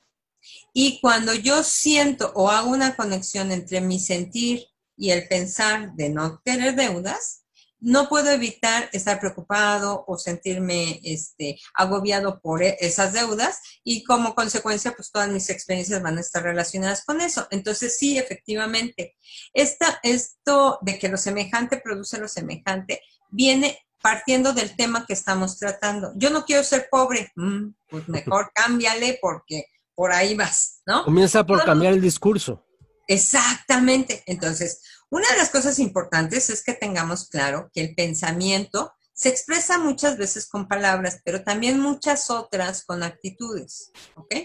Y 0.74 1.00
cuando 1.02 1.34
yo 1.34 1.64
siento 1.64 2.32
o 2.36 2.50
hago 2.50 2.70
una 2.70 2.96
conexión 2.96 3.52
entre 3.52 3.82
mi 3.82 4.00
sentir 4.00 4.66
y 4.96 5.12
el 5.12 5.28
pensar 5.28 5.94
de 5.96 6.10
no 6.10 6.42
querer 6.44 6.76
deudas, 6.76 7.44
no 7.80 8.10
puedo 8.10 8.32
evitar 8.32 8.90
estar 8.92 9.20
preocupado 9.20 10.04
o 10.08 10.18
sentirme 10.18 11.00
este, 11.04 11.60
agobiado 11.74 12.40
por 12.42 12.64
e, 12.64 12.78
esas 12.80 13.14
deudas 13.14 13.62
y 13.84 14.04
como 14.04 14.36
consecuencia, 14.36 14.94
pues 14.94 15.12
todas 15.12 15.30
mis 15.30 15.50
experiencias 15.50 16.02
van 16.02 16.18
a 16.18 16.22
estar 16.22 16.44
relacionadas 16.44 17.06
con 17.06 17.22
eso. 17.22 17.48
Entonces, 17.52 17.98
sí, 17.98 18.18
efectivamente, 18.18 19.16
esta, 19.54 20.00
esto 20.04 20.80
de 20.82 20.98
que 20.98 21.10
lo 21.10 21.18
semejante 21.18 21.78
produce 21.78 22.18
lo 22.18 22.28
semejante 22.28 23.02
viene 23.30 23.80
partiendo 24.02 24.54
del 24.54 24.76
tema 24.76 25.06
que 25.06 25.14
estamos 25.14 25.58
tratando. 25.58 26.14
Yo 26.16 26.30
no 26.30 26.46
quiero 26.46 26.64
ser 26.64 26.88
pobre, 26.90 27.32
mm, 27.36 27.70
pues 27.90 28.08
mejor 28.08 28.52
cámbiale 28.56 29.20
porque 29.22 29.66
por 29.96 30.14
ahí 30.14 30.36
vas, 30.36 30.82
¿no? 30.86 31.04
Comienza 31.04 31.46
por 31.46 31.64
cambiar 31.64 31.94
el 31.94 32.02
discurso. 32.02 32.64
Exactamente. 33.08 34.24
Entonces, 34.26 34.82
una 35.10 35.30
de 35.30 35.38
las 35.38 35.50
cosas 35.50 35.80
importantes 35.80 36.50
es 36.50 36.64
que 36.64 36.74
tengamos 36.74 37.30
claro 37.30 37.70
que 37.74 37.82
el 37.82 37.96
pensamiento 37.96 38.94
se 39.14 39.30
expresa 39.30 39.80
muchas 39.80 40.18
veces 40.18 40.48
con 40.48 40.68
palabras, 40.68 41.22
pero 41.26 41.44
también 41.44 41.80
muchas 41.80 42.30
otras 42.30 42.86
con 42.86 43.02
actitudes, 43.02 43.92
¿ok? 44.16 44.36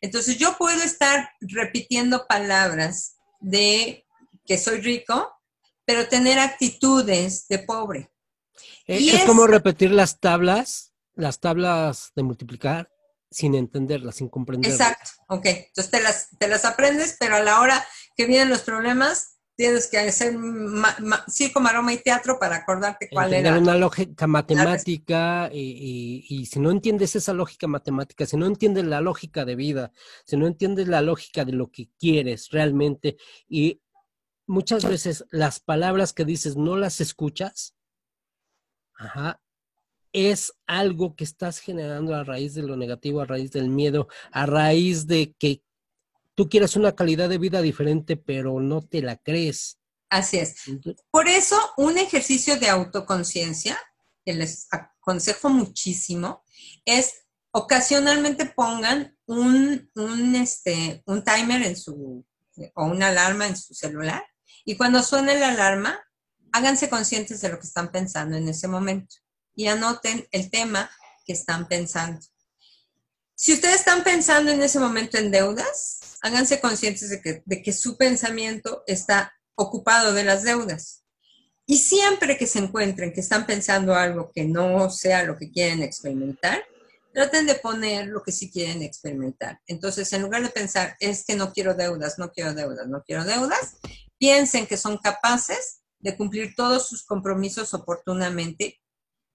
Entonces 0.00 0.38
yo 0.38 0.56
puedo 0.56 0.80
estar 0.82 1.30
repitiendo 1.40 2.26
palabras 2.28 3.16
de 3.40 4.06
que 4.44 4.58
soy 4.58 4.80
rico, 4.80 5.32
pero 5.84 6.08
tener 6.08 6.38
actitudes 6.38 7.48
de 7.48 7.58
pobre. 7.58 8.12
Eh, 8.86 9.12
es, 9.12 9.24
como 9.24 9.46
repetir 9.46 9.90
las 9.90 10.20
tablas, 10.20 10.92
las 11.14 11.40
tablas 11.40 12.12
de 12.14 12.22
multiplicar 12.22 12.90
sin 13.30 13.54
entenderlas, 13.54 14.16
sin 14.16 14.28
comprenderlas. 14.28 14.80
Exacto, 14.80 15.10
ok. 15.28 15.46
Entonces 15.46 15.90
te 15.90 16.00
las, 16.00 16.28
te 16.38 16.48
las 16.48 16.64
aprendes, 16.64 17.16
pero 17.18 17.36
a 17.36 17.40
la 17.40 17.60
hora 17.60 17.84
que 18.16 18.26
vienen 18.26 18.50
los 18.50 18.62
problemas, 18.62 19.38
tienes 19.56 19.88
que 19.88 19.98
hacer 19.98 20.34
circo, 21.28 21.60
maroma 21.60 21.92
y 21.92 21.98
teatro 21.98 22.38
para 22.38 22.56
acordarte 22.56 23.08
cuál 23.10 23.34
era. 23.34 23.58
una 23.58 23.76
lógica 23.76 24.26
matemática 24.26 25.50
y, 25.52 26.24
y, 26.28 26.46
si 26.46 26.58
no 26.58 26.70
entiendes 26.70 27.16
esa 27.16 27.32
lógica 27.32 27.66
matemática, 27.66 28.26
si 28.26 28.36
no 28.36 28.46
entiendes 28.46 28.84
la 28.84 29.00
lógica 29.00 29.44
de 29.44 29.56
vida, 29.56 29.92
si 30.24 30.36
no 30.36 30.46
entiendes 30.46 30.88
la 30.88 31.02
lógica 31.02 31.44
de 31.44 31.52
lo 31.52 31.70
que 31.70 31.90
quieres 31.98 32.48
realmente 32.50 33.16
y 33.48 33.80
muchas 34.46 34.84
veces 34.84 35.24
las 35.30 35.60
palabras 35.60 36.12
que 36.12 36.24
dices 36.24 36.56
no 36.56 36.76
las 36.76 37.00
escuchas, 37.00 37.74
Ajá. 39.02 39.40
Es 40.12 40.52
algo 40.66 41.16
que 41.16 41.24
estás 41.24 41.58
generando 41.58 42.14
a 42.14 42.22
raíz 42.22 42.54
de 42.54 42.62
lo 42.62 42.76
negativo, 42.76 43.20
a 43.20 43.26
raíz 43.26 43.50
del 43.50 43.68
miedo, 43.68 44.08
a 44.30 44.46
raíz 44.46 45.06
de 45.06 45.34
que 45.38 45.62
tú 46.34 46.48
quieras 46.48 46.76
una 46.76 46.94
calidad 46.94 47.28
de 47.28 47.38
vida 47.38 47.60
diferente, 47.62 48.16
pero 48.16 48.60
no 48.60 48.82
te 48.82 49.02
la 49.02 49.16
crees. 49.16 49.78
Así 50.08 50.38
es. 50.38 50.56
Por 51.10 51.28
eso, 51.28 51.56
un 51.76 51.96
ejercicio 51.98 52.58
de 52.58 52.68
autoconciencia, 52.68 53.78
que 54.24 54.34
les 54.34 54.68
aconsejo 54.70 55.48
muchísimo, 55.48 56.44
es 56.84 57.24
ocasionalmente 57.50 58.46
pongan 58.46 59.16
un, 59.26 59.90
un, 59.94 60.36
este, 60.36 61.02
un 61.06 61.24
timer 61.24 61.62
en 61.62 61.76
su, 61.76 62.24
o 62.74 62.84
una 62.84 63.08
alarma 63.08 63.46
en 63.46 63.56
su 63.56 63.74
celular, 63.74 64.24
y 64.64 64.76
cuando 64.76 65.02
suene 65.02 65.38
la 65.38 65.48
alarma, 65.48 65.98
háganse 66.52 66.88
conscientes 66.88 67.40
de 67.40 67.48
lo 67.48 67.58
que 67.58 67.66
están 67.66 67.90
pensando 67.90 68.36
en 68.36 68.48
ese 68.48 68.68
momento 68.68 69.16
y 69.54 69.66
anoten 69.66 70.26
el 70.30 70.50
tema 70.50 70.90
que 71.24 71.32
están 71.32 71.66
pensando. 71.68 72.20
Si 73.34 73.52
ustedes 73.52 73.76
están 73.76 74.04
pensando 74.04 74.50
en 74.50 74.62
ese 74.62 74.78
momento 74.78 75.18
en 75.18 75.30
deudas, 75.30 76.00
háganse 76.22 76.60
conscientes 76.60 77.10
de 77.10 77.20
que, 77.20 77.42
de 77.44 77.62
que 77.62 77.72
su 77.72 77.96
pensamiento 77.96 78.84
está 78.86 79.34
ocupado 79.54 80.12
de 80.12 80.24
las 80.24 80.42
deudas. 80.42 81.04
Y 81.66 81.78
siempre 81.78 82.36
que 82.36 82.46
se 82.46 82.58
encuentren 82.58 83.12
que 83.12 83.20
están 83.20 83.46
pensando 83.46 83.94
algo 83.94 84.30
que 84.34 84.44
no 84.44 84.90
sea 84.90 85.22
lo 85.22 85.36
que 85.36 85.50
quieren 85.50 85.82
experimentar, 85.82 86.62
traten 87.12 87.46
de 87.46 87.54
poner 87.54 88.06
lo 88.06 88.22
que 88.22 88.32
sí 88.32 88.50
quieren 88.50 88.82
experimentar. 88.82 89.60
Entonces, 89.66 90.12
en 90.12 90.22
lugar 90.22 90.42
de 90.42 90.48
pensar, 90.48 90.96
es 90.98 91.24
que 91.24 91.36
no 91.36 91.52
quiero 91.52 91.74
deudas, 91.74 92.18
no 92.18 92.32
quiero 92.32 92.54
deudas, 92.54 92.88
no 92.88 93.02
quiero 93.02 93.24
deudas, 93.24 93.76
piensen 94.18 94.66
que 94.66 94.76
son 94.76 94.98
capaces 94.98 95.82
de 95.98 96.16
cumplir 96.16 96.54
todos 96.56 96.88
sus 96.88 97.04
compromisos 97.04 97.74
oportunamente. 97.74 98.80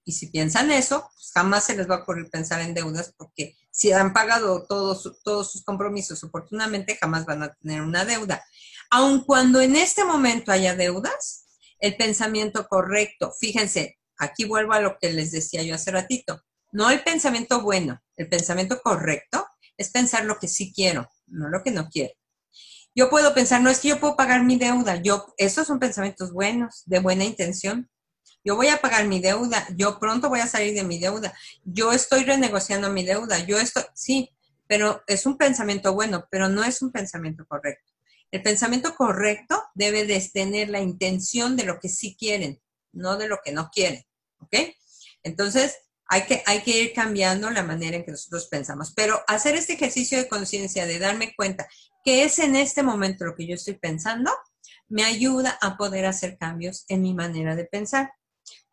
Y 0.04 0.12
si 0.12 0.28
piensan 0.28 0.70
eso, 0.70 1.08
pues 1.14 1.30
jamás 1.32 1.64
se 1.64 1.76
les 1.76 1.88
va 1.88 1.96
a 1.96 2.02
ocurrir 2.02 2.30
pensar 2.30 2.60
en 2.60 2.74
deudas 2.74 3.14
porque 3.16 3.56
si 3.78 3.92
han 3.92 4.12
pagado 4.12 4.66
todos, 4.66 5.20
todos 5.22 5.52
sus 5.52 5.62
compromisos 5.62 6.24
oportunamente, 6.24 6.96
jamás 6.96 7.24
van 7.26 7.44
a 7.44 7.54
tener 7.54 7.80
una 7.80 8.04
deuda. 8.04 8.44
Aun 8.90 9.22
cuando 9.22 9.60
en 9.60 9.76
este 9.76 10.02
momento 10.04 10.50
haya 10.50 10.74
deudas, 10.74 11.46
el 11.78 11.96
pensamiento 11.96 12.66
correcto, 12.66 13.32
fíjense, 13.38 14.00
aquí 14.18 14.46
vuelvo 14.46 14.72
a 14.72 14.80
lo 14.80 14.98
que 14.98 15.12
les 15.12 15.30
decía 15.30 15.62
yo 15.62 15.76
hace 15.76 15.92
ratito, 15.92 16.42
no 16.72 16.90
el 16.90 17.04
pensamiento 17.04 17.62
bueno, 17.62 18.02
el 18.16 18.28
pensamiento 18.28 18.80
correcto 18.82 19.46
es 19.76 19.90
pensar 19.90 20.24
lo 20.24 20.40
que 20.40 20.48
sí 20.48 20.72
quiero, 20.74 21.08
no 21.28 21.48
lo 21.48 21.62
que 21.62 21.70
no 21.70 21.88
quiero. 21.88 22.14
Yo 22.96 23.08
puedo 23.08 23.32
pensar, 23.32 23.60
no 23.60 23.70
es 23.70 23.78
que 23.78 23.90
yo 23.90 24.00
puedo 24.00 24.16
pagar 24.16 24.42
mi 24.42 24.58
deuda, 24.58 24.96
yo, 24.96 25.32
esos 25.36 25.68
son 25.68 25.78
pensamientos 25.78 26.32
buenos, 26.32 26.82
de 26.86 26.98
buena 26.98 27.22
intención. 27.22 27.88
Yo 28.44 28.56
voy 28.56 28.68
a 28.68 28.80
pagar 28.80 29.06
mi 29.06 29.20
deuda, 29.20 29.66
yo 29.76 29.98
pronto 29.98 30.28
voy 30.28 30.40
a 30.40 30.46
salir 30.46 30.74
de 30.74 30.84
mi 30.84 30.98
deuda, 30.98 31.34
yo 31.64 31.92
estoy 31.92 32.24
renegociando 32.24 32.90
mi 32.90 33.04
deuda, 33.04 33.38
yo 33.40 33.58
estoy, 33.58 33.84
sí, 33.94 34.30
pero 34.66 35.02
es 35.06 35.26
un 35.26 35.36
pensamiento 35.36 35.94
bueno, 35.94 36.26
pero 36.30 36.48
no 36.48 36.64
es 36.64 36.82
un 36.82 36.92
pensamiento 36.92 37.46
correcto. 37.46 37.92
El 38.30 38.42
pensamiento 38.42 38.94
correcto 38.94 39.62
debe 39.74 40.04
de 40.04 40.20
tener 40.32 40.68
la 40.68 40.80
intención 40.80 41.56
de 41.56 41.64
lo 41.64 41.80
que 41.80 41.88
sí 41.88 42.16
quieren, 42.18 42.60
no 42.92 43.16
de 43.16 43.28
lo 43.28 43.38
que 43.42 43.52
no 43.52 43.70
quieren, 43.70 44.04
¿ok? 44.40 44.74
Entonces, 45.22 45.78
hay 46.08 46.22
que, 46.22 46.42
hay 46.46 46.62
que 46.62 46.82
ir 46.82 46.92
cambiando 46.92 47.50
la 47.50 47.62
manera 47.62 47.96
en 47.96 48.04
que 48.04 48.10
nosotros 48.10 48.48
pensamos, 48.48 48.92
pero 48.94 49.22
hacer 49.26 49.54
este 49.56 49.74
ejercicio 49.74 50.18
de 50.18 50.28
conciencia, 50.28 50.86
de 50.86 50.98
darme 50.98 51.34
cuenta 51.34 51.68
que 52.04 52.24
es 52.24 52.38
en 52.38 52.56
este 52.56 52.82
momento 52.82 53.26
lo 53.26 53.34
que 53.34 53.46
yo 53.46 53.54
estoy 53.54 53.74
pensando, 53.74 54.32
me 54.88 55.04
ayuda 55.04 55.58
a 55.60 55.76
poder 55.76 56.06
hacer 56.06 56.38
cambios 56.38 56.84
en 56.88 57.02
mi 57.02 57.14
manera 57.14 57.54
de 57.56 57.66
pensar. 57.66 58.10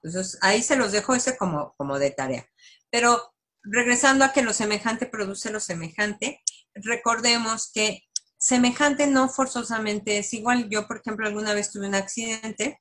Entonces, 0.06 0.38
ahí 0.42 0.62
se 0.62 0.76
los 0.76 0.92
dejo 0.92 1.16
ese 1.16 1.36
como, 1.36 1.74
como 1.78 1.98
de 1.98 2.12
tarea. 2.12 2.48
Pero 2.92 3.34
regresando 3.64 4.24
a 4.24 4.32
que 4.32 4.44
lo 4.44 4.54
semejante 4.54 5.08
produce 5.08 5.50
lo 5.50 5.60
semejante, 5.60 6.42
recordemos 6.76 7.72
que 7.74 8.04
semejante 8.38 9.08
no 9.08 9.30
forzosamente 9.30 10.20
es 10.20 10.34
igual. 10.34 10.70
Yo, 10.70 10.88
por 10.88 10.98
ejemplo, 10.98 11.26
alguna 11.26 11.56
vez 11.56 11.72
tuve 11.72 11.88
un 11.88 11.96
accidente 11.96 12.80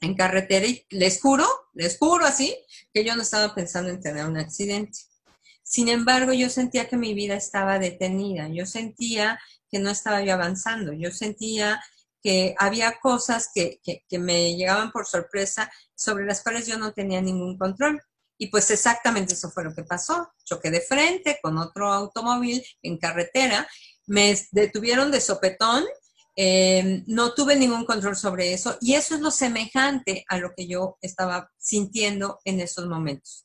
en 0.00 0.14
carretera 0.14 0.64
y 0.64 0.86
les 0.90 1.20
juro, 1.20 1.44
les 1.74 1.98
juro 1.98 2.24
así, 2.24 2.56
que 2.94 3.04
yo 3.04 3.16
no 3.16 3.22
estaba 3.22 3.52
pensando 3.52 3.90
en 3.90 4.00
tener 4.00 4.24
un 4.24 4.36
accidente. 4.36 4.96
Sin 5.64 5.88
embargo, 5.88 6.32
yo 6.32 6.48
sentía 6.48 6.88
que 6.88 6.96
mi 6.96 7.14
vida 7.14 7.34
estaba 7.34 7.80
detenida, 7.80 8.48
yo 8.48 8.64
sentía 8.64 9.40
que 9.70 9.80
no 9.80 9.90
estaba 9.90 10.22
yo 10.22 10.34
avanzando, 10.34 10.92
yo 10.92 11.10
sentía 11.10 11.82
que 12.22 12.54
había 12.58 12.98
cosas 13.00 13.50
que, 13.54 13.80
que, 13.82 14.18
me 14.18 14.56
llegaban 14.56 14.90
por 14.90 15.06
sorpresa 15.06 15.70
sobre 15.94 16.26
las 16.26 16.42
cuales 16.42 16.66
yo 16.66 16.78
no 16.78 16.92
tenía 16.92 17.20
ningún 17.20 17.56
control. 17.58 18.00
Y 18.38 18.48
pues 18.48 18.70
exactamente 18.70 19.34
eso 19.34 19.50
fue 19.50 19.64
lo 19.64 19.74
que 19.74 19.84
pasó. 19.84 20.28
Choqué 20.44 20.70
de 20.70 20.80
frente 20.80 21.38
con 21.42 21.58
otro 21.58 21.92
automóvil 21.92 22.64
en 22.82 22.98
carretera, 22.98 23.68
me 24.06 24.36
detuvieron 24.52 25.10
de 25.10 25.20
sopetón 25.20 25.84
Eh, 26.40 27.02
no 27.08 27.34
tuve 27.34 27.56
ningún 27.56 27.84
control 27.84 28.14
sobre 28.14 28.52
eso 28.52 28.78
y 28.80 28.94
eso 28.94 29.16
es 29.16 29.20
lo 29.20 29.32
semejante 29.32 30.24
a 30.28 30.38
lo 30.38 30.52
que 30.54 30.68
yo 30.68 30.96
estaba 31.02 31.50
sintiendo 31.58 32.38
en 32.44 32.60
esos 32.60 32.86
momentos. 32.86 33.44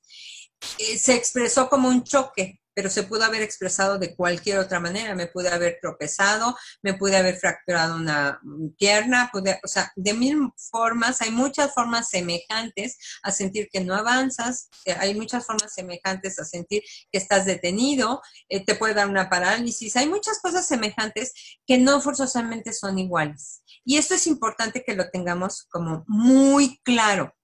Eh, 0.78 1.00
se 1.00 1.16
expresó 1.16 1.70
como 1.70 1.88
un 1.90 2.04
choque, 2.04 2.62
pero 2.74 2.90
se 2.90 3.04
pudo 3.04 3.24
haber 3.24 3.42
expresado 3.42 3.98
de 3.98 4.16
cualquier 4.16 4.60
otra 4.60 4.80
manera. 4.80 5.16
Me 5.16 5.28
pude 5.28 5.50
haber 5.50 5.78
tropezado, 5.82 6.58
me 6.82 6.94
pude 6.94 7.18
haber 7.18 7.36
fracturado 7.38 7.96
una 7.96 8.40
pierna, 8.78 9.32
o 9.34 9.68
sea, 9.68 9.92
de 9.96 10.14
mil 10.14 10.52
formas, 10.72 11.22
hay 11.22 11.32
muchas 11.32 11.74
formas 11.74 12.10
semejantes 12.10 12.98
a 13.24 13.32
sentir 13.32 13.70
que 13.72 13.82
no 13.82 13.96
avanzas, 13.96 14.70
eh, 14.86 14.96
hay 15.00 15.16
muchas 15.16 15.46
formas 15.46 15.74
semejantes 15.74 16.40
a 16.40 16.46
sentir 16.46 16.84
que 17.12 17.18
estás 17.18 17.46
detenido, 17.46 18.22
eh, 18.50 18.64
te 18.66 18.76
puede 18.76 18.94
dar 18.94 19.08
una 19.08 19.30
parálisis, 19.30 19.96
hay 19.96 20.08
muchas 20.08 20.40
cosas 20.40 20.68
semejantes 20.68 21.34
que 21.66 21.78
no 21.78 22.02
forzosamente 22.02 22.74
son 22.74 23.00
iguales. 23.00 23.64
Y 23.86 23.98
esto 23.98 24.16
es 24.16 24.28
importante 24.28 24.84
que 24.86 24.96
lo 24.96 25.10
tengamos 25.10 25.64
como 25.70 26.04
muy 26.08 26.80
claro. 26.84 27.36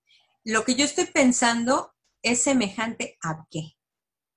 Lo 0.44 0.64
que 0.64 0.76
yo 0.76 0.86
estoy 0.86 1.06
pensando 1.06 1.94
es 2.22 2.42
semejante 2.44 3.18
a 3.24 3.46
qué. 3.50 3.79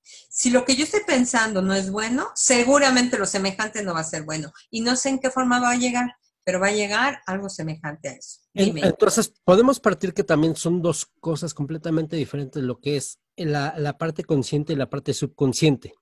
Si 0.02 0.50
lo 0.50 0.64
que 0.64 0.76
yo 0.76 0.84
estoy 0.84 1.00
pensando 1.06 1.62
no 1.62 1.74
es 1.74 1.90
bueno, 1.90 2.30
seguramente 2.34 3.18
lo 3.18 3.26
semejante 3.26 3.82
no 3.82 3.94
va 3.94 4.00
a 4.00 4.04
ser 4.04 4.24
bueno. 4.24 4.52
Y 4.70 4.80
no 4.80 4.96
sé 4.96 5.10
en 5.10 5.20
qué 5.20 5.30
forma 5.30 5.60
va 5.60 5.70
a 5.70 5.76
llegar, 5.76 6.16
pero 6.44 6.60
va 6.60 6.68
a 6.68 6.72
llegar 6.72 7.22
algo 7.26 7.48
semejante 7.48 8.08
a 8.08 8.12
eso. 8.12 8.40
Entonces, 8.54 9.32
podemos 9.44 9.80
partir 9.80 10.12
que 10.12 10.24
también 10.24 10.56
son 10.56 10.82
dos 10.82 11.06
cosas 11.20 11.54
completamente 11.54 12.16
diferentes, 12.16 12.62
lo 12.62 12.80
que 12.80 12.96
es 12.96 13.20
la, 13.36 13.96
parte 13.98 14.24
consciente 14.24 14.72
y 14.72 14.76
la 14.76 14.90
parte 14.90 15.14
subconsciente. 15.14 15.94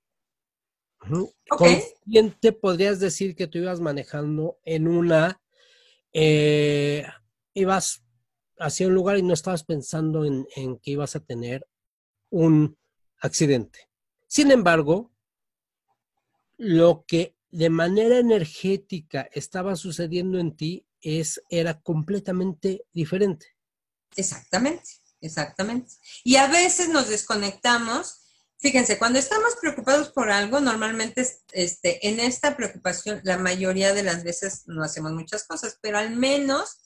Consciente 1.48 2.52
podrías 2.52 3.00
decir 3.00 3.34
que 3.34 3.46
tú 3.46 3.58
ibas 3.58 3.80
manejando 3.80 4.58
en 4.64 4.88
una, 4.88 5.40
eh, 6.12 7.04
ibas 7.54 8.02
hacia 8.58 8.86
un 8.86 8.94
lugar 8.94 9.16
y 9.18 9.22
no 9.22 9.32
estabas 9.32 9.64
pensando 9.64 10.24
en 10.24 10.46
que 10.78 10.90
ibas 10.90 11.16
a 11.16 11.20
tener 11.20 11.66
un 12.30 12.76
accidente. 13.20 13.89
Sin 14.30 14.52
embargo, 14.52 15.10
lo 16.56 17.04
que 17.04 17.34
de 17.50 17.68
manera 17.68 18.18
energética 18.18 19.28
estaba 19.32 19.74
sucediendo 19.74 20.38
en 20.38 20.56
ti 20.56 20.86
es, 21.00 21.42
era 21.50 21.80
completamente 21.80 22.84
diferente. 22.92 23.56
Exactamente, 24.14 24.88
exactamente. 25.20 25.94
Y 26.22 26.36
a 26.36 26.46
veces 26.46 26.90
nos 26.90 27.08
desconectamos. 27.08 28.20
Fíjense, 28.58 28.98
cuando 29.00 29.18
estamos 29.18 29.56
preocupados 29.60 30.10
por 30.10 30.30
algo, 30.30 30.60
normalmente 30.60 31.26
este, 31.50 32.06
en 32.06 32.20
esta 32.20 32.56
preocupación, 32.56 33.20
la 33.24 33.36
mayoría 33.36 33.92
de 33.92 34.04
las 34.04 34.22
veces 34.22 34.62
no 34.66 34.84
hacemos 34.84 35.10
muchas 35.10 35.44
cosas, 35.44 35.76
pero 35.82 35.98
al 35.98 36.14
menos 36.14 36.78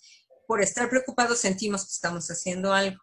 por 0.47 0.63
estar 0.63 0.89
preocupados 0.89 1.41
sentimos 1.41 1.85
que 1.85 1.93
estamos 1.93 2.27
haciendo 2.31 2.73
algo. 2.73 3.03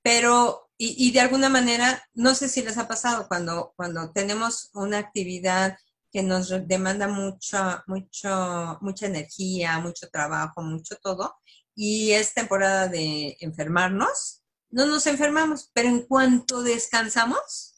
Pero 0.00 0.61
y, 0.78 1.12
de 1.12 1.20
alguna 1.20 1.48
manera, 1.48 2.02
no 2.12 2.34
sé 2.34 2.48
si 2.48 2.62
les 2.62 2.76
ha 2.76 2.88
pasado 2.88 3.28
cuando, 3.28 3.72
cuando 3.76 4.10
tenemos 4.12 4.70
una 4.74 4.98
actividad 4.98 5.76
que 6.10 6.22
nos 6.22 6.48
demanda 6.66 7.06
mucha, 7.06 7.84
mucho, 7.86 8.78
mucha 8.80 9.06
energía, 9.06 9.78
mucho 9.78 10.08
trabajo, 10.10 10.60
mucho 10.62 10.96
todo, 10.96 11.36
y 11.74 12.10
es 12.12 12.34
temporada 12.34 12.88
de 12.88 13.36
enfermarnos, 13.40 14.42
no 14.70 14.86
nos 14.86 15.06
enfermamos, 15.06 15.70
pero 15.72 15.88
en 15.88 16.02
cuanto 16.02 16.62
descansamos, 16.62 17.72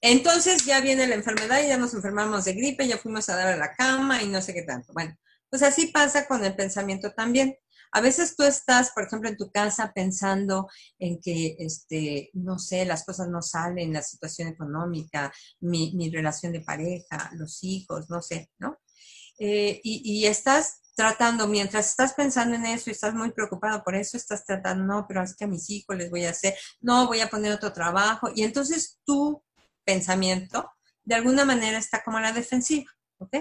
entonces 0.00 0.64
ya 0.64 0.80
viene 0.80 1.06
la 1.06 1.14
enfermedad 1.14 1.62
y 1.62 1.68
ya 1.68 1.78
nos 1.78 1.94
enfermamos 1.94 2.44
de 2.44 2.52
gripe, 2.52 2.86
ya 2.86 2.98
fuimos 2.98 3.28
a 3.28 3.36
dar 3.36 3.48
a 3.48 3.56
la 3.56 3.74
cama 3.74 4.22
y 4.22 4.28
no 4.28 4.42
sé 4.42 4.54
qué 4.54 4.62
tanto. 4.62 4.92
Bueno, 4.92 5.16
pues 5.48 5.62
así 5.62 5.88
pasa 5.88 6.26
con 6.26 6.44
el 6.44 6.54
pensamiento 6.54 7.12
también. 7.12 7.56
A 7.96 8.02
veces 8.02 8.36
tú 8.36 8.42
estás, 8.42 8.90
por 8.90 9.04
ejemplo, 9.04 9.30
en 9.30 9.38
tu 9.38 9.50
casa 9.50 9.90
pensando 9.94 10.68
en 10.98 11.18
que, 11.18 11.56
este, 11.58 12.28
no 12.34 12.58
sé, 12.58 12.84
las 12.84 13.06
cosas 13.06 13.28
no 13.28 13.40
salen, 13.40 13.94
la 13.94 14.02
situación 14.02 14.48
económica, 14.48 15.32
mi, 15.60 16.10
relación 16.10 16.52
de 16.52 16.60
pareja, 16.60 17.30
los 17.36 17.64
hijos, 17.64 18.10
no 18.10 18.20
sé, 18.20 18.50
¿no? 18.58 18.76
Eh, 19.38 19.80
y, 19.82 20.26
estás 20.26 20.82
tratando, 20.94 21.48
mientras 21.48 21.88
estás 21.88 22.12
pensando 22.12 22.56
en 22.56 22.66
eso 22.66 22.90
y 22.90 22.92
estás 22.92 23.14
muy 23.14 23.32
preocupado 23.32 23.82
por 23.82 23.94
eso, 23.94 24.18
estás 24.18 24.44
tratando, 24.44 24.84
no, 24.84 25.06
pero 25.08 25.22
es 25.22 25.34
que 25.34 25.44
a 25.44 25.48
mis 25.48 25.70
hijos 25.70 25.96
les 25.96 26.10
voy 26.10 26.26
a 26.26 26.30
hacer, 26.32 26.54
no, 26.82 27.06
voy 27.06 27.20
a 27.20 27.30
poner 27.30 27.50
otro 27.50 27.72
trabajo. 27.72 28.28
Y 28.34 28.42
entonces 28.42 29.00
tu 29.06 29.42
pensamiento, 29.86 30.70
de 31.02 31.14
alguna 31.14 31.46
manera, 31.46 31.78
está 31.78 32.02
como 32.04 32.18
a 32.18 32.20
la 32.20 32.32
defensiva, 32.32 32.92
¿ok? 33.16 33.36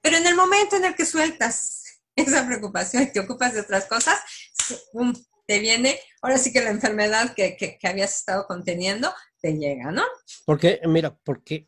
Pero 0.00 0.16
en 0.16 0.26
el 0.26 0.36
momento 0.36 0.76
en 0.76 0.86
el 0.86 0.94
que 0.94 1.04
sueltas 1.04 1.83
esa 2.16 2.46
preocupación 2.46 3.04
y 3.04 3.12
te 3.12 3.20
ocupas 3.20 3.54
de 3.54 3.60
otras 3.60 3.86
cosas, 3.86 4.18
te 5.46 5.58
viene, 5.58 5.98
ahora 6.22 6.38
sí 6.38 6.52
que 6.52 6.62
la 6.62 6.70
enfermedad 6.70 7.34
que, 7.34 7.56
que, 7.56 7.78
habías 7.86 8.16
estado 8.16 8.46
conteniendo 8.46 9.12
te 9.40 9.52
llega, 9.52 9.90
¿no? 9.90 10.02
Porque, 10.46 10.80
mira, 10.86 11.16
porque 11.22 11.66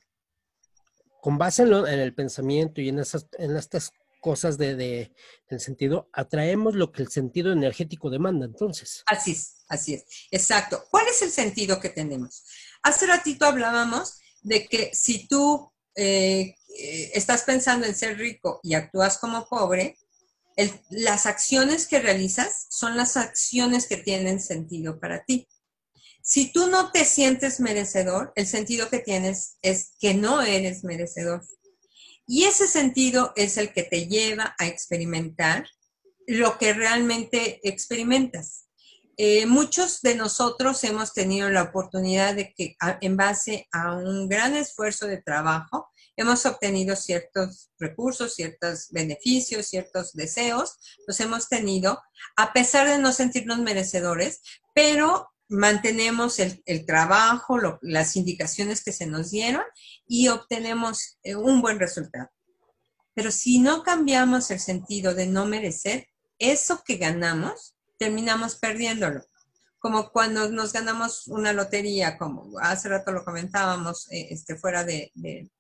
con 1.20 1.36
base 1.36 1.62
en, 1.62 1.72
el 1.72 2.14
pensamiento 2.14 2.80
y 2.80 2.88
en, 2.88 3.00
esas, 3.00 3.26
en 3.32 3.56
estas 3.56 3.90
cosas 4.20 4.56
de, 4.56 4.74
de, 4.74 5.12
del 5.50 5.60
sentido, 5.60 6.08
atraemos 6.12 6.74
lo 6.74 6.90
que 6.90 7.02
el 7.02 7.10
sentido 7.10 7.52
energético 7.52 8.10
demanda, 8.10 8.46
entonces. 8.46 9.02
Así 9.06 9.32
es, 9.32 9.64
así 9.68 9.94
es, 9.94 10.04
exacto. 10.30 10.84
¿Cuál 10.90 11.06
es 11.08 11.20
el 11.22 11.30
sentido 11.30 11.80
que 11.80 11.90
tenemos? 11.90 12.44
Hace 12.82 13.06
ratito 13.06 13.44
hablábamos 13.44 14.18
de 14.42 14.66
que 14.66 14.90
si 14.94 15.26
tú 15.28 15.70
eh, 15.96 16.54
eh, 16.78 17.10
estás 17.14 17.42
pensando 17.42 17.86
en 17.86 17.94
ser 17.94 18.16
rico 18.16 18.60
y 18.62 18.74
actúas 18.74 19.18
como 19.18 19.46
pobre, 19.48 19.96
las 20.90 21.26
acciones 21.26 21.86
que 21.86 21.98
realizas 21.98 22.66
son 22.70 22.96
las 22.96 23.16
acciones 23.16 23.86
que 23.86 23.96
tienen 23.96 24.40
sentido 24.40 24.98
para 24.98 25.24
ti. 25.24 25.48
Si 26.22 26.50
tú 26.50 26.66
no 26.66 26.90
te 26.90 27.04
sientes 27.04 27.60
merecedor, 27.60 28.32
el 28.34 28.46
sentido 28.46 28.88
que 28.88 28.98
tienes 28.98 29.58
es 29.62 29.92
que 30.00 30.14
no 30.14 30.42
eres 30.42 30.82
merecedor. 30.82 31.42
Y 32.26 32.44
ese 32.44 32.66
sentido 32.66 33.32
es 33.36 33.56
el 33.56 33.72
que 33.72 33.84
te 33.84 34.08
lleva 34.08 34.56
a 34.58 34.66
experimentar 34.66 35.68
lo 36.26 36.58
que 36.58 36.72
realmente 36.72 37.60
experimentas. 37.62 38.66
Eh, 39.16 39.46
muchos 39.46 40.02
de 40.02 40.14
nosotros 40.14 40.82
hemos 40.84 41.14
tenido 41.14 41.48
la 41.48 41.62
oportunidad 41.62 42.34
de 42.34 42.52
que 42.52 42.76
en 43.00 43.16
base 43.16 43.66
a 43.72 43.94
un 43.94 44.28
gran 44.28 44.56
esfuerzo 44.56 45.06
de 45.06 45.22
trabajo, 45.22 45.88
hemos 46.16 46.46
obtenido 46.46 46.96
ciertos 46.96 47.70
recursos, 47.78 48.34
ciertos 48.34 48.88
beneficios, 48.90 49.66
ciertos 49.66 50.12
deseos, 50.14 50.78
los 51.06 51.20
hemos 51.20 51.48
tenido, 51.48 52.02
a 52.36 52.52
pesar 52.52 52.88
de 52.88 52.98
no 52.98 53.12
sentirnos 53.12 53.58
merecedores, 53.58 54.40
pero 54.74 55.28
mantenemos 55.48 56.38
el, 56.40 56.86
trabajo, 56.86 57.58
las 57.82 58.16
indicaciones 58.16 58.82
que 58.82 58.92
se 58.92 59.06
nos 59.06 59.30
dieron 59.30 59.62
y 60.06 60.28
obtenemos 60.28 61.18
eh, 61.22 61.36
un 61.36 61.60
buen 61.60 61.78
resultado. 61.78 62.30
Pero 63.14 63.30
si 63.30 63.60
no 63.60 63.82
cambiamos 63.82 64.50
el 64.50 64.60
sentido 64.60 65.14
de 65.14 65.26
no 65.26 65.46
merecer, 65.46 66.08
eso 66.38 66.82
que 66.84 66.96
ganamos, 66.96 67.74
terminamos 67.98 68.56
perdiéndolo. 68.56 69.24
Como 69.78 70.10
cuando 70.10 70.50
nos 70.50 70.72
ganamos 70.72 71.28
una 71.28 71.52
lotería, 71.52 72.18
como 72.18 72.58
hace 72.60 72.88
rato 72.88 73.12
lo 73.12 73.24
comentábamos 73.24 74.10
eh, 74.10 74.28
este, 74.30 74.56
fuera 74.56 74.84
de, 74.84 75.12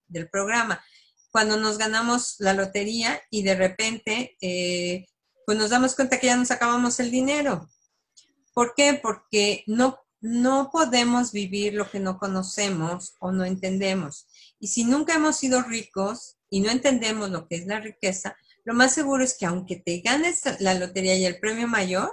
del 0.08 0.28
programa. 0.28 0.82
Cuando 1.30 1.56
nos 1.56 1.78
ganamos 1.78 2.36
la 2.38 2.54
lotería 2.54 3.20
y 3.30 3.42
de 3.42 3.54
repente, 3.54 4.36
eh, 4.40 5.06
pues 5.44 5.58
nos 5.58 5.70
damos 5.70 5.94
cuenta 5.94 6.18
que 6.18 6.28
ya 6.28 6.36
nos 6.36 6.50
acabamos 6.50 6.98
el 7.00 7.10
dinero. 7.10 7.68
¿Por 8.54 8.74
qué? 8.74 8.98
Porque 9.02 9.62
no, 9.66 9.98
no 10.20 10.70
podemos 10.72 11.32
vivir 11.32 11.74
lo 11.74 11.90
que 11.90 12.00
no 12.00 12.18
conocemos 12.18 13.14
o 13.20 13.32
no 13.32 13.44
entendemos. 13.44 14.28
Y 14.58 14.68
si 14.68 14.84
nunca 14.84 15.14
hemos 15.14 15.36
sido 15.36 15.62
ricos 15.62 16.38
y 16.48 16.60
no 16.60 16.70
entendemos 16.70 17.30
lo 17.30 17.46
que 17.46 17.56
es 17.56 17.66
la 17.66 17.80
riqueza, 17.80 18.36
lo 18.64 18.74
más 18.74 18.94
seguro 18.94 19.22
es 19.22 19.36
que 19.38 19.46
aunque 19.46 19.76
te 19.76 20.00
ganes 20.00 20.42
la 20.58 20.74
lotería 20.74 21.14
y 21.14 21.24
el 21.24 21.38
premio 21.38 21.68
mayor, 21.68 22.10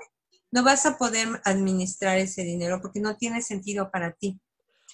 no 0.51 0.63
vas 0.63 0.85
a 0.85 0.99
poder 0.99 1.41
administrar 1.45 2.19
ese 2.19 2.43
dinero 2.43 2.79
porque 2.79 2.99
no 2.99 3.17
tiene 3.17 3.41
sentido 3.41 3.89
para 3.89 4.11
ti. 4.13 4.39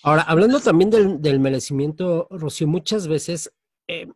Ahora, 0.01 0.21
hablando 0.21 0.61
también 0.61 0.89
del, 0.89 1.39
merecimiento, 1.39 2.27
Rocío, 2.29 2.67
muchas 2.67 3.07
veces, 3.07 3.51
eh, 3.87 4.07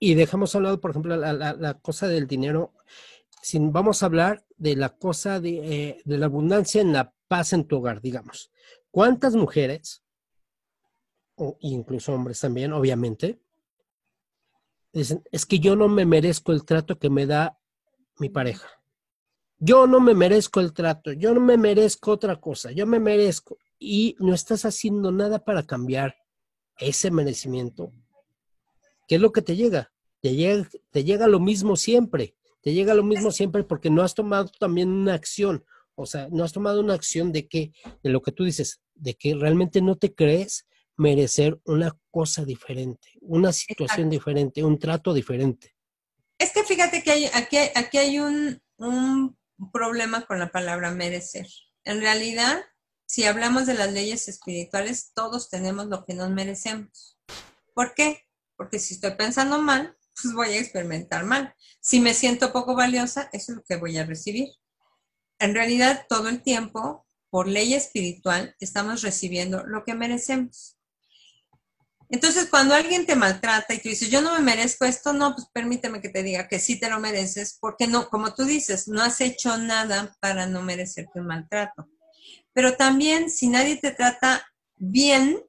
y 0.00 0.14
dejamos 0.14 0.54
hablado, 0.56 0.80
por 0.80 0.90
ejemplo, 0.90 1.16
la, 1.16 1.74
cosa 1.80 2.08
del 2.08 2.26
dinero, 2.26 2.74
sin, 3.42 3.72
vamos 3.72 4.02
a 4.02 4.06
hablar 4.06 4.44
de 4.56 4.74
la 4.74 4.88
cosa 4.90 5.38
de, 5.38 5.50
eh, 5.88 6.02
de 6.04 6.18
la 6.18 6.26
abundancia 6.26 6.80
en 6.80 6.92
la 6.92 7.12
paz 7.28 7.52
en 7.52 7.64
tu 7.64 7.76
hogar, 7.76 8.00
digamos. 8.00 8.50
¿Cuántas 8.90 9.36
mujeres, 9.36 10.02
o 11.36 11.56
incluso 11.60 12.12
hombres 12.12 12.40
también, 12.40 12.72
obviamente, 12.72 13.38
dicen, 14.92 15.22
es 15.30 15.46
que 15.46 15.60
yo 15.60 15.76
no 15.76 15.88
me 15.88 16.06
merezco 16.06 16.50
el 16.50 16.64
trato 16.64 16.98
que 16.98 17.08
me 17.08 17.26
da 17.26 17.56
mi 18.18 18.30
pareja? 18.30 18.68
Yo 19.58 19.86
no 19.86 20.00
me 20.00 20.14
merezco 20.14 20.58
el 20.58 20.72
trato, 20.72 21.12
yo 21.12 21.32
no 21.32 21.40
me 21.40 21.56
merezco 21.56 22.10
otra 22.10 22.40
cosa, 22.40 22.72
yo 22.72 22.84
me 22.84 22.98
merezco 22.98 23.58
y 23.78 24.16
no 24.18 24.34
estás 24.34 24.64
haciendo 24.64 25.12
nada 25.12 25.44
para 25.44 25.64
cambiar 25.64 26.16
ese 26.78 27.10
merecimiento, 27.10 27.92
¿qué 29.06 29.16
es 29.16 29.20
lo 29.20 29.32
que 29.32 29.42
te 29.42 29.56
llega? 29.56 29.94
te 30.24 30.34
llega, 30.34 30.66
te 30.90 31.04
llega 31.04 31.28
lo 31.28 31.38
mismo 31.38 31.76
siempre, 31.76 32.34
te 32.62 32.72
llega 32.72 32.94
lo 32.94 33.02
mismo 33.02 33.30
siempre 33.30 33.62
porque 33.62 33.90
no 33.90 34.00
has 34.02 34.14
tomado 34.14 34.50
también 34.58 34.88
una 34.88 35.12
acción, 35.12 35.66
o 35.96 36.06
sea, 36.06 36.28
no 36.30 36.44
has 36.44 36.52
tomado 36.54 36.80
una 36.80 36.94
acción 36.94 37.30
de 37.30 37.46
que, 37.46 37.72
de 38.02 38.08
lo 38.08 38.22
que 38.22 38.32
tú 38.32 38.44
dices, 38.44 38.80
de 38.94 39.12
que 39.12 39.34
realmente 39.34 39.82
no 39.82 39.96
te 39.96 40.14
crees 40.14 40.66
merecer 40.96 41.60
una 41.66 41.94
cosa 42.10 42.42
diferente, 42.46 43.06
una 43.20 43.52
situación 43.52 44.08
diferente, 44.08 44.64
un 44.64 44.78
trato 44.78 45.12
diferente. 45.12 45.76
Es 46.38 46.54
que 46.54 46.64
fíjate 46.64 47.02
que 47.02 47.10
hay, 47.10 47.26
aquí, 47.34 47.58
aquí 47.74 47.98
hay 47.98 48.18
un, 48.18 48.62
un 48.78 49.36
problema 49.74 50.24
con 50.24 50.38
la 50.38 50.50
palabra 50.50 50.90
merecer. 50.90 51.48
En 51.84 52.00
realidad, 52.00 52.62
si 53.14 53.22
hablamos 53.22 53.66
de 53.66 53.74
las 53.74 53.92
leyes 53.92 54.26
espirituales, 54.26 55.12
todos 55.14 55.48
tenemos 55.48 55.86
lo 55.86 56.04
que 56.04 56.14
nos 56.14 56.30
merecemos. 56.30 57.16
¿Por 57.72 57.94
qué? 57.94 58.24
Porque 58.56 58.80
si 58.80 58.94
estoy 58.94 59.12
pensando 59.12 59.62
mal, 59.62 59.96
pues 60.20 60.34
voy 60.34 60.48
a 60.48 60.58
experimentar 60.58 61.24
mal. 61.24 61.54
Si 61.80 62.00
me 62.00 62.12
siento 62.12 62.52
poco 62.52 62.74
valiosa, 62.74 63.30
eso 63.32 63.52
es 63.52 63.58
lo 63.58 63.62
que 63.62 63.76
voy 63.76 63.98
a 63.98 64.04
recibir. 64.04 64.48
En 65.38 65.54
realidad, 65.54 66.06
todo 66.08 66.28
el 66.28 66.42
tiempo, 66.42 67.06
por 67.30 67.46
ley 67.46 67.74
espiritual, 67.74 68.56
estamos 68.58 69.02
recibiendo 69.02 69.64
lo 69.64 69.84
que 69.84 69.94
merecemos. 69.94 70.76
Entonces, 72.08 72.48
cuando 72.50 72.74
alguien 72.74 73.06
te 73.06 73.14
maltrata 73.14 73.74
y 73.74 73.78
tú 73.78 73.90
dices, 73.90 74.10
yo 74.10 74.22
no 74.22 74.34
me 74.34 74.40
merezco 74.40 74.86
esto, 74.86 75.12
no, 75.12 75.36
pues 75.36 75.46
permíteme 75.52 76.00
que 76.00 76.08
te 76.08 76.24
diga 76.24 76.48
que 76.48 76.58
sí 76.58 76.80
te 76.80 76.90
lo 76.90 76.98
mereces, 76.98 77.58
porque 77.60 77.86
no, 77.86 78.08
como 78.08 78.34
tú 78.34 78.44
dices, 78.44 78.88
no 78.88 79.04
has 79.04 79.20
hecho 79.20 79.56
nada 79.56 80.16
para 80.18 80.48
no 80.48 80.62
merecerte 80.62 81.20
un 81.20 81.28
maltrato. 81.28 81.88
Pero 82.54 82.76
también, 82.76 83.30
si 83.30 83.48
nadie 83.48 83.76
te 83.76 83.90
trata 83.90 84.46
bien, 84.76 85.42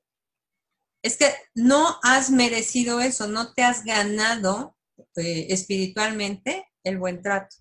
es 1.02 1.18
que 1.18 1.32
no 1.54 2.00
has 2.04 2.32
merecido 2.32 3.00
eso, 3.00 3.28
no 3.28 3.54
te 3.54 3.64
has 3.64 3.86
ganado 3.86 4.76
eh, 5.16 5.48
espiritualmente 5.50 6.68
el 6.84 6.98
buen 6.98 7.22
trato. 7.22 7.56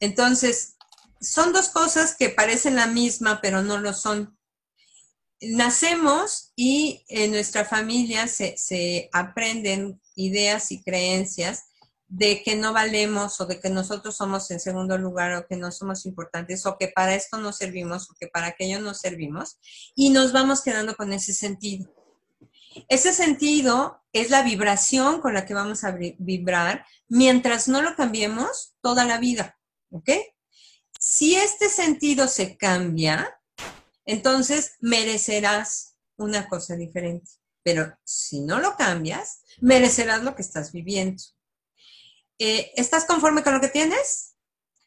Entonces, 0.00 0.76
son 1.20 1.52
dos 1.52 1.68
cosas 1.68 2.16
que 2.16 2.28
parecen 2.28 2.76
la 2.76 2.88
misma, 2.88 3.40
pero 3.40 3.62
no 3.62 3.78
lo 3.78 3.94
son. 3.94 4.36
Nacemos 5.40 6.52
y 6.56 7.04
en 7.08 7.30
nuestra 7.30 7.64
familia 7.64 8.26
se, 8.26 8.56
se 8.56 9.08
aprenden 9.12 10.00
ideas 10.16 10.72
y 10.72 10.82
creencias 10.82 11.66
de 12.08 12.42
que 12.42 12.54
no 12.54 12.72
valemos 12.72 13.40
o 13.40 13.46
de 13.46 13.60
que 13.60 13.68
nosotros 13.68 14.16
somos 14.16 14.50
en 14.50 14.60
segundo 14.60 14.96
lugar 14.96 15.34
o 15.34 15.46
que 15.46 15.56
no 15.56 15.72
somos 15.72 16.06
importantes 16.06 16.64
o 16.64 16.78
que 16.78 16.88
para 16.88 17.14
esto 17.14 17.38
no 17.38 17.52
servimos 17.52 18.10
o 18.10 18.14
que 18.18 18.28
para 18.28 18.48
aquello 18.48 18.80
no 18.80 18.94
servimos 18.94 19.58
y 19.94 20.10
nos 20.10 20.32
vamos 20.32 20.62
quedando 20.62 20.94
con 20.94 21.12
ese 21.12 21.34
sentido. 21.34 21.92
Ese 22.88 23.12
sentido 23.12 24.02
es 24.12 24.30
la 24.30 24.42
vibración 24.42 25.20
con 25.20 25.34
la 25.34 25.46
que 25.46 25.54
vamos 25.54 25.82
a 25.84 25.92
vibrar 26.18 26.84
mientras 27.08 27.68
no 27.68 27.82
lo 27.82 27.96
cambiemos 27.96 28.74
toda 28.82 29.04
la 29.04 29.18
vida, 29.18 29.58
¿ok? 29.90 30.10
Si 30.98 31.34
este 31.34 31.68
sentido 31.68 32.28
se 32.28 32.56
cambia, 32.56 33.38
entonces 34.04 34.74
merecerás 34.80 35.96
una 36.16 36.48
cosa 36.48 36.76
diferente. 36.76 37.30
Pero 37.62 37.96
si 38.04 38.40
no 38.40 38.60
lo 38.60 38.76
cambias, 38.76 39.40
merecerás 39.60 40.22
lo 40.22 40.36
que 40.36 40.42
estás 40.42 40.72
viviendo. 40.72 41.22
Eh, 42.38 42.72
¿Estás 42.76 43.04
conforme 43.04 43.42
con 43.42 43.54
lo 43.54 43.60
que 43.60 43.68
tienes? 43.68 44.36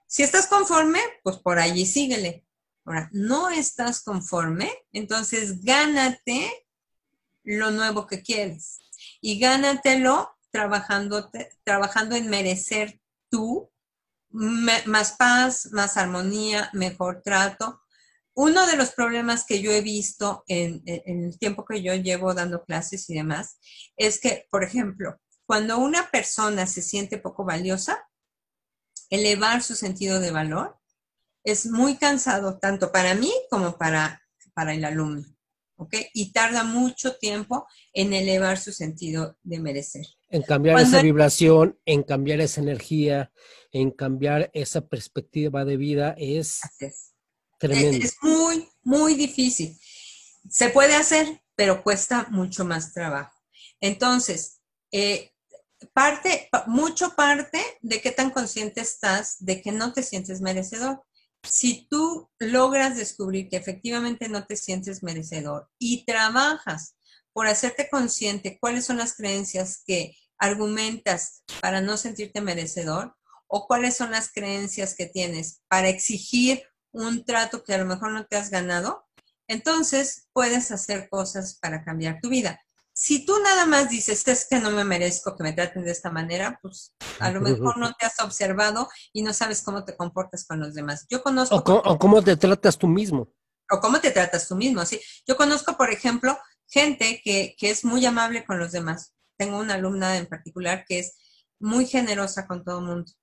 Si 0.08 0.24
estás 0.24 0.48
conforme, 0.48 1.00
pues 1.24 1.38
por 1.38 1.60
allí 1.60 1.86
síguele. 1.86 2.46
Ahora, 2.86 3.10
no 3.12 3.50
estás 3.50 4.02
conforme, 4.02 4.72
entonces 4.92 5.64
gánate 5.64 6.68
lo 7.44 7.72
nuevo 7.72 8.08
que 8.08 8.22
quieres. 8.22 8.80
Y 9.22 9.40
gánatelo 9.40 10.36
trabajando, 10.52 11.30
trabajando 11.64 12.16
en 12.16 12.30
merecer 12.30 13.00
tú 13.30 13.72
más 14.32 15.14
paz, 15.14 15.70
más 15.72 15.98
armonía, 15.98 16.70
mejor 16.74 17.22
trato. 17.24 17.82
Uno 18.34 18.66
de 18.68 18.78
los 18.78 18.92
problemas 18.92 19.46
que 19.46 19.62
yo 19.62 19.72
he 19.72 19.82
visto 19.82 20.44
en, 20.48 20.82
en, 20.86 21.26
el 21.26 21.40
tiempo 21.40 21.66
que 21.66 21.82
yo 21.82 21.94
llevo 21.96 22.34
dando 22.34 22.64
clases 22.64 23.10
y 23.10 23.16
demás 23.16 23.60
es 23.98 24.20
que, 24.20 24.48
por 24.50 24.64
ejemplo, 24.64 25.20
cuando 25.50 25.80
una 25.80 26.12
persona 26.12 26.68
se 26.68 26.84
siente 26.84 27.18
poco 27.18 27.44
valiosa, 27.44 28.08
elevar 29.10 29.64
su 29.64 29.74
sentido 29.74 30.20
de 30.20 30.30
valor 30.30 30.78
es 31.44 31.66
muy 31.66 31.98
cansado 31.98 32.60
tanto 32.60 32.92
para 32.92 33.16
mí 33.16 33.32
como 33.50 33.76
para, 33.76 34.22
para 34.54 34.76
el 34.76 34.86
alumno. 34.86 35.26
Y 36.14 36.34
tarda 36.34 36.64
mucho 36.64 37.16
tiempo 37.16 37.66
en 37.94 38.14
elevar 38.14 38.60
su 38.60 38.72
sentido 38.72 39.40
de 39.42 39.60
merecer. 39.60 40.06
En 40.30 40.44
cambiar 40.44 40.82
esa 40.82 41.02
vibración, 41.02 41.80
en 41.84 42.04
cambiar 42.04 42.42
esa 42.42 42.62
energía, 42.62 43.32
en 43.72 43.90
cambiar 43.90 44.52
esa 44.54 44.88
perspectiva 44.88 45.66
de 45.66 45.78
vida 45.78 46.14
es, 46.16 46.60
tremendo. 47.58 48.06
Es, 48.06 48.18
muy, 48.22 48.70
muy 48.84 49.16
difícil. 49.16 49.76
Se 50.48 50.70
puede 50.70 50.94
hacer, 50.94 51.42
pero 51.56 51.82
cuesta 51.82 52.28
mucho 52.30 52.66
más 52.66 52.94
trabajo. 52.94 53.34
Entonces, 53.82 54.62
eh, 54.92 55.32
parte, 55.94 56.50
mucho 56.68 57.16
parte 57.16 57.64
de 57.82 58.02
qué 58.02 58.12
tan 58.12 58.32
consciente 58.32 58.82
estás 58.82 59.38
de 59.40 59.62
que 59.62 59.72
no 59.72 59.94
te 59.94 60.04
sientes 60.04 60.42
merecedor. 60.42 61.04
Si 61.44 61.88
tú 61.90 62.30
logras 62.38 62.98
descubrir 62.98 63.50
que 63.50 63.58
efectivamente 63.58 64.28
no 64.28 64.46
te 64.46 64.56
sientes 64.56 65.04
merecedor 65.04 65.70
y 65.80 66.06
trabajas 66.06 66.96
por 67.32 67.48
hacerte 67.48 67.90
consciente 67.90 68.58
cuáles 68.60 68.86
son 68.86 68.98
las 68.98 69.16
creencias 69.16 69.82
que 69.86 70.16
argumentas 70.38 71.44
para 71.62 71.82
no 71.82 71.98
sentirte 71.98 72.42
merecedor 72.42 73.16
o 73.48 73.68
cuáles 73.68 73.96
son 73.96 74.12
las 74.12 74.32
creencias 74.32 74.96
que 74.96 75.06
tienes 75.06 75.62
para 75.68 75.90
exigir 75.90 76.64
un 76.92 77.24
trato 77.24 77.64
que 77.64 77.74
a 77.74 77.78
lo 77.78 77.86
mejor 77.86 78.12
no 78.12 78.26
te 78.26 78.36
has 78.36 78.50
ganado, 78.50 79.08
entonces 79.48 80.28
puedes 80.34 80.72
hacer 80.72 81.10
cosas 81.10 81.58
para 81.60 81.84
cambiar 81.84 82.20
tu 82.22 82.30
vida 82.30 82.60
si 83.00 83.26
tú 83.26 83.40
nada 83.42 83.66
más 83.66 83.90
dices, 83.90 84.28
es 84.28 84.46
que 84.46 84.60
no 84.60 84.72
me 84.72 84.84
merezco 84.84 85.34
que 85.34 85.42
me 85.42 85.54
traten 85.54 85.86
de 85.86 85.92
esta 85.92 86.12
manera, 86.12 86.60
pues 86.62 86.94
a 87.20 87.32
lo 87.32 87.40
mejor 87.40 87.78
no 87.78 87.94
te 87.94 88.06
has 88.06 88.20
observado 88.20 88.90
y 89.14 89.22
no 89.24 89.32
sabes 89.32 89.62
cómo 89.62 89.86
te 89.86 89.96
comportas 89.96 90.46
con 90.46 90.60
los 90.60 90.74
demás. 90.74 91.06
Yo 91.10 91.24
conozco... 91.24 91.56
O, 91.56 91.98
cómo, 91.98 92.22
te 92.22 92.36
tratas 92.36 92.78
tú 92.78 92.90
mismo. 92.90 93.34
O 93.72 93.80
cómo 93.80 94.02
te 94.02 94.12
tratas 94.12 94.50
tú 94.50 94.58
mismo, 94.58 94.84
sí. 94.84 95.00
Yo 95.26 95.38
conozco, 95.38 95.78
por 95.78 95.92
ejemplo, 95.92 96.38
gente 96.68 97.22
que, 97.24 97.56
que 97.58 97.70
es 97.70 97.86
muy 97.86 98.06
amable 98.06 98.44
con 98.44 98.60
los 98.60 98.74
demás. 98.74 99.14
Tengo 99.38 99.60
una 99.60 99.76
alumna 99.76 100.18
en 100.18 100.28
particular 100.28 100.84
que 100.86 101.00
es 101.00 101.16
muy 101.58 101.86
generosa 101.86 102.48
con 102.48 102.66
todo 102.66 102.80
el 102.80 102.86
mundo, 102.86 103.14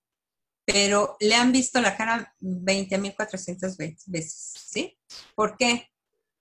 pero 0.65 1.19
le 1.21 1.35
han 1.35 1.53
visto 1.53 1.83
la 1.83 1.99
cara 1.99 2.35
20.400 2.41 3.77
veces, 4.07 4.55
¿sí? 4.71 4.99
¿Por 5.35 5.59
qué? 5.59 5.91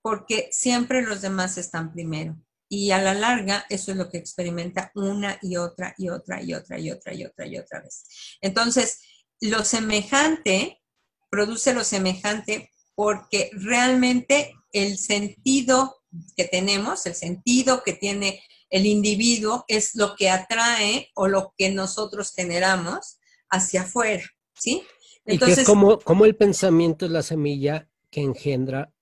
Porque 0.00 0.48
siempre 0.52 1.02
los 1.02 1.20
demás 1.20 1.58
están 1.58 1.92
primero 1.92 2.34
y 2.68 2.90
a 2.90 3.00
la 3.00 3.14
larga, 3.14 3.64
eso 3.68 3.92
es 3.92 3.96
lo 3.96 4.10
que 4.10 4.18
experimenta 4.18 4.90
una 4.94 5.38
y 5.42 5.56
otra 5.56 5.94
y 5.98 6.08
otra 6.08 6.42
y 6.42 6.52
otra 6.54 6.78
y 6.78 6.90
otra 6.90 7.14
y 7.14 7.24
otra 7.24 7.46
y 7.46 7.58
otra 7.58 7.80
vez. 7.80 8.04
Entonces, 8.40 9.00
lo 9.40 9.64
semejante 9.64 10.82
produce 11.30 11.74
lo 11.74 11.84
semejante 11.84 12.70
porque 12.94 13.50
realmente 13.52 14.54
el 14.72 14.98
sentido 14.98 16.02
que 16.36 16.44
tenemos, 16.44 17.06
el 17.06 17.14
sentido 17.14 17.82
que 17.82 17.92
tiene 17.92 18.42
el 18.70 18.86
individuo 18.86 19.64
es 19.68 19.94
lo 19.94 20.16
que 20.16 20.30
atrae 20.30 21.10
o 21.14 21.28
lo 21.28 21.54
que 21.56 21.70
nosotros 21.70 22.32
generamos 22.34 23.18
hacia 23.48 23.82
afuera, 23.82 24.24
¿sí? 24.54 24.82
Entonces, 25.24 25.52
y 25.52 25.54
que 25.56 25.60
es 25.62 25.66
como, 25.66 25.98
como 26.00 26.24
el 26.24 26.36
pensamiento 26.36 27.06
es 27.06 27.12
la 27.12 27.22
semilla 27.22 27.88
que 28.10 28.22
engendra 28.22 28.92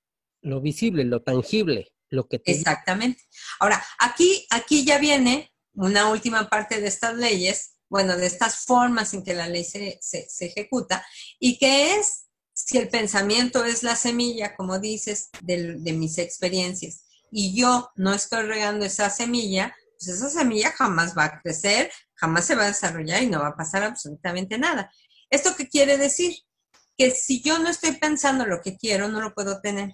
lo 0.43 0.61
visible, 0.61 1.05
lo 1.05 1.23
tangible 1.23 1.93
que 2.29 2.41
Exactamente. 2.45 3.23
Ahora, 3.61 3.85
aquí, 3.99 4.47
aquí 4.51 4.85
ya 4.85 4.99
viene 4.99 5.53
una 5.75 6.09
última 6.09 6.49
parte 6.49 6.81
de 6.81 6.89
estas 6.89 7.15
leyes, 7.17 7.75
bueno, 7.89 8.17
de 8.17 8.27
estas 8.27 8.65
formas 8.65 9.12
en 9.15 9.25
que 9.25 9.35
la 9.35 9.49
ley 9.49 9.65
se, 9.65 10.01
ejecuta, 10.41 11.05
y 11.39 11.59
que 11.59 11.97
es 11.97 12.27
si 12.53 12.79
el 12.79 12.89
pensamiento 12.89 13.65
es 13.65 13.83
la 13.83 13.97
semilla, 13.97 14.55
como 14.57 14.79
dices, 14.79 15.31
de, 15.43 15.75
de 15.79 15.93
mis 15.93 16.19
experiencias, 16.19 17.05
y 17.31 17.61
yo 17.61 17.91
no 17.97 18.15
estoy 18.15 18.45
regando 18.45 18.85
esa 18.85 19.11
semilla, 19.11 19.75
pues 19.99 20.09
esa 20.09 20.31
semilla 20.31 20.71
jamás 20.73 21.17
va 21.17 21.25
a 21.25 21.41
crecer, 21.41 21.91
jamás 22.15 22.47
se 22.47 22.55
va 22.55 22.65
a 22.65 22.69
desarrollar 22.69 23.23
y 23.23 23.27
no 23.27 23.41
va 23.41 23.49
a 23.49 23.57
pasar 23.57 23.83
absolutamente 23.83 24.59
nada. 24.59 24.91
¿Esto 25.31 25.55
qué 25.57 25.69
quiere 25.69 25.99
decir? 25.99 26.37
Que 26.97 27.11
si 27.11 27.43
yo 27.43 27.59
no 27.59 27.69
estoy 27.69 27.93
pensando 27.93 28.47
lo 28.47 28.61
que 28.61 28.77
quiero, 28.77 29.09
no 29.09 29.21
lo 29.21 29.35
puedo 29.35 29.61
tener. 29.61 29.93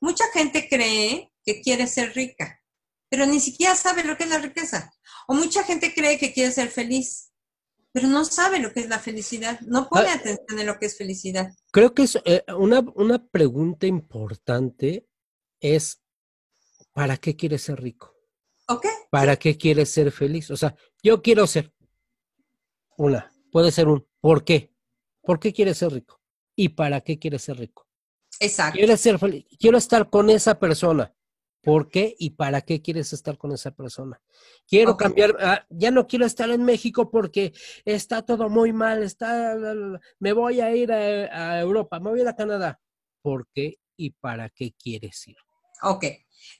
Mucha 0.00 0.24
gente 0.32 0.68
cree 0.68 1.32
que 1.44 1.60
quiere 1.60 1.86
ser 1.86 2.14
rica, 2.14 2.60
pero 3.08 3.26
ni 3.26 3.40
siquiera 3.40 3.74
sabe 3.74 4.04
lo 4.04 4.16
que 4.16 4.24
es 4.24 4.30
la 4.30 4.38
riqueza. 4.38 4.92
O 5.28 5.34
mucha 5.34 5.64
gente 5.64 5.94
cree 5.94 6.18
que 6.18 6.32
quiere 6.32 6.52
ser 6.52 6.68
feliz, 6.68 7.32
pero 7.92 8.08
no 8.08 8.24
sabe 8.24 8.58
lo 8.58 8.72
que 8.72 8.80
es 8.80 8.88
la 8.88 8.98
felicidad, 8.98 9.58
no 9.62 9.88
pone 9.88 10.08
ah, 10.08 10.14
atención 10.14 10.58
en 10.58 10.66
lo 10.66 10.78
que 10.78 10.86
es 10.86 10.98
felicidad. 10.98 11.50
Creo 11.72 11.94
que 11.94 12.02
es 12.02 12.18
eh, 12.24 12.44
una, 12.56 12.80
una 12.94 13.26
pregunta 13.26 13.86
importante 13.86 15.08
es, 15.60 16.02
¿para 16.92 17.16
qué 17.16 17.36
quieres 17.36 17.62
ser 17.62 17.80
rico? 17.80 18.14
¿Para 19.10 19.36
qué 19.36 19.56
quieres 19.56 19.90
ser 19.90 20.10
feliz? 20.12 20.50
O 20.50 20.56
sea, 20.56 20.74
yo 21.02 21.22
quiero 21.22 21.46
ser 21.46 21.72
una, 22.96 23.32
puede 23.52 23.70
ser 23.72 23.88
un, 23.88 24.06
¿por 24.20 24.44
qué? 24.44 24.74
¿Por 25.22 25.38
qué 25.38 25.52
quieres 25.52 25.78
ser 25.78 25.92
rico? 25.92 26.20
¿Y 26.54 26.70
para 26.70 27.00
qué 27.00 27.18
quieres 27.18 27.42
ser 27.42 27.58
rico? 27.58 27.85
Exacto. 28.40 28.78
Quiero 28.78 28.96
ser 28.96 29.18
feliz, 29.18 29.46
quiero 29.58 29.78
estar 29.78 30.08
con 30.10 30.30
esa 30.30 30.58
persona. 30.58 31.12
¿Por 31.62 31.88
qué 31.88 32.14
y 32.16 32.30
para 32.30 32.60
qué 32.60 32.80
quieres 32.80 33.12
estar 33.12 33.36
con 33.36 33.50
esa 33.50 33.72
persona? 33.72 34.22
Quiero 34.68 34.96
cambiar, 34.96 35.36
ah, 35.40 35.66
ya 35.68 35.90
no 35.90 36.06
quiero 36.06 36.24
estar 36.24 36.48
en 36.50 36.64
México 36.64 37.10
porque 37.10 37.52
está 37.84 38.22
todo 38.22 38.48
muy 38.48 38.72
mal, 38.72 39.02
está, 39.02 39.56
me 40.20 40.32
voy 40.32 40.60
a 40.60 40.76
ir 40.76 40.92
a, 40.92 41.56
a 41.56 41.60
Europa, 41.60 41.98
me 41.98 42.10
voy 42.10 42.20
a 42.20 42.22
ir 42.22 42.28
a 42.28 42.36
Canadá. 42.36 42.80
¿Por 43.20 43.48
qué 43.52 43.80
y 43.96 44.10
para 44.10 44.48
qué 44.48 44.74
quieres 44.78 45.26
ir? 45.26 45.36
Ok, 45.82 46.04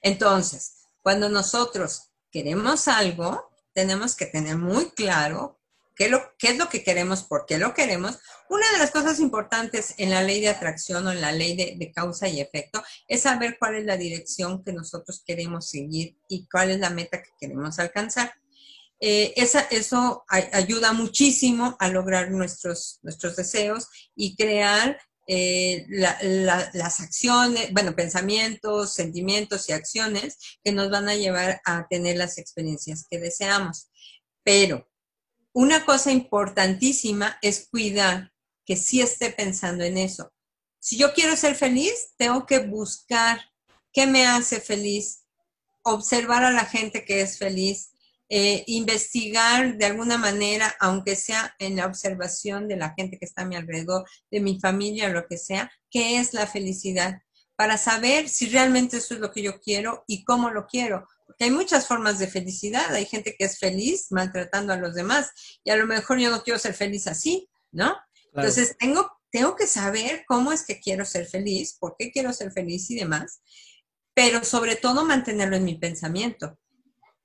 entonces, 0.03 0.89
cuando 1.03 1.29
nosotros 1.29 2.11
queremos 2.29 2.89
algo, 2.89 3.51
tenemos 3.73 4.17
que 4.17 4.27
tener 4.27 4.57
muy 4.57 4.91
claro 4.91 5.61
qué, 5.97 6.09
lo, 6.09 6.21
qué 6.39 6.49
es 6.49 6.59
lo 6.59 6.69
que 6.69 6.85
queremos, 6.85 7.25
por 7.25 7.47
qué 7.47 7.59
lo 7.59 7.75
queremos. 7.75 8.19
Una 8.49 8.71
de 8.73 8.79
las 8.79 8.91
cosas 8.93 9.19
importantes 9.19 9.95
en 9.99 10.11
la 10.11 10.23
ley 10.23 10.41
de 10.41 10.49
atracción 10.51 11.07
o 11.07 11.13
en 11.13 11.21
la 11.21 11.33
ley 11.33 11.57
de, 11.57 11.75
de 11.77 11.91
causa 11.93 12.29
y 12.29 12.41
efecto 12.41 12.83
es 13.09 13.23
saber 13.23 13.57
cuál 13.59 13.77
es 13.77 13.85
la 13.85 13.97
dirección 13.97 14.63
que 14.63 14.73
nosotros 14.73 15.23
queremos 15.27 15.69
seguir 15.69 16.17
y 16.29 16.47
cuál 16.49 16.71
es 16.71 16.79
la 16.79 16.91
meta 16.91 17.23
que 17.23 17.31
queremos 17.41 17.79
alcanzar. 17.79 18.33
Eh, 19.01 19.35
esa, 19.37 19.61
eso 19.71 20.25
ay- 20.29 20.49
ayuda 20.53 20.93
muchísimo 20.93 21.77
a 21.81 21.89
lograr 21.89 22.31
nuestros, 22.31 22.99
nuestros 23.03 23.37
deseos 23.37 23.89
y 24.15 24.37
crear 24.37 24.99
eh, 25.29 25.85
la- 25.89 26.17
la- 26.23 26.71
las 26.73 27.01
acciones, 27.01 27.73
bueno, 27.73 27.97
pensamientos, 27.97 28.95
sentimientos 28.95 29.69
y 29.69 29.73
acciones 29.73 30.39
que 30.63 30.71
nos 30.73 30.89
van 30.89 31.09
a 31.09 31.17
llevar 31.17 31.61
a 31.65 31.87
tener 31.89 32.17
las 32.17 32.39
experiencias 32.39 33.05
que 33.11 33.19
deseamos. 33.19 33.89
Pero 34.45 34.89
una 35.57 35.87
cosa 35.87 36.13
importantísima 36.13 37.39
es 37.41 37.67
cuidar 37.71 38.31
que 38.67 38.77
sí 38.77 39.01
esté 39.01 39.31
pensando 39.31 39.85
en 39.85 39.97
eso. 39.97 40.31
Si 40.79 40.99
yo 40.99 41.15
quiero 41.15 41.35
ser 41.35 41.55
feliz, 41.55 42.13
tengo 42.19 42.45
que 42.45 42.59
buscar 42.59 43.41
qué 43.91 44.07
me 44.07 44.27
hace 44.27 44.61
feliz, 44.61 45.25
observar 45.83 46.45
a 46.45 46.51
la 46.51 46.67
gente 46.67 47.07
que 47.07 47.23
es 47.23 47.39
feliz, 47.39 47.93
eh, 48.29 48.65
investigar 48.67 49.79
de 49.79 49.87
alguna 49.87 50.19
manera, 50.19 50.77
aunque 50.79 51.17
sea 51.17 51.55
en 51.59 51.77
la 51.77 51.87
observación 51.87 52.69
de 52.69 52.77
la 52.77 52.93
gente 52.93 53.19
que 53.19 53.25
está 53.25 53.41
a 53.41 53.47
mi 53.47 53.57
alrededor, 53.57 54.07
de 54.31 54.41
mi 54.41 54.61
familia, 54.61 55.09
lo 55.09 55.27
que 55.27 55.39
sea, 55.39 55.73
qué 55.91 56.19
es 56.19 56.35
la 56.35 56.47
felicidad, 56.47 57.23
para 57.57 57.79
saber 57.79 58.29
si 58.29 58.51
realmente 58.51 58.99
eso 58.99 59.15
es 59.15 59.21
lo 59.21 59.33
que 59.33 59.41
yo 59.41 59.59
quiero 59.59 60.05
y 60.07 60.23
cómo 60.23 60.51
lo 60.51 60.67
quiero. 60.67 61.09
Porque 61.27 61.45
hay 61.45 61.51
muchas 61.51 61.87
formas 61.87 62.19
de 62.19 62.29
felicidad, 62.29 62.95
hay 62.95 63.05
gente 63.05 63.35
que 63.37 63.45
es 63.45 63.59
feliz 63.59 64.07
maltratando 64.11 64.73
a 64.73 64.77
los 64.77 64.95
demás 64.95 65.31
y 65.65 65.71
a 65.71 65.77
lo 65.77 65.87
mejor 65.87 66.19
yo 66.19 66.31
no 66.31 66.43
quiero 66.43 66.59
ser 66.59 66.75
feliz 66.75 67.07
así, 67.07 67.49
¿no? 67.73 67.97
Claro. 68.33 68.49
Entonces 68.49 68.77
tengo, 68.79 69.11
tengo 69.31 69.57
que 69.57 69.67
saber 69.67 70.25
cómo 70.27 70.53
es 70.53 70.65
que 70.65 70.81
quiero 70.81 71.05
ser 71.05 71.27
feliz, 71.27 71.77
por 71.79 71.97
qué 71.99 72.11
quiero 72.13 72.33
ser 72.33 72.53
feliz 72.53 72.91
y 72.91 72.95
demás, 72.97 73.41
pero 74.15 74.45
sobre 74.45 74.77
todo 74.77 75.05
mantenerlo 75.05 75.57
en 75.57 75.65
mi 75.65 75.75
pensamiento 75.75 76.59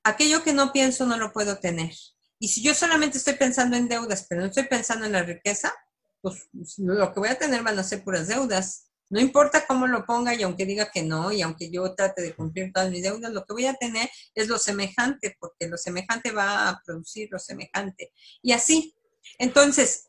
aquello 0.04 0.42
que 0.42 0.52
no 0.52 0.72
pienso 0.72 1.06
no 1.06 1.16
lo 1.16 1.32
puedo 1.32 1.58
tener. 1.58 1.92
Y 2.38 2.48
si 2.48 2.62
yo 2.62 2.74
solamente 2.74 3.18
estoy 3.18 3.34
pensando 3.34 3.76
en 3.76 3.88
deudas, 3.88 4.26
pero 4.28 4.40
no 4.40 4.48
estoy 4.48 4.64
pensando 4.64 5.06
en 5.06 5.12
la 5.12 5.22
riqueza, 5.22 5.72
pues 6.20 6.48
lo 6.78 7.12
que 7.12 7.20
voy 7.20 7.28
a 7.28 7.38
tener 7.38 7.62
van 7.62 7.78
a 7.78 7.84
ser 7.84 8.02
puras 8.02 8.28
deudas. 8.28 8.90
No 9.12 9.20
importa 9.20 9.66
cómo 9.66 9.86
lo 9.86 10.06
ponga 10.06 10.34
y 10.34 10.42
aunque 10.42 10.64
diga 10.64 10.90
que 10.90 11.02
no, 11.02 11.30
y 11.30 11.42
aunque 11.42 11.70
yo 11.70 11.94
trate 11.94 12.22
de 12.22 12.34
cumplir 12.34 12.72
todas 12.72 12.90
mis 12.90 13.02
deudas, 13.02 13.30
lo 13.30 13.44
que 13.44 13.52
voy 13.52 13.66
a 13.66 13.74
tener 13.74 14.08
es 14.34 14.48
lo 14.48 14.56
semejante, 14.56 15.36
porque 15.38 15.68
lo 15.68 15.76
semejante 15.76 16.30
va 16.30 16.70
a 16.70 16.80
producir 16.82 17.28
lo 17.30 17.38
semejante. 17.38 18.10
Y 18.40 18.52
así. 18.52 18.96
Entonces, 19.38 20.08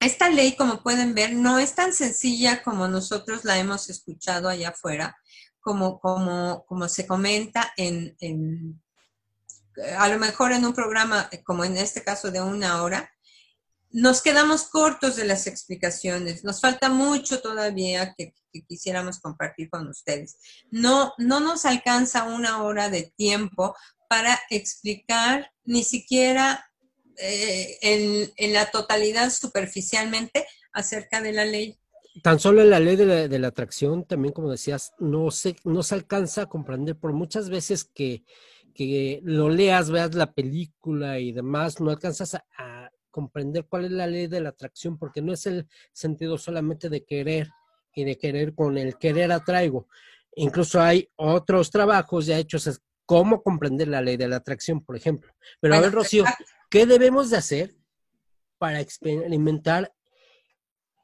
esta 0.00 0.28
ley, 0.30 0.56
como 0.56 0.82
pueden 0.82 1.14
ver, 1.14 1.32
no 1.32 1.60
es 1.60 1.76
tan 1.76 1.92
sencilla 1.92 2.64
como 2.64 2.88
nosotros 2.88 3.44
la 3.44 3.56
hemos 3.56 3.88
escuchado 3.88 4.48
allá 4.48 4.70
afuera, 4.70 5.16
como, 5.60 6.00
como, 6.00 6.64
como 6.66 6.88
se 6.88 7.06
comenta 7.06 7.72
en, 7.76 8.16
en 8.18 8.82
a 9.96 10.08
lo 10.08 10.18
mejor 10.18 10.50
en 10.50 10.64
un 10.64 10.74
programa, 10.74 11.30
como 11.44 11.64
en 11.64 11.76
este 11.76 12.02
caso 12.02 12.32
de 12.32 12.40
una 12.40 12.82
hora, 12.82 13.13
nos 13.94 14.22
quedamos 14.22 14.64
cortos 14.64 15.14
de 15.14 15.24
las 15.24 15.46
explicaciones. 15.46 16.42
Nos 16.42 16.60
falta 16.60 16.88
mucho 16.88 17.40
todavía 17.40 18.12
que, 18.18 18.34
quisiéramos 18.68 19.20
compartir 19.20 19.70
con 19.70 19.86
ustedes. 19.86 20.36
No, 20.70 21.12
no 21.16 21.38
nos 21.38 21.64
alcanza 21.64 22.24
una 22.24 22.64
hora 22.64 22.90
de 22.90 23.12
tiempo 23.16 23.76
para 24.08 24.38
explicar 24.50 25.52
ni 25.64 25.84
siquiera 25.84 26.68
eh, 27.18 27.78
en, 27.82 28.32
en, 28.36 28.52
la 28.52 28.66
totalidad 28.72 29.30
superficialmente 29.30 30.46
acerca 30.72 31.20
de 31.20 31.32
la 31.32 31.44
ley. 31.44 31.78
Tan 32.22 32.40
solo 32.40 32.64
la 32.64 32.80
ley 32.80 32.96
de 32.96 33.38
la, 33.38 33.48
atracción, 33.48 34.04
también 34.04 34.34
como 34.34 34.50
decías, 34.50 34.92
no 34.98 35.30
se, 35.30 35.54
no 35.62 35.84
se 35.84 35.94
alcanza 35.94 36.42
a 36.42 36.46
comprender 36.46 36.96
por 36.96 37.12
muchas 37.12 37.48
veces 37.48 37.84
que 37.84 38.24
que 38.74 39.20
lo 39.22 39.48
leas, 39.48 39.90
veas 39.90 40.14
la 40.14 40.32
película 40.32 41.20
y 41.20 41.30
demás, 41.30 41.80
no 41.80 41.90
alcanzas 41.90 42.34
a, 42.34 42.83
comprender 43.14 43.66
cuál 43.66 43.84
es 43.84 43.92
la 43.92 44.08
ley 44.08 44.26
de 44.26 44.40
la 44.40 44.48
atracción, 44.48 44.98
porque 44.98 45.22
no 45.22 45.32
es 45.32 45.46
el 45.46 45.68
sentido 45.92 46.36
solamente 46.36 46.88
de 46.88 47.04
querer 47.04 47.48
y 47.94 48.02
de 48.02 48.18
querer 48.18 48.56
con 48.56 48.76
el 48.76 48.98
querer 48.98 49.30
atraigo. 49.30 49.86
Incluso 50.34 50.80
hay 50.80 51.08
otros 51.14 51.70
trabajos 51.70 52.26
ya 52.26 52.36
hechos, 52.36 52.82
cómo 53.06 53.40
comprender 53.40 53.86
la 53.86 54.02
ley 54.02 54.16
de 54.16 54.26
la 54.26 54.36
atracción, 54.36 54.84
por 54.84 54.96
ejemplo. 54.96 55.32
Pero 55.60 55.76
a 55.76 55.80
ver, 55.80 55.92
Rocío, 55.92 56.24
¿qué 56.68 56.86
debemos 56.86 57.30
de 57.30 57.36
hacer 57.36 57.76
para 58.58 58.80
experimentar 58.80 59.94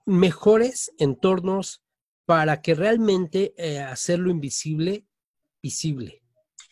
mejores 0.05 0.91
entornos 0.99 1.85
para 2.27 2.61
que 2.61 2.75
realmente 2.75 3.55
eh, 3.57 3.79
hacerlo 3.79 4.31
invisible, 4.31 5.07
visible? 5.63 6.25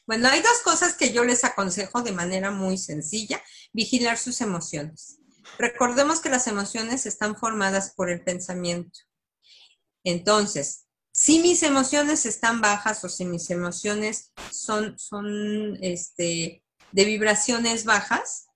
Bueno, 0.05 0.26
hay 0.28 0.41
dos 0.41 0.62
cosas 0.64 0.95
que 0.95 1.12
yo 1.12 1.22
les 1.22 1.45
aconsejo 1.45 2.03
de 2.03 2.11
manera 2.11 2.51
muy 2.51 2.76
sencilla. 2.76 3.41
Vigilar 3.72 4.18
sus 4.18 4.41
emociones. 4.41 5.18
Recordemos 5.59 6.20
que 6.20 6.28
las 6.28 6.46
emociones 6.46 7.07
están 7.07 7.36
formadas 7.36 7.94
por 7.94 8.11
el 8.11 8.22
pensamiento. 8.22 9.01
Entonces, 10.05 10.88
si 11.12 11.40
mis 11.40 11.62
emociones 11.62 12.26
están 12.26 12.61
bajas 12.61 13.03
o 13.05 13.09
si 13.09 13.24
mis 13.24 13.51
emociones 13.51 14.32
son, 14.51 15.76
este, 15.80 16.62
de 16.92 17.05
vibraciones 17.05 17.84
bajas, 17.84 18.46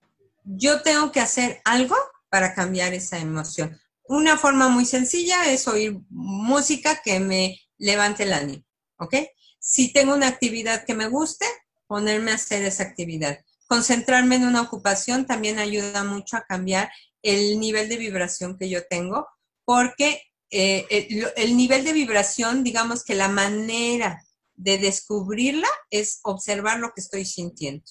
yo 0.44 0.82
tengo 0.82 1.10
que 1.12 1.20
hacer 1.20 1.60
algo 1.64 1.96
para 2.28 2.54
cambiar 2.54 2.94
esa 2.94 3.18
emoción. 3.18 3.80
Una 4.04 4.38
forma 4.38 4.68
muy 4.68 4.86
sencilla 4.86 5.50
es 5.50 5.66
oír 5.68 5.98
música 6.08 7.02
que 7.02 7.18
me 7.18 7.60
levante 7.78 8.22
el 8.22 8.32
ánimo, 8.32 8.64
¿ok? 8.98 9.16
Si 9.58 9.92
tengo 9.92 10.14
una 10.14 10.28
actividad 10.28 10.84
que 10.84 10.94
me 10.94 11.08
guste, 11.08 11.46
ponerme 11.86 12.30
a 12.30 12.36
hacer 12.36 12.62
esa 12.62 12.84
actividad. 12.84 13.38
Concentrarme 13.72 14.36
en 14.36 14.44
una 14.44 14.60
ocupación 14.60 15.26
también 15.26 15.58
ayuda 15.58 16.04
mucho 16.04 16.36
a 16.36 16.44
cambiar 16.44 16.92
el 17.22 17.58
nivel 17.58 17.88
de 17.88 17.96
vibración 17.96 18.58
que 18.58 18.68
yo 18.68 18.86
tengo, 18.86 19.26
porque 19.64 20.20
eh, 20.50 20.84
el, 20.90 21.26
el, 21.36 21.56
nivel 21.56 21.82
de 21.82 21.94
vibración, 21.94 22.64
digamos 22.64 23.02
que 23.02 23.14
la 23.14 23.28
manera 23.28 24.22
de 24.56 24.76
descubrirla 24.76 25.68
es 25.88 26.20
observar 26.22 26.80
lo 26.80 26.92
que 26.92 27.00
estoy 27.00 27.24
sintiendo. 27.24 27.82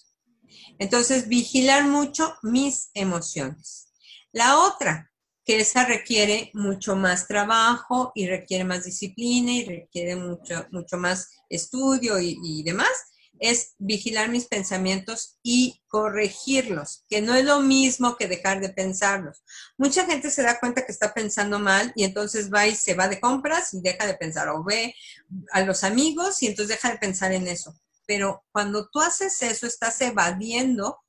Entonces, 0.78 1.28
vigilar 1.28 1.88
mucho 1.88 2.32
mis 2.44 2.92
emociones. 2.94 3.92
La 4.32 4.60
otra, 4.60 5.12
que 5.44 5.62
esa 5.62 5.84
requiere 5.84 6.52
mucho 6.54 6.96
más 6.96 7.28
trabajo 7.28 8.12
y 8.14 8.28
requiere 8.28 8.66
más 8.66 8.86
disciplina 8.86 9.52
y 9.52 9.66
requiere 9.66 10.16
mucho, 10.16 10.64
mucho 10.70 10.98
más 10.98 11.28
estudio 11.50 12.20
y 12.20 12.62
demás, 12.62 13.11
es 13.42 13.74
vigilar 13.80 14.30
mis 14.30 14.46
pensamientos 14.46 15.40
y 15.42 15.82
corregirlos, 15.88 17.04
que 17.10 17.22
no 17.22 17.34
es 17.34 17.44
lo 17.44 17.60
mismo 17.60 18.16
que 18.16 18.28
dejar 18.28 18.62
de 18.62 18.70
pensarlos. 18.70 19.44
Mucha 19.78 20.06
gente 20.06 20.30
se 20.30 20.44
da 20.44 20.60
cuenta 20.60 20.86
que 20.86 20.92
está 20.92 21.12
pensando 21.12 21.58
mal 21.58 21.92
y 21.96 22.04
entonces 22.04 22.54
va 22.54 22.68
y 22.68 22.76
se 22.76 22.94
va 22.94 23.08
de 23.08 23.20
compras 23.20 23.74
y 23.74 23.82
deja 23.82 24.06
de 24.06 24.14
pensar 24.14 24.48
o 24.50 24.64
ve 24.64 24.94
a 25.52 25.62
los 25.62 25.84
amigos 25.84 26.44
y 26.44 26.48
entonces 26.48 26.78
deja 26.78 26.92
de 26.92 27.00
pensar 27.00 27.34
en 27.34 27.48
eso. 27.48 27.76
Pero 28.06 28.46
cuando 28.52 28.88
tú 28.90 29.02
haces 29.02 29.42
eso, 29.42 29.66
estás 29.66 30.00
evadiendo 30.02 31.00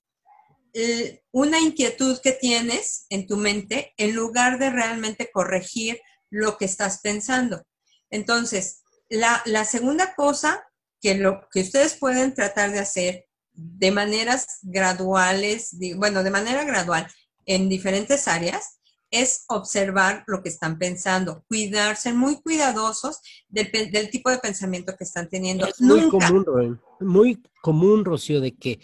eh, 0.73 1.23
una 1.33 1.61
inquietud 1.61 2.19
que 2.23 2.33
tienes 2.33 3.05
en 3.11 3.27
tu 3.27 3.37
mente 3.37 3.93
en 3.99 4.15
lugar 4.15 4.59
de 4.59 4.71
realmente 4.71 5.31
corregir 5.31 6.01
lo 6.31 6.57
que 6.57 6.65
estás 6.65 7.01
pensando. 7.03 7.63
Entonces, 8.09 8.85
la, 9.11 9.43
la 9.45 9.67
segunda 9.67 10.15
cosa 10.15 10.65
que 11.03 11.17
lo 11.17 11.47
que 11.51 11.61
ustedes 11.61 11.95
pueden 11.97 12.33
tratar 12.33 12.73
de 12.73 12.79
hacer 12.79 13.27
de 13.53 13.91
maneras 13.91 14.61
graduales, 14.63 15.77
bueno, 15.97 16.23
de 16.23 16.31
manera 16.31 16.65
gradual 16.65 17.07
en 17.45 17.69
diferentes 17.69 18.29
áreas, 18.29 18.79
es 19.11 19.45
observar 19.49 20.25
lo 20.27 20.43
que 20.43 20.49
están 20.49 20.79
pensando, 20.79 21.45
cuidar, 21.47 21.97
ser 21.97 22.15
muy 22.15 22.41
cuidadosos 22.41 23.21
del, 23.51 23.71
del 23.91 24.09
tipo 24.09 24.31
de 24.31 24.39
pensamiento 24.39 24.95
que 24.97 25.05
están 25.05 25.29
teniendo. 25.29 25.67
Es 25.67 25.79
muy 25.83 26.01
Nunca. 26.01 26.29
común, 26.29 26.81
muy 27.01 27.43
común, 27.61 28.07
Rocío, 28.07 28.41
de 28.41 28.55
que 28.55 28.81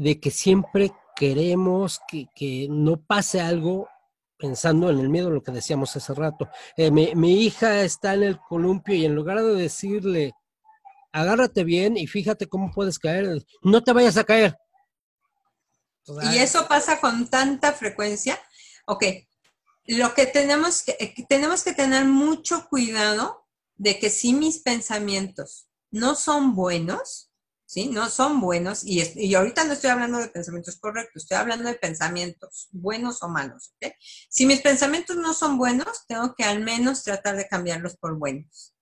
de 0.00 0.18
que 0.18 0.30
siempre 0.30 0.92
queremos 1.14 2.00
que, 2.08 2.26
que 2.34 2.68
no 2.70 2.96
pase 2.96 3.38
algo 3.38 3.86
pensando 4.38 4.88
en 4.88 4.98
el 4.98 5.10
miedo, 5.10 5.28
lo 5.28 5.42
que 5.42 5.52
decíamos 5.52 5.94
hace 5.94 6.14
rato. 6.14 6.48
Eh, 6.74 6.90
mi, 6.90 7.14
mi, 7.14 7.42
hija 7.44 7.82
está 7.82 8.14
en 8.14 8.22
el 8.22 8.38
columpio 8.38 8.94
y 8.94 9.04
en 9.04 9.14
lugar 9.14 9.42
de 9.42 9.54
decirle, 9.54 10.32
agárrate 11.12 11.64
bien 11.64 11.96
y 11.96 12.06
fíjate 12.06 12.48
cómo 12.48 12.70
puedes 12.72 12.98
caer, 12.98 13.44
no 13.62 13.82
te 13.82 13.92
vayas 13.92 14.16
a 14.16 14.24
caer. 14.24 14.56
y 16.32 16.38
eso 16.38 16.66
pasa 16.66 17.00
con 17.00 17.28
tanta 17.28 17.72
frecuencia. 17.72 18.38
Ok, 18.86 19.04
lo 19.86 20.14
que 20.14 20.26
tenemos 20.26 20.82
que, 20.82 20.96
eh, 20.98 21.14
tenemos 21.28 21.62
que 21.62 21.72
tener 21.72 22.04
mucho 22.04 22.68
cuidado 22.68 23.46
de 23.76 23.98
que 23.98 24.10
si 24.10 24.32
mis 24.32 24.58
pensamientos 24.58 25.68
no 25.90 26.14
son 26.14 26.54
buenos, 26.54 27.30
¿sí? 27.66 27.88
No 27.88 28.08
son 28.10 28.40
buenos, 28.40 28.84
y, 28.84 29.02
y, 29.14 29.34
ahorita 29.34 29.64
no 29.64 29.74
estoy 29.74 29.90
hablando 29.90 30.18
de 30.18 30.28
pensamientos 30.28 30.76
correctos, 30.78 31.22
estoy 31.22 31.38
hablando 31.38 31.68
de 31.68 31.76
pensamientos 31.76 32.68
buenos 32.72 33.22
o 33.22 33.28
malos, 33.28 33.72
¿ok? 33.76 33.92
Si 34.28 34.44
mis 34.44 34.60
pensamientos 34.60 35.16
no 35.16 35.32
son 35.34 35.56
buenos, 35.56 36.04
tengo 36.08 36.34
que 36.34 36.44
al 36.44 36.60
menos 36.60 37.04
tratar 37.04 37.36
de 37.36 37.48
cambiarlos 37.48 37.96
por 37.96 38.18
buenos. 38.18 38.74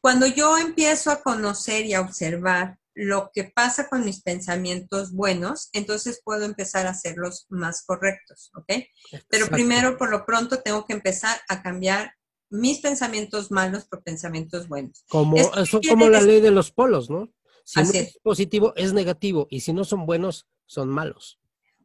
Cuando 0.00 0.26
yo 0.26 0.56
empiezo 0.56 1.10
a 1.10 1.22
conocer 1.22 1.84
y 1.86 1.94
a 1.94 2.00
observar 2.00 2.78
lo 2.94 3.30
que 3.32 3.44
pasa 3.44 3.88
con 3.88 4.04
mis 4.04 4.22
pensamientos 4.22 5.12
buenos, 5.12 5.68
entonces 5.72 6.20
puedo 6.24 6.44
empezar 6.44 6.86
a 6.86 6.90
hacerlos 6.90 7.46
más 7.48 7.84
correctos, 7.86 8.50
¿ok? 8.54 8.64
Exacto. 8.68 9.26
Pero 9.30 9.46
primero, 9.48 9.96
por 9.96 10.10
lo 10.10 10.26
pronto, 10.26 10.60
tengo 10.60 10.86
que 10.86 10.94
empezar 10.94 11.40
a 11.48 11.62
cambiar 11.62 12.14
mis 12.50 12.80
pensamientos 12.80 13.50
malos 13.50 13.86
por 13.86 14.02
pensamientos 14.02 14.68
buenos. 14.68 15.04
Como, 15.08 15.36
eso 15.36 15.80
como 15.88 16.08
la 16.08 16.20
ley 16.20 16.40
de 16.40 16.50
los 16.50 16.72
polos, 16.72 17.08
¿no? 17.08 17.32
Si 17.64 17.80
no 17.80 17.90
es 17.90 18.18
positivo, 18.22 18.72
es 18.76 18.92
negativo, 18.92 19.46
y 19.50 19.60
si 19.60 19.72
no 19.72 19.84
son 19.84 20.04
buenos, 20.04 20.48
son 20.66 20.88
malos. 20.88 21.38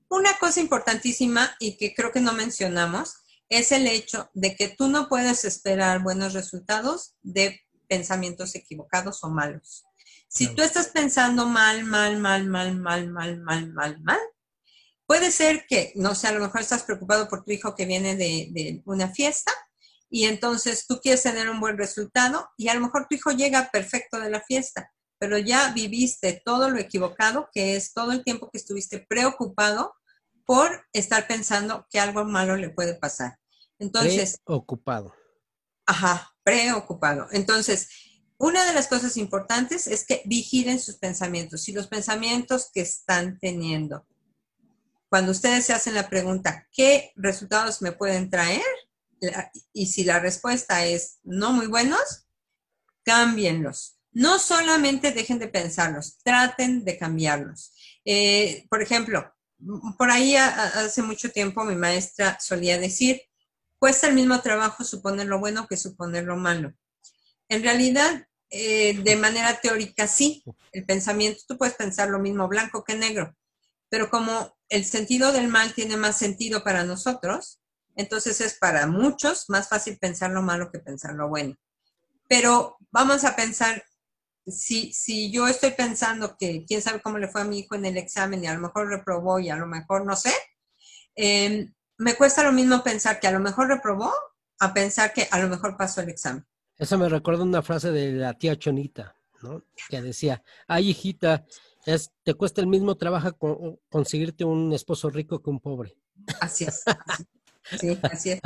Una 0.09 0.37
cosa 0.37 0.59
importantísima 0.59 1.55
y 1.59 1.77
que 1.77 1.93
creo 1.93 2.11
que 2.11 2.21
no 2.21 2.33
mencionamos 2.33 3.15
es 3.49 3.71
el 3.71 3.85
hecho 3.87 4.29
de 4.33 4.55
que 4.55 4.69
tú 4.69 4.87
no 4.87 5.07
puedes 5.07 5.45
esperar 5.45 6.01
buenos 6.01 6.33
resultados 6.33 7.15
de 7.21 7.61
pensamientos 7.87 8.55
equivocados 8.55 9.23
o 9.23 9.29
malos. 9.29 9.85
Si 10.27 10.53
tú 10.53 10.61
estás 10.61 10.87
pensando 10.87 11.45
mal, 11.45 11.83
mal, 11.85 12.17
mal, 12.19 12.45
mal, 12.45 12.75
mal, 12.75 13.09
mal, 13.09 13.39
mal, 13.39 13.73
mal, 13.73 14.01
mal, 14.01 14.19
puede 15.05 15.31
ser 15.31 15.65
que, 15.67 15.93
no 15.95 16.15
sé, 16.15 16.27
a 16.27 16.33
lo 16.33 16.41
mejor 16.41 16.61
estás 16.61 16.83
preocupado 16.83 17.29
por 17.29 17.43
tu 17.43 17.51
hijo 17.51 17.75
que 17.75 17.85
viene 17.85 18.15
de, 18.15 18.49
de, 18.51 18.81
una 18.85 19.09
fiesta 19.09 19.51
y 20.09 20.25
entonces 20.25 20.87
tú 20.87 20.99
quieres 21.01 21.23
tener 21.23 21.49
un 21.49 21.59
buen 21.59 21.77
resultado 21.77 22.49
y 22.57 22.67
a 22.67 22.73
lo 22.73 22.81
mejor 22.81 23.07
tu 23.07 23.15
hijo 23.15 23.31
llega 23.31 23.69
perfecto 23.71 24.19
de 24.19 24.29
la 24.29 24.41
fiesta, 24.41 24.91
pero 25.19 25.37
ya 25.37 25.71
viviste 25.71 26.41
todo 26.43 26.69
lo 26.69 26.79
equivocado, 26.79 27.49
que 27.53 27.75
es 27.75 27.93
todo 27.93 28.11
el 28.11 28.23
tiempo 28.23 28.49
que 28.51 28.57
estuviste 28.57 29.05
preocupado 29.07 29.95
por 30.45 30.85
estar 30.93 31.27
pensando 31.27 31.87
que 31.89 31.99
algo 31.99 32.25
malo 32.25 32.55
le 32.55 32.69
puede 32.69 32.95
pasar. 32.95 33.39
Entonces. 33.79 34.39
Preocupado. 34.45 35.13
Ajá, 35.85 36.34
preocupado. 36.45 37.27
Entonces, 37.31 37.89
una 38.37 38.65
de 38.65 38.73
las 38.73 38.87
cosas 38.87 39.17
importantes 39.17 39.87
es 39.87 40.05
que 40.05 40.21
vigilen 40.25 40.79
sus 40.79 40.95
pensamientos 40.95 41.67
y 41.67 41.73
los 41.73 41.87
pensamientos 41.87 42.69
que 42.71 42.81
están 42.81 43.39
teniendo. 43.39 44.05
Cuando 45.09 45.31
ustedes 45.31 45.65
se 45.65 45.73
hacen 45.73 45.95
la 45.95 46.07
pregunta, 46.07 46.67
¿qué 46.71 47.11
resultados 47.15 47.81
me 47.81 47.91
pueden 47.91 48.29
traer? 48.29 48.61
Y 49.73 49.87
si 49.87 50.03
la 50.03 50.19
respuesta 50.19 50.85
es 50.85 51.19
no 51.23 51.51
muy 51.51 51.67
buenos, 51.67 52.27
cámbienlos. 53.03 53.97
No 54.11 54.37
solamente 54.37 55.11
dejen 55.11 55.39
de 55.39 55.47
pensarlos, 55.47 56.19
traten 56.23 56.85
de 56.85 56.97
cambiarlos. 56.97 57.73
Eh, 58.05 58.65
por 58.69 58.81
ejemplo, 58.81 59.33
por 59.97 60.11
ahí 60.11 60.35
hace 60.35 61.01
mucho 61.01 61.31
tiempo 61.31 61.63
mi 61.63 61.75
maestra 61.75 62.37
solía 62.39 62.77
decir, 62.77 63.21
cuesta 63.85 64.07
el 64.07 64.15
mismo 64.15 64.41
trabajo 64.41 64.83
suponer 64.83 65.27
lo 65.27 65.37
bueno 65.37 65.67
que 65.67 65.77
suponer 65.77 66.23
lo 66.23 66.37
malo. 66.37 66.73
En 67.49 67.61
realidad, 67.61 68.27
eh, 68.49 68.97
de 69.03 69.15
manera 69.15 69.61
teórica, 69.61 70.07
sí, 70.07 70.43
el 70.71 70.87
pensamiento, 70.87 71.43
tú 71.47 71.55
puedes 71.55 71.75
pensar 71.75 72.09
lo 72.09 72.17
mismo 72.17 72.47
blanco 72.47 72.83
que 72.83 72.95
negro, 72.95 73.35
pero 73.87 74.09
como 74.09 74.57
el 74.69 74.85
sentido 74.85 75.31
del 75.31 75.49
mal 75.49 75.71
tiene 75.75 75.97
más 75.97 76.17
sentido 76.17 76.63
para 76.63 76.83
nosotros, 76.83 77.61
entonces 77.95 78.41
es 78.41 78.57
para 78.57 78.87
muchos 78.87 79.45
más 79.49 79.69
fácil 79.69 79.99
pensar 79.99 80.31
lo 80.31 80.41
malo 80.41 80.71
que 80.71 80.79
pensar 80.79 81.13
lo 81.13 81.29
bueno. 81.29 81.55
Pero 82.27 82.77
vamos 82.89 83.23
a 83.23 83.35
pensar, 83.35 83.83
si, 84.47 84.93
si 84.93 85.31
yo 85.31 85.47
estoy 85.47 85.73
pensando 85.73 86.35
que 86.39 86.65
quién 86.65 86.81
sabe 86.81 87.03
cómo 87.03 87.19
le 87.19 87.27
fue 87.27 87.41
a 87.41 87.45
mi 87.45 87.59
hijo 87.59 87.75
en 87.75 87.85
el 87.85 87.97
examen 87.97 88.43
y 88.43 88.47
a 88.47 88.55
lo 88.55 88.61
mejor 88.61 88.89
reprobó 88.89 89.37
y 89.37 89.51
a 89.51 89.55
lo 89.55 89.67
mejor 89.67 90.07
no 90.07 90.15
sé, 90.15 90.33
eh, 91.15 91.69
me 91.97 92.15
cuesta 92.15 92.43
lo 92.43 92.51
mismo 92.51 92.83
pensar 92.83 93.19
que 93.19 93.27
a 93.27 93.31
lo 93.31 93.39
mejor 93.39 93.67
reprobó 93.67 94.13
a 94.59 94.73
pensar 94.73 95.13
que 95.13 95.27
a 95.29 95.39
lo 95.39 95.47
mejor 95.47 95.77
pasó 95.77 96.01
el 96.01 96.09
examen. 96.09 96.45
Eso 96.77 96.97
me 96.97 97.09
recuerda 97.09 97.43
una 97.43 97.61
frase 97.61 97.91
de 97.91 98.11
la 98.13 98.33
tía 98.33 98.57
Chonita, 98.57 99.15
¿no? 99.41 99.63
Que 99.89 100.01
decía, 100.01 100.43
ay 100.67 100.89
hijita, 100.89 101.45
es, 101.85 102.11
te 102.23 102.33
cuesta 102.33 102.61
el 102.61 102.67
mismo 102.67 102.95
trabajo 102.95 103.37
con, 103.37 103.79
conseguirte 103.89 104.43
un 104.43 104.73
esposo 104.73 105.09
rico 105.09 105.41
que 105.41 105.49
un 105.49 105.59
pobre. 105.59 105.97
Así 106.41 106.65
es. 106.65 106.83
Sí, 107.79 107.97
así 108.03 108.29
es. 108.29 108.41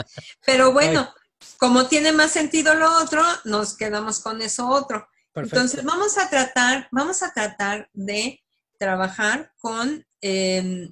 Pero 0.45 0.71
bueno, 0.71 1.01
ay. 1.01 1.47
como 1.57 1.87
tiene 1.87 2.13
más 2.13 2.31
sentido 2.31 2.73
lo 2.73 3.03
otro, 3.03 3.21
nos 3.43 3.75
quedamos 3.75 4.21
con 4.21 4.41
eso 4.41 4.69
otro. 4.69 5.09
Perfecto. 5.33 5.57
Entonces 5.57 5.83
vamos 5.83 6.17
a 6.17 6.29
tratar, 6.29 6.87
vamos 6.89 7.21
a 7.21 7.33
tratar 7.33 7.89
de 7.91 8.41
trabajar 8.77 9.51
con 9.57 10.07
eh, 10.21 10.89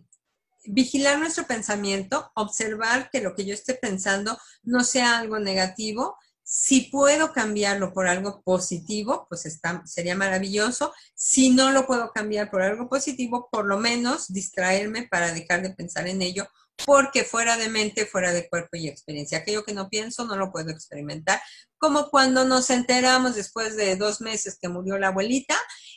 vigilar 0.67 1.19
nuestro 1.19 1.45
pensamiento, 1.45 2.31
observar 2.35 3.09
que 3.09 3.21
lo 3.21 3.35
que 3.35 3.45
yo 3.45 3.53
esté 3.53 3.73
pensando 3.73 4.37
no 4.63 4.83
sea 4.83 5.17
algo 5.19 5.39
negativo. 5.39 6.17
Si 6.43 6.81
puedo 6.91 7.33
cambiarlo 7.33 7.93
por 7.93 8.07
algo 8.07 8.41
positivo, 8.41 9.25
pues 9.29 9.45
está, 9.45 9.81
sería 9.85 10.15
maravilloso. 10.15 10.93
Si 11.13 11.49
no 11.49 11.71
lo 11.71 11.85
puedo 11.85 12.11
cambiar 12.11 12.49
por 12.49 12.61
algo 12.61 12.87
positivo, 12.87 13.49
por 13.51 13.65
lo 13.65 13.77
menos 13.77 14.31
distraerme 14.31 15.07
para 15.07 15.33
dejar 15.33 15.61
de 15.61 15.71
pensar 15.71 16.07
en 16.07 16.21
ello, 16.21 16.47
porque 16.85 17.23
fuera 17.23 17.57
de 17.57 17.69
mente, 17.69 18.05
fuera 18.05 18.33
de 18.33 18.47
cuerpo 18.49 18.77
y 18.77 18.87
experiencia. 18.87 19.39
Aquello 19.39 19.63
que 19.63 19.73
no 19.73 19.89
pienso 19.89 20.25
no 20.25 20.35
lo 20.35 20.51
puedo 20.51 20.69
experimentar. 20.71 21.41
Como 21.77 22.09
cuando 22.09 22.45
nos 22.45 22.69
enteramos 22.69 23.35
después 23.35 23.75
de 23.75 23.95
dos 23.95 24.21
meses 24.21 24.57
que 24.61 24.69
murió 24.69 24.97
la 24.97 25.09
abuelita 25.09 25.55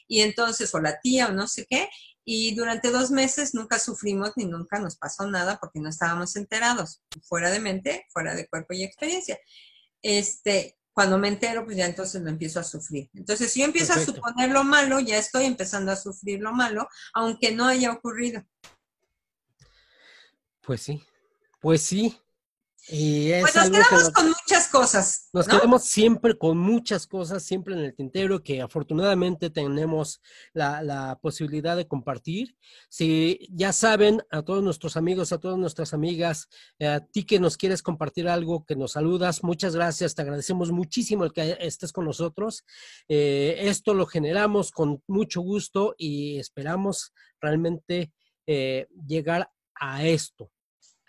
y 0.09 0.21
entonces, 0.21 0.75
o 0.75 0.81
la 0.81 1.01
tía 1.01 1.29
o 1.29 1.33
no 1.33 1.47
sé 1.47 1.67
qué, 1.69 1.89
y 2.25 2.55
durante 2.55 2.91
dos 2.91 3.11
meses 3.11 3.55
nunca 3.55 3.79
sufrimos 3.79 4.33
ni 4.37 4.45
nunca 4.45 4.79
nos 4.79 4.97
pasó 4.97 5.29
nada 5.29 5.59
porque 5.59 5.81
no 5.81 5.89
estábamos 5.89 6.37
enterados, 6.37 7.03
fuera 7.25 7.51
de 7.51 7.61
mente, 7.61 8.07
fuera 8.13 8.35
de 8.35 8.47
cuerpo 8.47 8.75
y 8.75 8.85
experiencia. 8.85 9.39
Este, 10.03 10.79
cuando 10.93 11.19
me 11.19 11.29
entero, 11.29 11.65
pues 11.65 11.77
ya 11.77 11.87
entonces 11.87 12.21
lo 12.23 12.31
empiezo 12.31 12.61
a 12.61 12.65
sufrir. 12.65 13.09
Entonces, 13.15 13.53
si 13.53 13.61
yo 13.61 13.67
empiezo 13.67 13.95
Perfecto. 13.95 14.13
a 14.13 14.15
suponer 14.29 14.51
lo 14.51 14.65
malo, 14.65 15.01
ya 15.01 15.19
estoy 15.19 15.45
empezando 15.45 15.93
a 15.93 15.97
sufrir 15.97 16.41
lo 16.41 16.53
malo, 16.53 16.89
aunque 17.15 17.53
no 17.53 17.67
haya 17.67 17.93
ocurrido. 17.93 18.43
Pues 20.71 20.83
sí, 20.83 21.03
pues 21.61 21.83
sí. 21.83 22.17
Y 22.89 23.33
es 23.33 23.43
pues 23.43 23.57
nos 23.57 23.71
quedamos 23.71 24.05
nos, 24.05 24.11
con 24.13 24.27
muchas 24.29 24.69
cosas. 24.69 25.29
Nos 25.33 25.49
¿no? 25.49 25.59
quedamos 25.59 25.83
siempre 25.83 26.39
con 26.39 26.59
muchas 26.59 27.09
cosas, 27.09 27.43
siempre 27.43 27.75
en 27.75 27.81
el 27.81 27.97
tintero, 27.97 28.45
que 28.45 28.63
afortunadamente 28.63 29.51
tenemos 29.51 30.23
la, 30.53 30.81
la, 30.85 31.19
posibilidad 31.21 31.77
de 31.77 31.89
compartir. 31.89 32.55
Si 32.89 33.49
ya 33.51 33.73
saben, 33.73 34.23
a 34.31 34.43
todos 34.43 34.63
nuestros 34.63 34.97
amigos, 34.97 35.33
a 35.33 35.39
todas 35.39 35.59
nuestras 35.59 35.93
amigas, 35.93 36.47
eh, 36.79 36.87
a 36.87 37.01
ti 37.01 37.25
que 37.25 37.41
nos 37.41 37.57
quieres 37.57 37.83
compartir 37.83 38.29
algo, 38.29 38.65
que 38.65 38.77
nos 38.77 38.93
saludas, 38.93 39.43
muchas 39.43 39.75
gracias, 39.75 40.15
te 40.15 40.23
agradecemos 40.23 40.71
muchísimo 40.71 41.25
el 41.25 41.33
que 41.33 41.59
estés 41.59 41.91
con 41.91 42.05
nosotros. 42.05 42.65
Eh, 43.09 43.57
esto 43.63 43.93
lo 43.93 44.07
generamos 44.07 44.71
con 44.71 45.03
mucho 45.09 45.41
gusto 45.41 45.97
y 45.99 46.39
esperamos 46.39 47.13
realmente 47.41 48.13
eh, 48.47 48.87
llegar 49.05 49.51
a 49.75 50.05
esto 50.05 50.53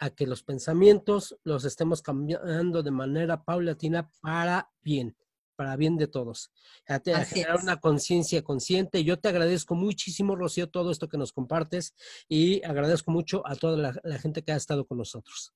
a 0.01 0.09
que 0.09 0.25
los 0.25 0.41
pensamientos 0.41 1.37
los 1.43 1.63
estemos 1.63 2.01
cambiando 2.01 2.81
de 2.81 2.89
manera 2.89 3.43
paulatina 3.43 4.11
para 4.19 4.71
bien, 4.81 5.15
para 5.55 5.75
bien 5.75 5.95
de 5.95 6.07
todos. 6.07 6.51
A, 6.87 6.95
a 6.95 7.23
generar 7.23 7.57
es. 7.57 7.63
una 7.63 7.79
conciencia 7.79 8.43
consciente. 8.43 9.03
Yo 9.03 9.19
te 9.19 9.29
agradezco 9.29 9.75
muchísimo, 9.75 10.35
Rocío, 10.35 10.67
todo 10.69 10.89
esto 10.89 11.07
que 11.07 11.19
nos 11.19 11.31
compartes 11.31 11.93
y 12.27 12.63
agradezco 12.63 13.11
mucho 13.11 13.47
a 13.47 13.55
toda 13.55 13.77
la, 13.77 13.99
la 14.03 14.17
gente 14.17 14.41
que 14.43 14.51
ha 14.51 14.55
estado 14.55 14.87
con 14.87 14.97
nosotros. 14.97 15.53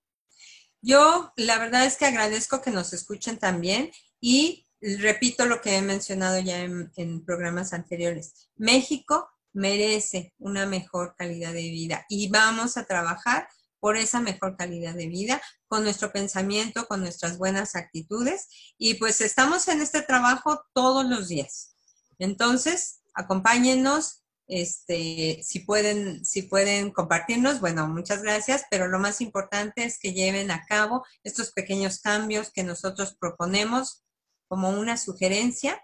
Yo, 0.80 1.34
la 1.38 1.58
verdad 1.58 1.84
es 1.86 1.98
que 1.98 2.06
agradezco 2.06 2.62
que 2.62 2.70
nos 2.70 2.94
escuchen 2.94 3.40
también 3.40 3.90
y 4.22 4.68
repito 4.80 5.48
lo 5.48 5.60
que 5.60 5.76
he 5.76 5.82
mencionado 5.82 6.40
ya 6.40 6.60
en, 6.62 6.92
en 6.98 7.26
programas 7.26 7.74
anteriores. 7.74 8.52
México 8.58 9.28
merece 9.54 10.36
una 10.38 10.68
mejor 10.68 11.16
calidad 11.18 11.52
de 11.52 11.62
vida 11.62 12.06
y 12.10 12.30
vamos 12.30 12.78
a 12.78 12.86
trabajar 12.86 13.48
por 13.86 13.98
esa 13.98 14.20
mejor 14.20 14.58
calidad 14.58 14.96
de 14.96 15.06
vida, 15.06 15.40
con 15.68 15.84
nuestro 15.84 16.12
pensamiento, 16.12 16.88
con 16.88 17.02
nuestras 17.02 17.38
buenas 17.38 17.76
actitudes. 17.76 18.48
Y 18.80 18.96
pues 18.96 19.22
estamos 19.22 19.68
en 19.68 19.80
este 19.80 20.02
trabajo 20.02 20.66
todos 20.74 21.06
los 21.06 21.28
días. 21.28 21.76
Entonces, 22.18 23.02
acompáñenos, 23.14 24.24
Este, 24.48 25.42
si 25.44 25.60
pueden, 25.60 26.24
si 26.26 26.44
pueden 26.44 26.92
compartirnos, 26.92 27.60
bueno, 27.60 27.88
muchas 27.88 28.22
gracias, 28.22 28.66
pero 28.72 28.88
lo 28.88 28.98
más 29.00 29.22
importante 29.22 29.84
es 29.84 29.98
que 30.00 30.14
lleven 30.14 30.50
a 30.50 30.66
cabo 30.66 31.04
estos 31.24 31.52
pequeños 31.52 32.00
cambios 32.00 32.52
que 32.52 32.64
nosotros 32.64 33.16
proponemos 33.20 34.04
como 34.48 34.70
una 34.70 34.98
sugerencia 34.98 35.80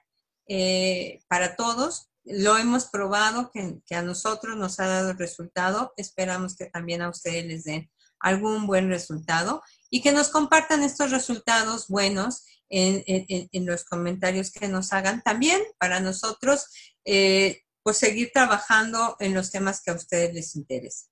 eh, 0.48 1.22
para 1.28 1.56
todos. 1.56 2.11
Lo 2.24 2.58
hemos 2.58 2.86
probado 2.86 3.52
que, 3.52 3.96
a 3.96 4.02
nosotros 4.02 4.56
nos 4.58 4.80
ha 4.80 4.88
dado 4.88 5.14
resultado. 5.14 5.94
Esperamos 5.98 6.56
que 6.56 6.66
también 6.66 7.02
a 7.02 7.10
ustedes 7.10 7.46
les 7.46 7.64
den 7.64 7.90
algún 8.20 8.68
buen 8.68 8.90
resultado 8.90 9.64
y 9.90 10.02
que 10.02 10.12
nos 10.12 10.30
compartan 10.30 10.84
estos 10.84 11.10
resultados 11.10 11.88
buenos 11.88 12.46
en, 12.70 13.66
los 13.66 13.84
comentarios 13.84 14.52
que 14.52 14.68
nos 14.68 14.94
hagan. 14.94 15.22
También 15.24 15.62
para 15.80 16.00
nosotros 16.00 16.68
eh, 17.06 17.62
pues 17.84 17.98
seguir 17.98 18.32
trabajando 18.34 19.16
en 19.20 19.34
los 19.34 19.52
temas 19.52 19.82
que 19.82 19.92
a 19.92 19.96
ustedes 19.96 20.34
les 20.34 20.56
interesen. 20.56 21.10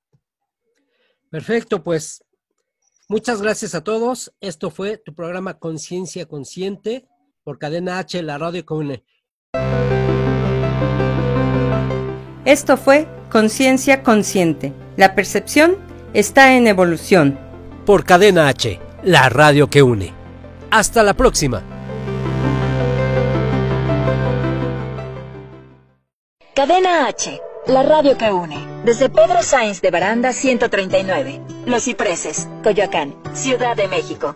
Perfecto, 1.32 1.84
pues 1.84 2.24
muchas 3.08 3.42
gracias 3.42 3.76
a 3.76 3.84
todos. 3.84 4.32
Esto 4.40 4.70
fue 4.70 4.98
tu 4.98 5.14
programa 5.14 5.60
Conciencia 5.60 6.28
Consciente 6.28 7.08
por 7.44 7.58
Cadena 7.58 8.00
H, 8.00 8.22
la 8.22 8.38
radio 8.38 8.66
común. 8.66 9.04
Esto 12.50 12.78
fue 12.78 13.08
Conciencia 13.32 14.02
Consciente. 14.02 14.74
La 14.98 15.14
percepción 15.14 15.78
está 16.16 16.56
en 16.56 16.66
evolución. 16.66 17.38
Por 17.86 18.06
Cadena 18.06 18.48
H, 18.48 18.80
la 19.04 19.30
radio 19.30 19.70
que 19.70 19.84
une. 19.84 20.12
Hasta 20.72 21.04
la 21.04 21.14
próxima. 21.14 21.62
Cadena 26.56 27.06
H, 27.06 27.40
la 27.68 27.84
radio 27.84 28.18
que 28.18 28.32
une. 28.32 28.58
Desde 28.84 29.10
Pedro 29.10 29.44
Sainz 29.44 29.80
de 29.82 29.92
Baranda 29.92 30.34
139, 30.34 31.42
Los 31.68 31.84
Cipreses, 31.84 32.50
Coyoacán, 32.64 33.16
Ciudad 33.36 33.76
de 33.76 33.88
México. 33.88 34.36